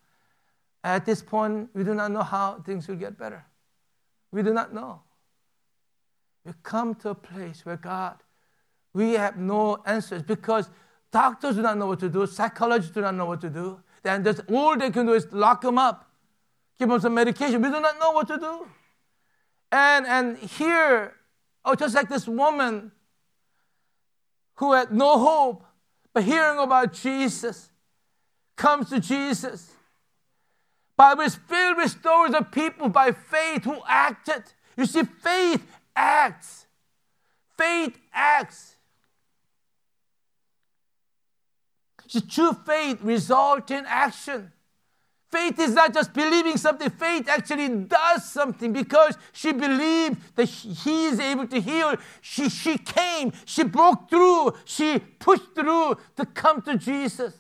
At 0.83 1.07
this 1.07 1.23
point, 1.23 1.71
we 1.75 1.85
do 1.85 1.95
not 1.95 2.11
know 2.11 2.23
how 2.23 2.61
things 2.65 2.89
will 2.89 2.97
get 2.97 3.17
better. 3.19 3.45
We 4.33 4.43
do 4.43 4.53
not 4.53 4.75
know. 4.75 5.03
We 6.45 6.53
come 6.63 6.95
to 6.97 7.11
a 7.11 7.15
place 7.15 7.65
where 7.65 7.77
God, 7.77 8.17
we 8.95 9.13
have 9.13 9.37
no 9.37 9.83
answers 9.85 10.23
because 10.23 10.71
doctors 11.13 11.57
do 11.57 11.63
not 11.63 11.77
know 11.77 11.87
what 11.87 12.01
to 12.01 12.09
do, 12.09 12.27
psychologists 12.27 12.95
do 12.95 13.03
not 13.03 13.15
know 13.15 13.27
what 13.27 13.41
to 13.43 13.51
do. 13.51 13.81
Then 14.03 14.27
all 14.49 14.77
they 14.77 14.91
can 14.91 15.07
do 15.07 15.13
is 15.13 15.27
lock 15.33 15.61
them 15.61 15.77
up, 15.77 16.11
give 16.79 16.89
them 16.89 17.01
some 17.01 17.15
medication. 17.15 17.61
We 17.61 17.69
do 17.71 17.81
not 17.81 17.99
know 17.99 18.13
what 18.13 18.29
to 18.29 18.39
do. 18.39 18.67
And, 19.73 20.07
and 20.07 20.39
here, 20.39 21.15
oh, 21.65 21.75
just 21.75 21.95
like 21.95 22.09
this 22.09 22.29
woman 22.29 22.93
who 24.57 24.73
had 24.73 24.93
no 24.93 25.19
hope, 25.19 25.65
but 26.13 26.23
hearing 26.23 26.59
about 26.59 26.93
Jesus, 26.93 27.71
comes 28.57 28.89
to 28.91 29.01
Jesus. 29.01 29.73
Bible 30.97 31.23
is 31.23 31.35
filled 31.35 31.79
with 31.79 31.91
stories 31.91 32.35
of 32.35 32.53
people 32.53 32.89
by 32.89 33.11
faith 33.11 33.65
who 33.65 33.79
acted. 33.89 34.45
You 34.77 34.87
see, 34.87 35.03
faith 35.03 35.67
acts. 35.97 36.67
Faith 37.59 37.99
acts. 38.13 38.77
See, 42.03 42.04
true 42.21 42.53
faith 42.67 42.99
results 43.03 43.71
in 43.71 43.85
action. 43.87 44.53
Faith 45.31 45.59
is 45.59 45.75
not 45.75 45.93
just 45.93 46.13
believing 46.13 46.57
something, 46.57 46.89
faith 46.91 47.29
actually 47.29 47.69
does 47.69 48.25
something 48.31 48.73
because 48.73 49.19
she 49.33 49.53
believed 49.53 50.17
that 50.37 50.45
he 50.45 51.07
is 51.07 51.19
able 51.19 51.47
to 51.49 51.61
heal. 51.61 51.97
She, 52.21 52.49
she 52.49 52.79
came, 52.79 53.33
she 53.45 53.65
broke 53.65 54.09
through, 54.09 54.53
she 54.65 55.01
pushed 55.01 55.55
through 55.55 55.97
to 56.17 56.27
come 56.27 56.63
to 56.63 56.79
Jesus. 56.79 57.35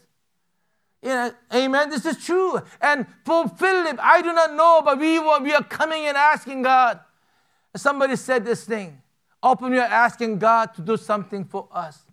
Yeah, 1.00 1.30
amen. 1.54 1.90
This 1.90 2.06
is 2.06 2.24
true. 2.24 2.60
And 2.80 3.06
for 3.24 3.46
Philip, 3.46 3.98
I 4.02 4.22
do 4.22 4.32
not 4.32 4.54
know, 4.54 4.80
but 4.84 4.98
we, 4.98 5.18
were, 5.18 5.38
we 5.40 5.54
are 5.54 5.62
coming 5.62 6.06
and 6.06 6.16
asking 6.16 6.62
God. 6.62 6.98
Somebody 7.76 8.16
said 8.16 8.44
this 8.44 8.64
thing. 8.64 9.02
Often 9.42 9.70
we 9.72 9.78
are 9.78 9.82
asking 9.82 10.38
God 10.38 10.74
to 10.74 10.80
do 10.80 10.96
something 10.96 11.44
for 11.44 11.68
us. 11.70 12.03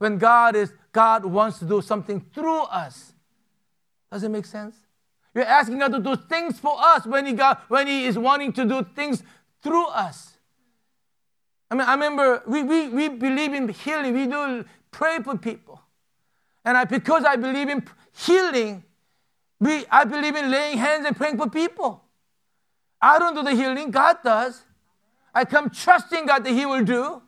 When 0.00 0.16
God 0.16 0.56
is, 0.56 0.72
God 0.92 1.26
wants 1.26 1.58
to 1.58 1.66
do 1.66 1.82
something 1.82 2.24
through 2.32 2.62
us. 2.62 3.12
Does 4.10 4.22
it 4.22 4.30
make 4.30 4.46
sense? 4.46 4.74
You're 5.34 5.44
asking 5.44 5.78
God 5.78 5.92
to 5.92 6.00
do 6.00 6.16
things 6.16 6.58
for 6.58 6.74
us 6.78 7.04
when 7.04 7.26
He, 7.26 7.34
got, 7.34 7.68
when 7.68 7.86
he 7.86 8.06
is 8.06 8.16
wanting 8.16 8.54
to 8.54 8.64
do 8.64 8.82
things 8.96 9.22
through 9.62 9.86
us. 9.88 10.38
I 11.70 11.74
mean, 11.74 11.86
I 11.86 11.92
remember 11.92 12.42
we, 12.46 12.62
we, 12.62 12.88
we 12.88 13.08
believe 13.10 13.52
in 13.52 13.68
healing. 13.68 14.14
We 14.14 14.26
do 14.26 14.64
pray 14.90 15.18
for 15.22 15.36
people. 15.36 15.82
And 16.64 16.78
I, 16.78 16.84
because 16.84 17.24
I 17.26 17.36
believe 17.36 17.68
in 17.68 17.86
healing, 18.16 18.82
we, 19.60 19.84
I 19.90 20.04
believe 20.04 20.34
in 20.34 20.50
laying 20.50 20.78
hands 20.78 21.04
and 21.04 21.14
praying 21.14 21.36
for 21.36 21.50
people. 21.50 22.02
I 23.02 23.18
don't 23.18 23.34
do 23.34 23.42
the 23.42 23.54
healing, 23.54 23.90
God 23.90 24.16
does. 24.24 24.62
I 25.34 25.44
come 25.44 25.68
trusting 25.68 26.24
God 26.24 26.42
that 26.42 26.52
He 26.52 26.64
will 26.64 26.84
do. 26.84 27.20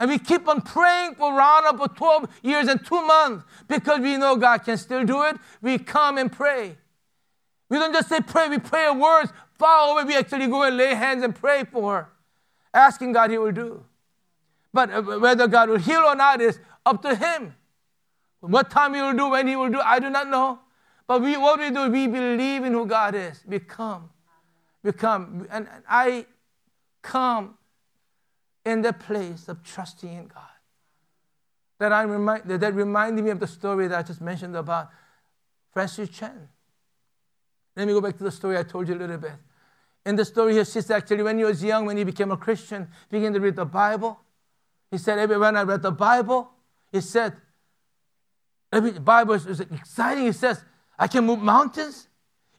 And 0.00 0.10
we 0.10 0.18
keep 0.18 0.48
on 0.48 0.60
praying 0.60 1.14
for 1.14 1.36
around 1.36 1.78
for 1.78 1.88
12 1.88 2.28
years 2.42 2.68
and 2.68 2.84
two 2.84 3.00
months 3.06 3.44
because 3.68 4.00
we 4.00 4.16
know 4.16 4.36
God 4.36 4.58
can 4.58 4.76
still 4.76 5.04
do 5.04 5.22
it. 5.22 5.36
We 5.62 5.78
come 5.78 6.18
and 6.18 6.30
pray. 6.30 6.76
We 7.68 7.78
don't 7.78 7.92
just 7.92 8.08
say 8.08 8.20
pray, 8.20 8.48
we 8.48 8.58
pray 8.58 8.90
words 8.90 9.32
far 9.58 9.92
away. 9.92 10.04
We 10.04 10.16
actually 10.16 10.46
go 10.48 10.62
and 10.64 10.76
lay 10.76 10.94
hands 10.94 11.22
and 11.22 11.34
pray 11.34 11.64
for 11.64 11.94
her, 11.94 12.08
asking 12.72 13.12
God 13.12 13.30
He 13.30 13.38
will 13.38 13.52
do. 13.52 13.84
But 14.72 14.90
uh, 14.90 15.02
whether 15.02 15.46
God 15.46 15.70
will 15.70 15.78
heal 15.78 16.00
or 16.00 16.16
not 16.16 16.40
is 16.40 16.58
up 16.84 17.00
to 17.02 17.14
Him. 17.14 17.54
What 18.40 18.70
time 18.70 18.94
He 18.94 19.00
will 19.00 19.14
do, 19.14 19.30
when 19.30 19.46
He 19.46 19.56
will 19.56 19.70
do, 19.70 19.80
I 19.80 20.00
do 20.00 20.10
not 20.10 20.28
know. 20.28 20.58
But 21.06 21.22
we, 21.22 21.36
what 21.36 21.58
we 21.58 21.70
do, 21.70 21.88
we 21.88 22.06
believe 22.06 22.64
in 22.64 22.72
who 22.72 22.86
God 22.86 23.14
is. 23.14 23.42
We 23.46 23.58
come. 23.60 24.10
We 24.82 24.92
come. 24.92 25.46
And 25.50 25.68
I 25.88 26.26
come 27.02 27.56
in 28.64 28.82
the 28.82 28.92
place 28.92 29.48
of 29.48 29.62
trusting 29.62 30.12
in 30.12 30.26
God. 30.26 30.42
That, 31.78 31.92
I 31.92 32.02
remind, 32.02 32.44
that 32.44 32.74
reminded 32.74 33.24
me 33.24 33.30
of 33.30 33.40
the 33.40 33.46
story 33.46 33.88
that 33.88 33.98
I 33.98 34.02
just 34.02 34.20
mentioned 34.20 34.56
about 34.56 34.88
Francis 35.72 36.08
Chan. 36.08 36.48
Let 37.76 37.86
me 37.86 37.92
go 37.92 38.00
back 38.00 38.16
to 38.18 38.24
the 38.24 38.30
story 38.30 38.56
I 38.56 38.62
told 38.62 38.88
you 38.88 38.94
a 38.94 38.96
little 38.96 39.18
bit. 39.18 39.32
In 40.06 40.16
the 40.16 40.24
story, 40.24 40.54
his 40.54 40.70
sister 40.70 40.94
actually, 40.94 41.22
when 41.22 41.38
he 41.38 41.44
was 41.44 41.64
young, 41.64 41.86
when 41.86 41.96
he 41.96 42.04
became 42.04 42.30
a 42.30 42.36
Christian, 42.36 42.88
began 43.10 43.32
to 43.32 43.40
read 43.40 43.56
the 43.56 43.64
Bible. 43.64 44.20
He 44.90 44.98
said, 44.98 45.18
every 45.18 45.36
when 45.36 45.56
I 45.56 45.62
read 45.62 45.82
the 45.82 45.90
Bible, 45.90 46.50
he 46.92 47.00
said, 47.00 47.34
every 48.72 48.92
Bible 48.92 49.34
is 49.34 49.60
exciting. 49.60 50.26
He 50.26 50.32
says, 50.32 50.64
I 50.98 51.08
can 51.08 51.26
move 51.26 51.40
mountains. 51.40 52.08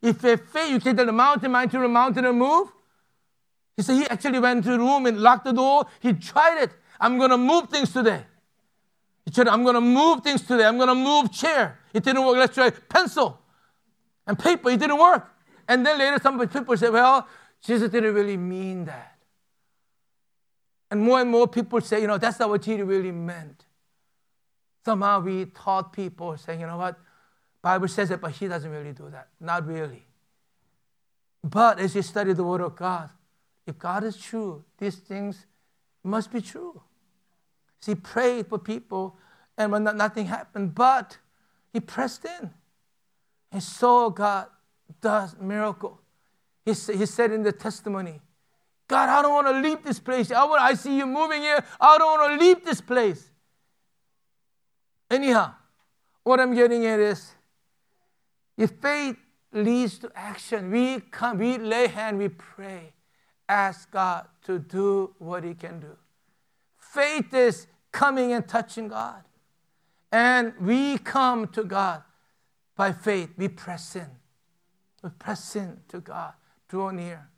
If 0.02 0.22
you 0.24 0.38
faith, 0.38 0.72
you 0.72 0.80
can 0.80 0.98
tell 0.98 1.06
the 1.06 1.12
mountain, 1.14 1.52
mind 1.52 1.72
to 1.72 1.80
the 1.80 1.88
mountain 1.88 2.26
and 2.26 2.38
move. 2.38 2.72
He 3.76 3.84
said 3.84 3.96
he 3.96 4.08
actually 4.08 4.40
went 4.40 4.64
to 4.64 4.72
the 4.72 4.80
room 4.80 5.06
and 5.06 5.20
locked 5.20 5.46
the 5.46 5.52
door. 5.52 5.86
He 6.00 6.14
tried 6.14 6.64
it. 6.64 6.72
I'm 7.00 7.18
going 7.18 7.32
to 7.32 7.38
move 7.38 7.70
things 7.70 7.92
today. 7.92 8.24
He 9.26 9.34
said, 9.34 9.48
I'm 9.48 9.64
going 9.64 9.76
to 9.76 9.82
move 9.82 10.22
things 10.22 10.44
today. 10.44 10.66
I'm 10.66 10.78
going 10.78 10.90
to 10.90 10.96
move 10.96 11.32
chair. 11.32 11.80
It 11.94 12.04
didn't 12.04 12.26
work. 12.26 12.38
Let's 12.38 12.54
try 12.54 12.70
pencil 12.70 13.40
and 14.28 14.38
paper. 14.38 14.70
It 14.70 14.80
didn't 14.80 15.00
work. 15.00 15.28
And 15.68 15.86
then 15.86 15.98
later, 15.98 16.20
some 16.22 16.48
people 16.48 16.78
say, 16.78 16.90
well, 16.90 17.28
Jesus 17.62 17.90
didn't 17.90 18.14
really 18.14 18.38
mean 18.38 18.86
that. 18.86 19.18
And 20.92 21.02
more 21.02 21.20
and 21.20 21.30
more 21.30 21.48
people 21.48 21.82
say, 21.82 22.00
you 22.00 22.08
know, 22.08 22.18
that's 22.18 22.40
not 22.40 22.50
what 22.50 22.64
he 22.64 22.82
really 22.82 23.12
meant. 23.12 23.66
Somehow 24.86 25.20
we 25.20 25.46
taught 25.46 25.92
people 25.92 26.38
saying, 26.38 26.60
you 26.60 26.68
know 26.68 26.78
what, 26.78 26.98
Bible 27.64 27.88
says 27.88 28.12
it, 28.12 28.22
but 28.22 28.32
he 28.32 28.48
doesn't 28.48 28.70
really 28.70 28.94
do 28.94 29.10
that. 29.10 29.30
Not 29.40 29.66
really. 29.66 30.06
But 31.44 31.80
as 31.80 31.96
you 31.96 32.04
study 32.04 32.34
the 32.34 32.44
Word 32.44 32.62
of 32.62 32.76
God, 32.76 33.10
if 33.66 33.78
God 33.80 34.04
is 34.04 34.18
true, 34.18 34.64
these 34.78 34.96
things 34.96 35.46
must 36.04 36.32
be 36.32 36.42
true. 36.42 36.82
So 37.80 37.92
he 37.92 37.96
prayed 37.96 38.48
for 38.48 38.60
people, 38.60 39.18
and 39.58 39.72
when 39.72 39.84
nothing 39.84 40.26
happened, 40.26 40.76
but 40.76 41.18
he 41.74 41.80
pressed 41.80 42.26
in. 42.26 42.52
He 43.52 43.60
saw 43.60 44.10
God 44.10 44.48
does 45.02 45.36
miracle. 45.40 46.02
He, 46.66 46.72
he 46.72 47.06
said 47.06 47.32
in 47.32 47.44
the 47.44 47.52
testimony, 47.52 48.22
God, 48.88 49.10
I 49.10 49.22
don't 49.22 49.34
want 49.34 49.48
to 49.48 49.60
leave 49.68 49.84
this 49.84 50.00
place. 50.00 50.32
I, 50.32 50.44
want, 50.46 50.62
I 50.62 50.74
see 50.76 50.98
you 50.98 51.06
moving 51.06 51.42
here. 51.42 51.64
I 51.80 51.98
don't 51.98 52.20
want 52.20 52.40
to 52.40 52.46
leave 52.46 52.64
this 52.64 52.82
place. 52.82 53.32
Anyhow, 55.10 55.54
what 56.24 56.40
I'm 56.40 56.54
getting 56.54 56.86
at 56.86 57.00
is 57.00 57.32
if 58.58 58.72
faith 58.82 59.18
leads 59.52 59.98
to 60.00 60.12
action, 60.16 60.72
we 60.72 61.00
come, 61.00 61.38
we 61.38 61.58
lay 61.58 61.88
hand, 61.88 62.18
we 62.18 62.30
pray, 62.30 62.94
ask 63.48 63.92
God 63.92 64.28
to 64.46 64.60
do 64.60 65.14
what 65.20 65.44
He 65.44 65.54
can 65.54 65.80
do. 65.80 65.98
Faith 66.78 67.34
is 67.34 67.68
coming 67.92 68.32
and 68.34 68.48
touching 68.48 68.88
God. 68.88 69.24
And 70.12 70.54
we 70.62 70.98
come 70.98 71.48
to 71.50 71.64
God 71.64 72.04
by 72.76 72.92
faith. 72.92 73.30
We 73.38 73.48
press 73.48 73.96
in. 73.96 74.08
We 75.04 75.10
press 75.10 75.56
in 75.56 75.82
to 75.90 76.00
God, 76.00 76.34
draw 76.68 76.92
near. 76.92 77.30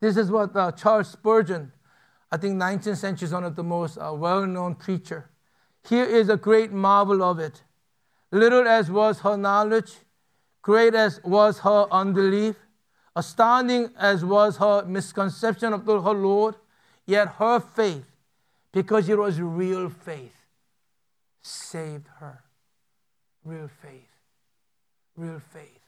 This 0.00 0.16
is 0.16 0.30
what 0.30 0.54
uh, 0.54 0.72
Charles 0.72 1.08
Spurgeon, 1.08 1.72
I 2.30 2.36
think 2.36 2.60
19th 2.60 2.96
century 2.96 3.26
is 3.26 3.32
one 3.32 3.44
of 3.44 3.56
the 3.56 3.64
most 3.64 3.96
uh, 3.96 4.12
well-known 4.14 4.74
preacher. 4.74 5.30
Here 5.88 6.04
is 6.04 6.28
a 6.28 6.36
great 6.36 6.72
marvel 6.72 7.22
of 7.22 7.38
it. 7.38 7.62
Little 8.30 8.66
as 8.66 8.90
was 8.90 9.20
her 9.20 9.36
knowledge, 9.36 9.92
great 10.62 10.94
as 10.94 11.20
was 11.24 11.60
her 11.60 11.86
unbelief, 11.90 12.56
astounding 13.16 13.88
as 13.98 14.24
was 14.24 14.58
her 14.58 14.84
misconception 14.84 15.72
of 15.72 15.86
her 15.86 16.12
Lord, 16.12 16.54
yet 17.06 17.28
her 17.38 17.58
faith, 17.58 18.04
because 18.72 19.08
it 19.08 19.16
was 19.18 19.40
real 19.40 19.88
faith, 19.88 20.36
saved 21.40 22.06
her. 22.20 22.44
Real 23.42 23.68
faith. 23.68 24.10
Real 25.16 25.40
faith. 25.52 25.80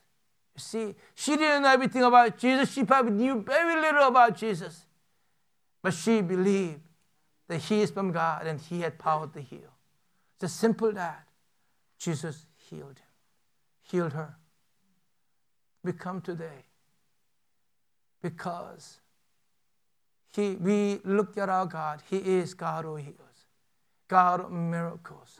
See, 0.57 0.95
she 1.13 1.37
didn't 1.37 1.63
know 1.63 1.69
everything 1.69 2.03
about 2.03 2.37
Jesus. 2.37 2.71
She 2.71 2.83
probably 2.83 3.11
knew 3.11 3.41
very 3.41 3.79
little 3.79 4.07
about 4.07 4.35
Jesus. 4.35 4.85
But 5.81 5.93
she 5.93 6.21
believed 6.21 6.81
that 7.47 7.59
he 7.59 7.81
is 7.81 7.91
from 7.91 8.11
God 8.11 8.47
and 8.47 8.59
he 8.59 8.81
had 8.81 8.97
power 8.97 9.27
to 9.27 9.39
heal. 9.39 9.71
It's 10.35 10.45
as 10.45 10.53
simple 10.53 10.91
that 10.93 11.27
Jesus 11.97 12.45
healed 12.55 12.99
him, 12.99 13.07
healed 13.83 14.13
her. 14.13 14.35
We 15.83 15.93
come 15.93 16.19
today 16.21 16.65
because 18.21 18.99
he, 20.33 20.51
we 20.55 20.99
look 21.03 21.37
at 21.37 21.49
our 21.49 21.65
God. 21.65 22.01
He 22.09 22.17
is 22.17 22.53
God 22.53 22.85
who 22.85 22.95
heals, 22.95 23.45
God 24.07 24.41
of 24.41 24.51
miracles, 24.51 25.39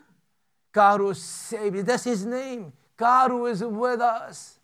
God 0.72 1.00
who 1.00 1.14
saves. 1.14 1.84
That's 1.84 2.04
his 2.04 2.26
name. 2.26 2.74
God 2.98 3.32
who 3.32 3.46
is 3.46 3.64
with 3.64 4.02
us 4.02 4.60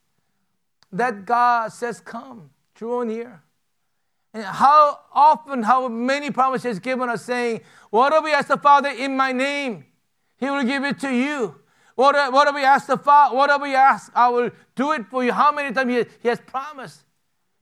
that 0.91 1.25
God 1.25 1.71
says, 1.71 1.99
Come, 1.99 2.49
draw 2.73 3.03
near. 3.03 3.41
And 4.33 4.43
how 4.43 4.99
often, 5.13 5.63
how 5.63 5.87
many 5.87 6.31
promises 6.31 6.79
given 6.79 7.09
us 7.09 7.23
saying, 7.23 7.61
Whatever 7.89 8.25
we 8.25 8.33
ask 8.33 8.49
the 8.49 8.57
Father 8.57 8.89
in 8.89 9.15
my 9.15 9.31
name, 9.31 9.85
He 10.37 10.49
will 10.49 10.63
give 10.63 10.83
it 10.83 10.99
to 10.99 11.09
you. 11.09 11.55
Whatever 11.95 12.51
we 12.51 12.65
ask 12.65 12.87
the 12.87 12.97
Father, 12.97 13.35
whatever 13.35 13.63
we 13.63 13.73
ask, 13.73 14.11
I 14.13 14.27
will 14.27 14.51
do 14.75 14.91
it 14.91 15.05
for 15.05 15.23
you. 15.23 15.31
How 15.31 15.53
many 15.53 15.73
times 15.73 16.07
he 16.21 16.27
has 16.27 16.41
promised? 16.41 17.04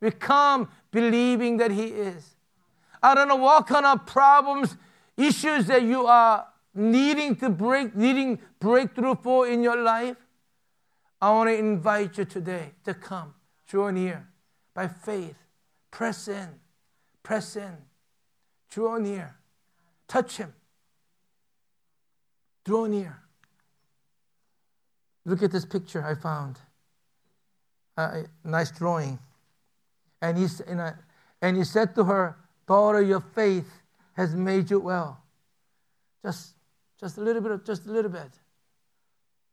We 0.04 0.12
come 0.12 0.68
believing 0.92 1.56
that 1.58 1.72
He 1.72 1.86
is. 1.86 2.36
I 3.02 3.16
don't 3.16 3.30
know 3.30 3.38
what 3.38 3.68
kind 3.68 3.86
of 3.86 4.06
problems, 4.06 4.76
issues 5.16 5.66
that 5.68 5.84
you 5.84 6.06
are 6.06 6.46
needing 6.76 7.38
to 7.38 7.50
break, 7.50 7.96
needing 7.96 8.40
breakthrough 8.60 9.16
for 9.16 9.48
in 9.48 9.64
your 9.64 9.82
life. 9.82 10.18
I 11.22 11.32
want 11.32 11.50
to 11.50 11.58
invite 11.58 12.18
you 12.18 12.26
today 12.26 12.72
to 12.84 12.94
come, 12.94 13.34
draw 13.66 13.92
near 13.92 14.28
by 14.74 14.90
faith. 14.90 15.38
Press 15.90 16.28
in, 16.28 16.50
press 17.22 17.56
in, 17.56 17.78
draw 18.70 18.98
near, 18.98 19.38
touch 20.10 20.36
Him, 20.36 20.54
draw 22.66 22.88
near. 22.88 23.22
Look 25.24 25.42
at 25.44 25.54
this 25.54 25.64
picture 25.64 26.04
I 26.04 26.16
found. 26.16 26.60
Uh, 27.96 28.24
a 28.46 28.48
nice 28.48 28.70
drawing. 28.70 29.20
And 30.24 30.38
he, 30.38 30.48
and 31.42 31.58
he 31.58 31.66
said 31.66 31.94
to 31.96 32.06
her, 32.06 32.38
Daughter, 32.66 33.02
your 33.02 33.20
faith 33.20 33.70
has 34.14 34.34
made 34.34 34.72
you 34.72 34.80
well. 34.80 35.22
Just, 36.26 36.56
just 36.98 37.18
a 37.18 37.22
little 37.22 37.42
bit, 37.42 37.66
just 37.66 37.86
a 37.88 37.92
little 37.92 38.10
bit. 38.10 38.32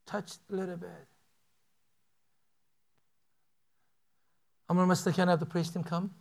Touch 0.07 0.35
a 0.49 0.55
little 0.55 0.77
bit. 0.77 0.89
Going 4.69 4.89
to 4.89 5.13
can 5.13 5.29
I 5.29 5.33
have 5.33 5.41
the 5.41 5.47
priest 5.47 5.73
team 5.73 5.83
come? 5.83 6.15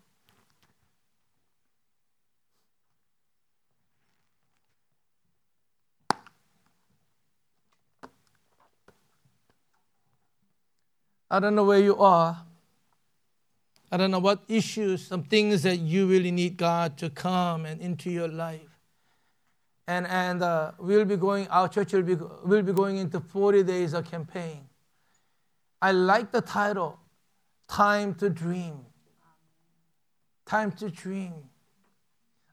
I 11.30 11.40
don't 11.40 11.54
know 11.54 11.66
where 11.66 11.80
you 11.80 11.96
are. 11.98 12.49
I 13.92 13.98
don't 13.98 14.12
know 14.12 14.20
what 14.20 14.44
issues, 14.48 15.08
some 15.08 15.24
things 15.24 15.64
that 15.64 15.78
you 15.78 16.08
really 16.08 16.32
need 16.32 16.58
God 16.58 16.98
to 17.00 17.10
come 17.10 17.66
and 17.66 17.82
into 17.82 18.12
your 18.12 18.28
life. 18.28 18.62
And, 19.88 20.06
and 20.06 20.44
uh, 20.44 20.74
we'll 20.78 21.06
be 21.06 21.18
going, 21.18 21.48
our 21.48 21.68
church 21.68 21.94
will 21.94 22.04
be, 22.04 22.16
will 22.16 22.62
be 22.62 22.74
going 22.74 22.98
into 22.98 23.20
40 23.20 23.64
days 23.64 23.94
of 23.94 24.10
campaign. 24.10 24.70
I 25.82 25.92
like 25.92 26.32
the 26.32 26.42
title, 26.42 27.00
Time 27.70 28.16
to 28.16 28.30
dream. 28.30 28.86
Time 30.46 30.72
to 30.74 30.90
dream. 30.90 31.34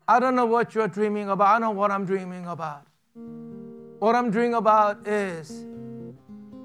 I 0.06 0.20
don't 0.20 0.36
know 0.36 0.44
what 0.44 0.74
you're 0.74 0.88
dreaming 0.88 1.30
about. 1.30 1.56
I 1.56 1.58
know 1.58 1.70
what 1.70 1.90
I'm 1.90 2.04
dreaming 2.04 2.46
about. 2.46 2.86
What 3.98 4.14
I'm 4.14 4.30
dreaming 4.30 4.54
about 4.54 5.08
is 5.08 5.64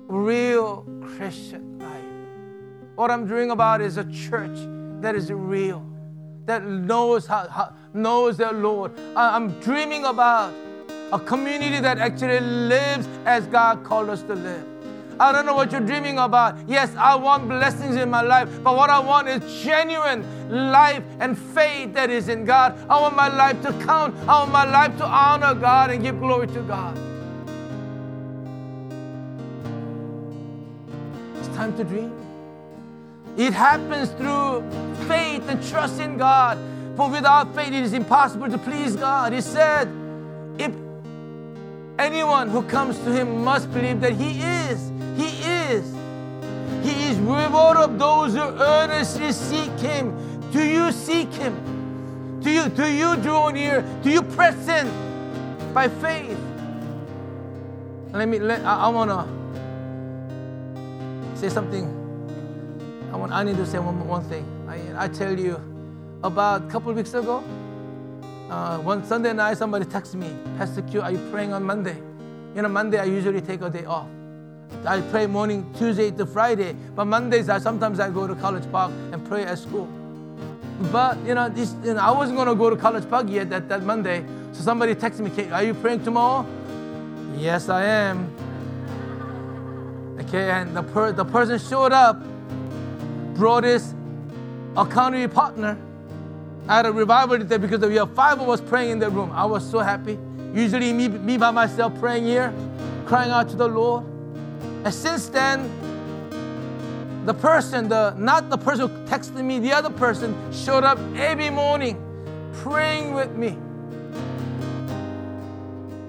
real 0.08 0.86
Christian 1.16 1.80
life. 1.80 2.11
What 2.96 3.10
I'm 3.10 3.26
dreaming 3.26 3.52
about 3.52 3.82
is 3.82 3.98
a 3.98 4.04
church 4.12 4.58
that 5.02 5.16
is 5.16 5.32
real, 5.32 5.86
that 6.46 6.66
knows 6.66 7.26
how, 7.26 7.48
how 7.48 7.74
knows 7.94 8.38
their 8.38 8.52
Lord. 8.52 8.92
I, 9.16 9.36
I'm 9.36 9.60
dreaming 9.62 10.06
about 10.06 10.54
a 11.12 11.20
community 11.20 11.80
that 11.80 11.98
actually 11.98 12.40
lives 12.40 13.08
as 13.26 13.48
God 13.48 13.84
called 13.84 14.10
us 14.10 14.22
to 14.24 14.36
live. 14.36 14.66
I 15.20 15.32
don't 15.32 15.46
know 15.46 15.54
what 15.54 15.72
you're 15.72 15.82
dreaming 15.82 16.18
about. 16.18 16.58
Yes, 16.68 16.94
I 16.98 17.16
want 17.16 17.48
blessings 17.48 17.96
in 17.96 18.10
my 18.10 18.22
life, 18.22 18.50
but 18.64 18.76
what 18.76 18.90
I 18.90 19.00
want 19.00 19.28
is 19.28 19.64
genuine 19.64 20.26
life 20.72 21.04
and 21.20 21.38
faith 21.38 21.94
that 21.94 22.10
is 22.10 22.28
in 22.28 22.44
God. 22.44 22.78
I 22.90 23.00
want 23.00 23.16
my 23.16 23.28
life 23.28 23.62
to 23.64 23.72
count. 23.86 24.16
I 24.28 24.40
want 24.40 24.52
my 24.52 24.66
life 24.66 24.98
to 24.98 25.06
honor 25.06 25.54
God 25.54 25.92
and 25.92 26.02
give 26.02 26.20
glory 26.20 26.48
to 26.48 26.62
God. 26.64 26.98
It's 31.38 31.50
time 31.50 31.78
to 31.78 31.84
dream. 31.84 32.31
It 33.38 33.54
happens 33.54 34.10
through 34.12 34.64
faith 35.08 35.48
and 35.48 35.64
trust 35.70 36.00
in 36.00 36.18
God. 36.18 36.58
For 36.96 37.10
without 37.10 37.56
faith, 37.56 37.70
it 37.70 37.84
is 37.84 37.94
impossible 37.94 38.50
to 38.50 38.58
please 38.58 38.96
God. 38.96 39.34
He 39.34 39.42
said, 39.42 39.88
if 40.58 40.72
anyone 41.98 42.50
who 42.50 42.64
comes 42.64 42.98
to 43.00 43.12
Him 43.12 43.44
must 43.44 43.72
believe 43.74 44.02
that 44.02 44.14
He 44.14 44.42
is 44.42 44.92
he 45.16 45.30
is. 45.74 45.86
He 46.84 47.10
is 47.10 47.18
reward 47.20 47.78
of 47.78 48.00
those 48.00 48.34
who 48.34 48.42
earnestly 48.42 49.32
seek 49.32 49.72
Him. 49.80 50.16
Do 50.52 50.64
you 50.64 50.92
seek 50.92 51.32
Him? 51.34 52.40
Do 52.42 52.50
you, 52.50 52.70
do 52.70 52.88
you 52.92 53.18
draw 53.18 53.50
near? 53.50 53.84
Do 54.02 54.10
you 54.10 54.24
press 54.24 54.68
in 54.68 54.90
by 55.74 55.90
faith? 55.90 56.40
Let 58.14 58.28
me, 58.28 58.40
let, 58.40 58.66
I, 58.66 58.86
I 58.86 58.88
want 58.90 59.12
to 59.12 59.28
say 61.40 61.50
something. 61.50 62.01
I, 63.12 63.18
want, 63.18 63.32
I 63.32 63.44
need 63.44 63.58
to 63.58 63.66
say 63.66 63.80
one, 63.80 64.08
one 64.08 64.24
thing. 64.26 64.46
I, 64.68 65.06
I 65.06 65.08
tell 65.08 65.38
you, 65.38 65.60
about 66.24 66.64
a 66.64 66.66
couple 66.68 66.94
weeks 66.94 67.14
ago, 67.14 67.44
uh, 68.50 68.78
one 68.80 69.04
Sunday 69.06 69.34
night, 69.34 69.58
somebody 69.58 69.86
texted 69.86 70.16
me, 70.16 70.36
Pastor 70.58 70.82
Q, 70.84 71.02
are 71.02 71.12
you 71.12 71.30
praying 71.32 71.54
on 71.54 71.64
Monday? 71.64 71.98
You 72.56 72.62
know, 72.62 72.70
Monday 72.70 73.00
I 73.00 73.06
usually 73.06 73.42
take 73.42 73.62
a 73.62 73.70
day 73.70 73.86
off. 73.86 74.08
I 74.86 75.02
pray 75.02 75.28
morning 75.28 75.72
Tuesday 75.78 76.12
to 76.12 76.26
Friday, 76.26 76.76
but 76.96 77.06
Mondays 77.06 77.50
I 77.50 77.60
sometimes 77.60 78.00
I 78.00 78.10
go 78.10 78.28
to 78.28 78.36
College 78.36 78.70
Park 78.72 78.92
and 79.12 79.26
pray 79.26 79.44
at 79.44 79.60
school. 79.60 79.88
But 80.92 81.18
you 81.26 81.36
know, 81.36 81.50
this, 81.50 81.76
you 81.84 81.94
know 81.94 82.00
I 82.00 82.12
wasn't 82.12 82.38
gonna 82.38 82.56
go 82.56 82.70
to 82.70 82.76
College 82.76 83.08
Park 83.10 83.28
yet 83.30 83.50
that, 83.50 83.70
that 83.70 83.84
Monday. 83.84 84.24
So 84.54 84.64
somebody 84.64 84.96
texted 84.96 85.20
me, 85.20 85.52
"Are 85.52 85.64
you 85.64 85.74
praying 85.74 86.04
tomorrow?" 86.04 86.46
Yes, 87.38 87.70
I 87.70 87.84
am. 87.84 88.30
Okay, 90.22 90.50
and 90.50 90.76
the 90.76 90.84
per, 90.84 91.12
the 91.12 91.26
person 91.26 91.60
showed 91.60 91.92
up, 91.92 92.18
brought 93.36 93.64
his 93.64 93.94
accountability 94.78 95.34
partner. 95.34 95.78
I 96.68 96.78
had 96.78 96.86
a 96.86 96.92
revival 96.92 97.38
today 97.38 97.58
because 97.58 97.82
we 97.82 97.96
have 97.96 98.14
five 98.14 98.40
of 98.40 98.48
us 98.50 98.62
praying 98.62 98.92
in 98.92 99.00
the 99.00 99.10
room. 99.10 99.32
I 99.34 99.46
was 99.46 99.70
so 99.70 99.80
happy. 99.80 100.18
Usually 100.54 100.94
me, 100.94 101.08
me 101.08 101.38
by 101.38 101.52
myself 101.52 101.98
praying 102.00 102.26
here, 102.26 102.54
crying 103.06 103.32
out 103.32 103.50
to 103.50 103.56
the 103.56 103.68
Lord. 103.68 104.06
And 104.84 104.94
since 104.94 105.28
then, 105.28 105.70
the 107.26 107.34
person, 107.34 107.88
the 107.88 108.14
not 108.18 108.50
the 108.50 108.58
person 108.58 108.90
who 108.90 109.06
texted 109.06 109.44
me, 109.44 109.60
the 109.60 109.72
other 109.72 109.90
person 109.90 110.36
showed 110.52 110.84
up 110.84 110.98
every 111.16 111.50
morning 111.50 112.02
praying 112.54 113.14
with 113.14 113.32
me. 113.36 113.58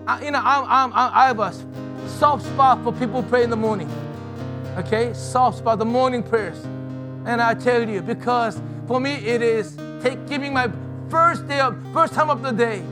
I, 0.07 0.25
you 0.25 0.31
know, 0.31 0.41
I'm, 0.43 0.93
I'm, 0.93 0.93
I 0.95 1.27
have 1.27 1.39
a 1.39 1.53
soft 2.19 2.45
spot 2.47 2.83
for 2.83 2.93
people 2.93 3.23
who 3.23 3.29
pray 3.29 3.45
in 3.45 3.51
the 3.51 3.57
morning. 3.57 3.91
Okay, 4.77 5.13
soft 5.13 5.59
spot, 5.59 5.79
the 5.79 5.85
morning 5.85 6.23
prayers. 6.23 6.59
And 7.25 7.41
I 7.41 7.55
tell 7.55 7.89
you, 7.89 8.03
because 8.03 8.61
for 8.87 9.01
me 9.01 9.15
it 9.15 9.43
is 9.43 9.77
take 10.03 10.27
giving 10.27 10.53
my 10.53 10.71
first 11.09 11.47
day 11.47 11.61
of 11.61 11.77
first 11.93 12.15
time 12.15 12.31
of 12.31 12.43
the 12.43 12.53
day. 12.53 12.83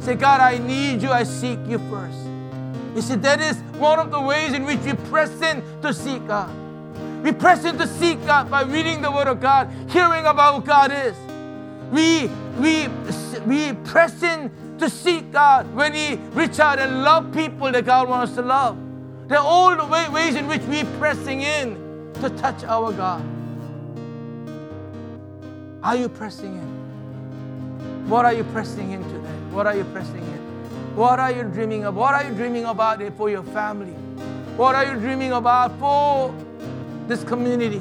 Say, 0.00 0.14
God, 0.14 0.40
I 0.40 0.58
need 0.58 1.02
you, 1.02 1.10
I 1.10 1.24
seek 1.24 1.58
you 1.66 1.78
first. 1.90 2.18
You 2.94 3.02
see, 3.02 3.16
that 3.16 3.40
is 3.40 3.56
one 3.78 3.98
of 3.98 4.10
the 4.10 4.20
ways 4.20 4.52
in 4.52 4.64
which 4.64 4.80
we 4.80 4.94
press 5.08 5.30
in 5.42 5.62
to 5.82 5.92
seek 5.92 6.26
God. 6.26 6.50
We 7.22 7.32
press 7.32 7.64
in 7.64 7.76
to 7.78 7.86
seek 7.86 8.24
God 8.24 8.50
by 8.50 8.62
reading 8.62 9.02
the 9.02 9.10
Word 9.10 9.26
of 9.26 9.40
God, 9.40 9.70
hearing 9.88 10.24
about 10.24 10.54
who 10.54 10.66
God 10.66 10.92
is. 10.92 11.16
We, 11.90 12.30
we, 12.58 12.88
we 13.46 13.72
press 13.84 14.22
in 14.22 14.50
to 14.78 14.88
seek 14.88 15.32
God 15.32 15.72
when 15.74 15.92
we 15.92 16.16
reach 16.32 16.60
out 16.60 16.78
and 16.78 17.02
love 17.02 17.32
people 17.32 17.72
that 17.72 17.84
God 17.84 18.08
wants 18.08 18.30
us 18.30 18.36
to 18.36 18.42
love. 18.42 18.78
There 19.28 19.38
are 19.38 19.44
all 19.44 19.76
the 19.76 20.12
ways 20.12 20.36
in 20.36 20.46
which 20.46 20.62
we're 20.62 20.86
pressing 20.98 21.42
in 21.42 21.74
to 22.20 22.30
touch 22.30 22.64
our 22.64 22.92
God. 22.92 23.37
Are 25.82 25.96
you 25.96 26.08
pressing 26.08 26.54
in? 26.56 28.08
What 28.08 28.24
are 28.24 28.32
you 28.32 28.44
pressing 28.44 28.90
in 28.92 29.02
today? 29.04 29.38
What 29.50 29.66
are 29.66 29.76
you 29.76 29.84
pressing 29.84 30.22
in? 30.22 30.96
What 30.96 31.20
are 31.20 31.30
you 31.30 31.44
dreaming 31.44 31.84
of? 31.84 31.94
What 31.94 32.14
are 32.14 32.24
you 32.24 32.34
dreaming 32.34 32.64
about 32.64 33.00
for 33.16 33.30
your 33.30 33.44
family? 33.44 33.92
What 34.56 34.74
are 34.74 34.84
you 34.84 34.98
dreaming 34.98 35.32
about 35.32 35.78
for 35.78 36.34
this 37.06 37.22
community? 37.22 37.78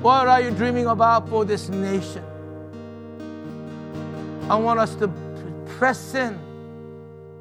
What 0.00 0.26
are 0.28 0.40
you 0.40 0.50
dreaming 0.50 0.86
about 0.86 1.28
for 1.28 1.44
this 1.44 1.68
nation? 1.68 2.24
I 4.48 4.56
want 4.56 4.80
us 4.80 4.94
to 4.96 5.08
press 5.78 6.14
in, 6.14 6.38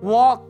walk, 0.02 0.44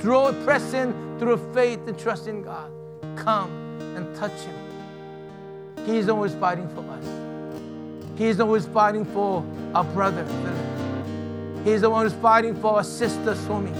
draw, 0.00 0.32
press 0.44 0.74
in 0.74 0.92
through 1.18 1.36
faith 1.54 1.80
and 1.86 1.98
trust 1.98 2.26
in 2.26 2.42
God. 2.42 2.72
Come 3.16 3.50
and 3.96 4.14
touch 4.16 4.40
Him. 4.40 4.54
He's 5.86 6.08
always 6.08 6.34
fighting 6.34 6.68
for 6.70 6.80
us. 6.90 7.23
He's 8.16 8.38
always 8.40 8.66
fighting 8.66 9.04
for 9.04 9.44
our 9.74 9.84
brother. 9.84 10.24
He's 11.64 11.80
the 11.80 11.90
one 11.90 12.06
who's 12.06 12.18
fighting 12.20 12.54
for 12.54 12.76
our 12.76 12.84
sister 12.84 13.34
Swami. 13.34 13.72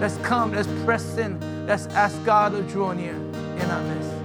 Let's 0.00 0.16
come, 0.18 0.52
let's 0.52 0.68
press 0.84 1.18
in, 1.18 1.66
let's 1.66 1.86
ask 1.88 2.22
God 2.24 2.52
to 2.52 2.62
draw 2.62 2.92
near 2.92 3.14
in 3.14 3.70
our 3.70 3.82
midst. 3.82 4.17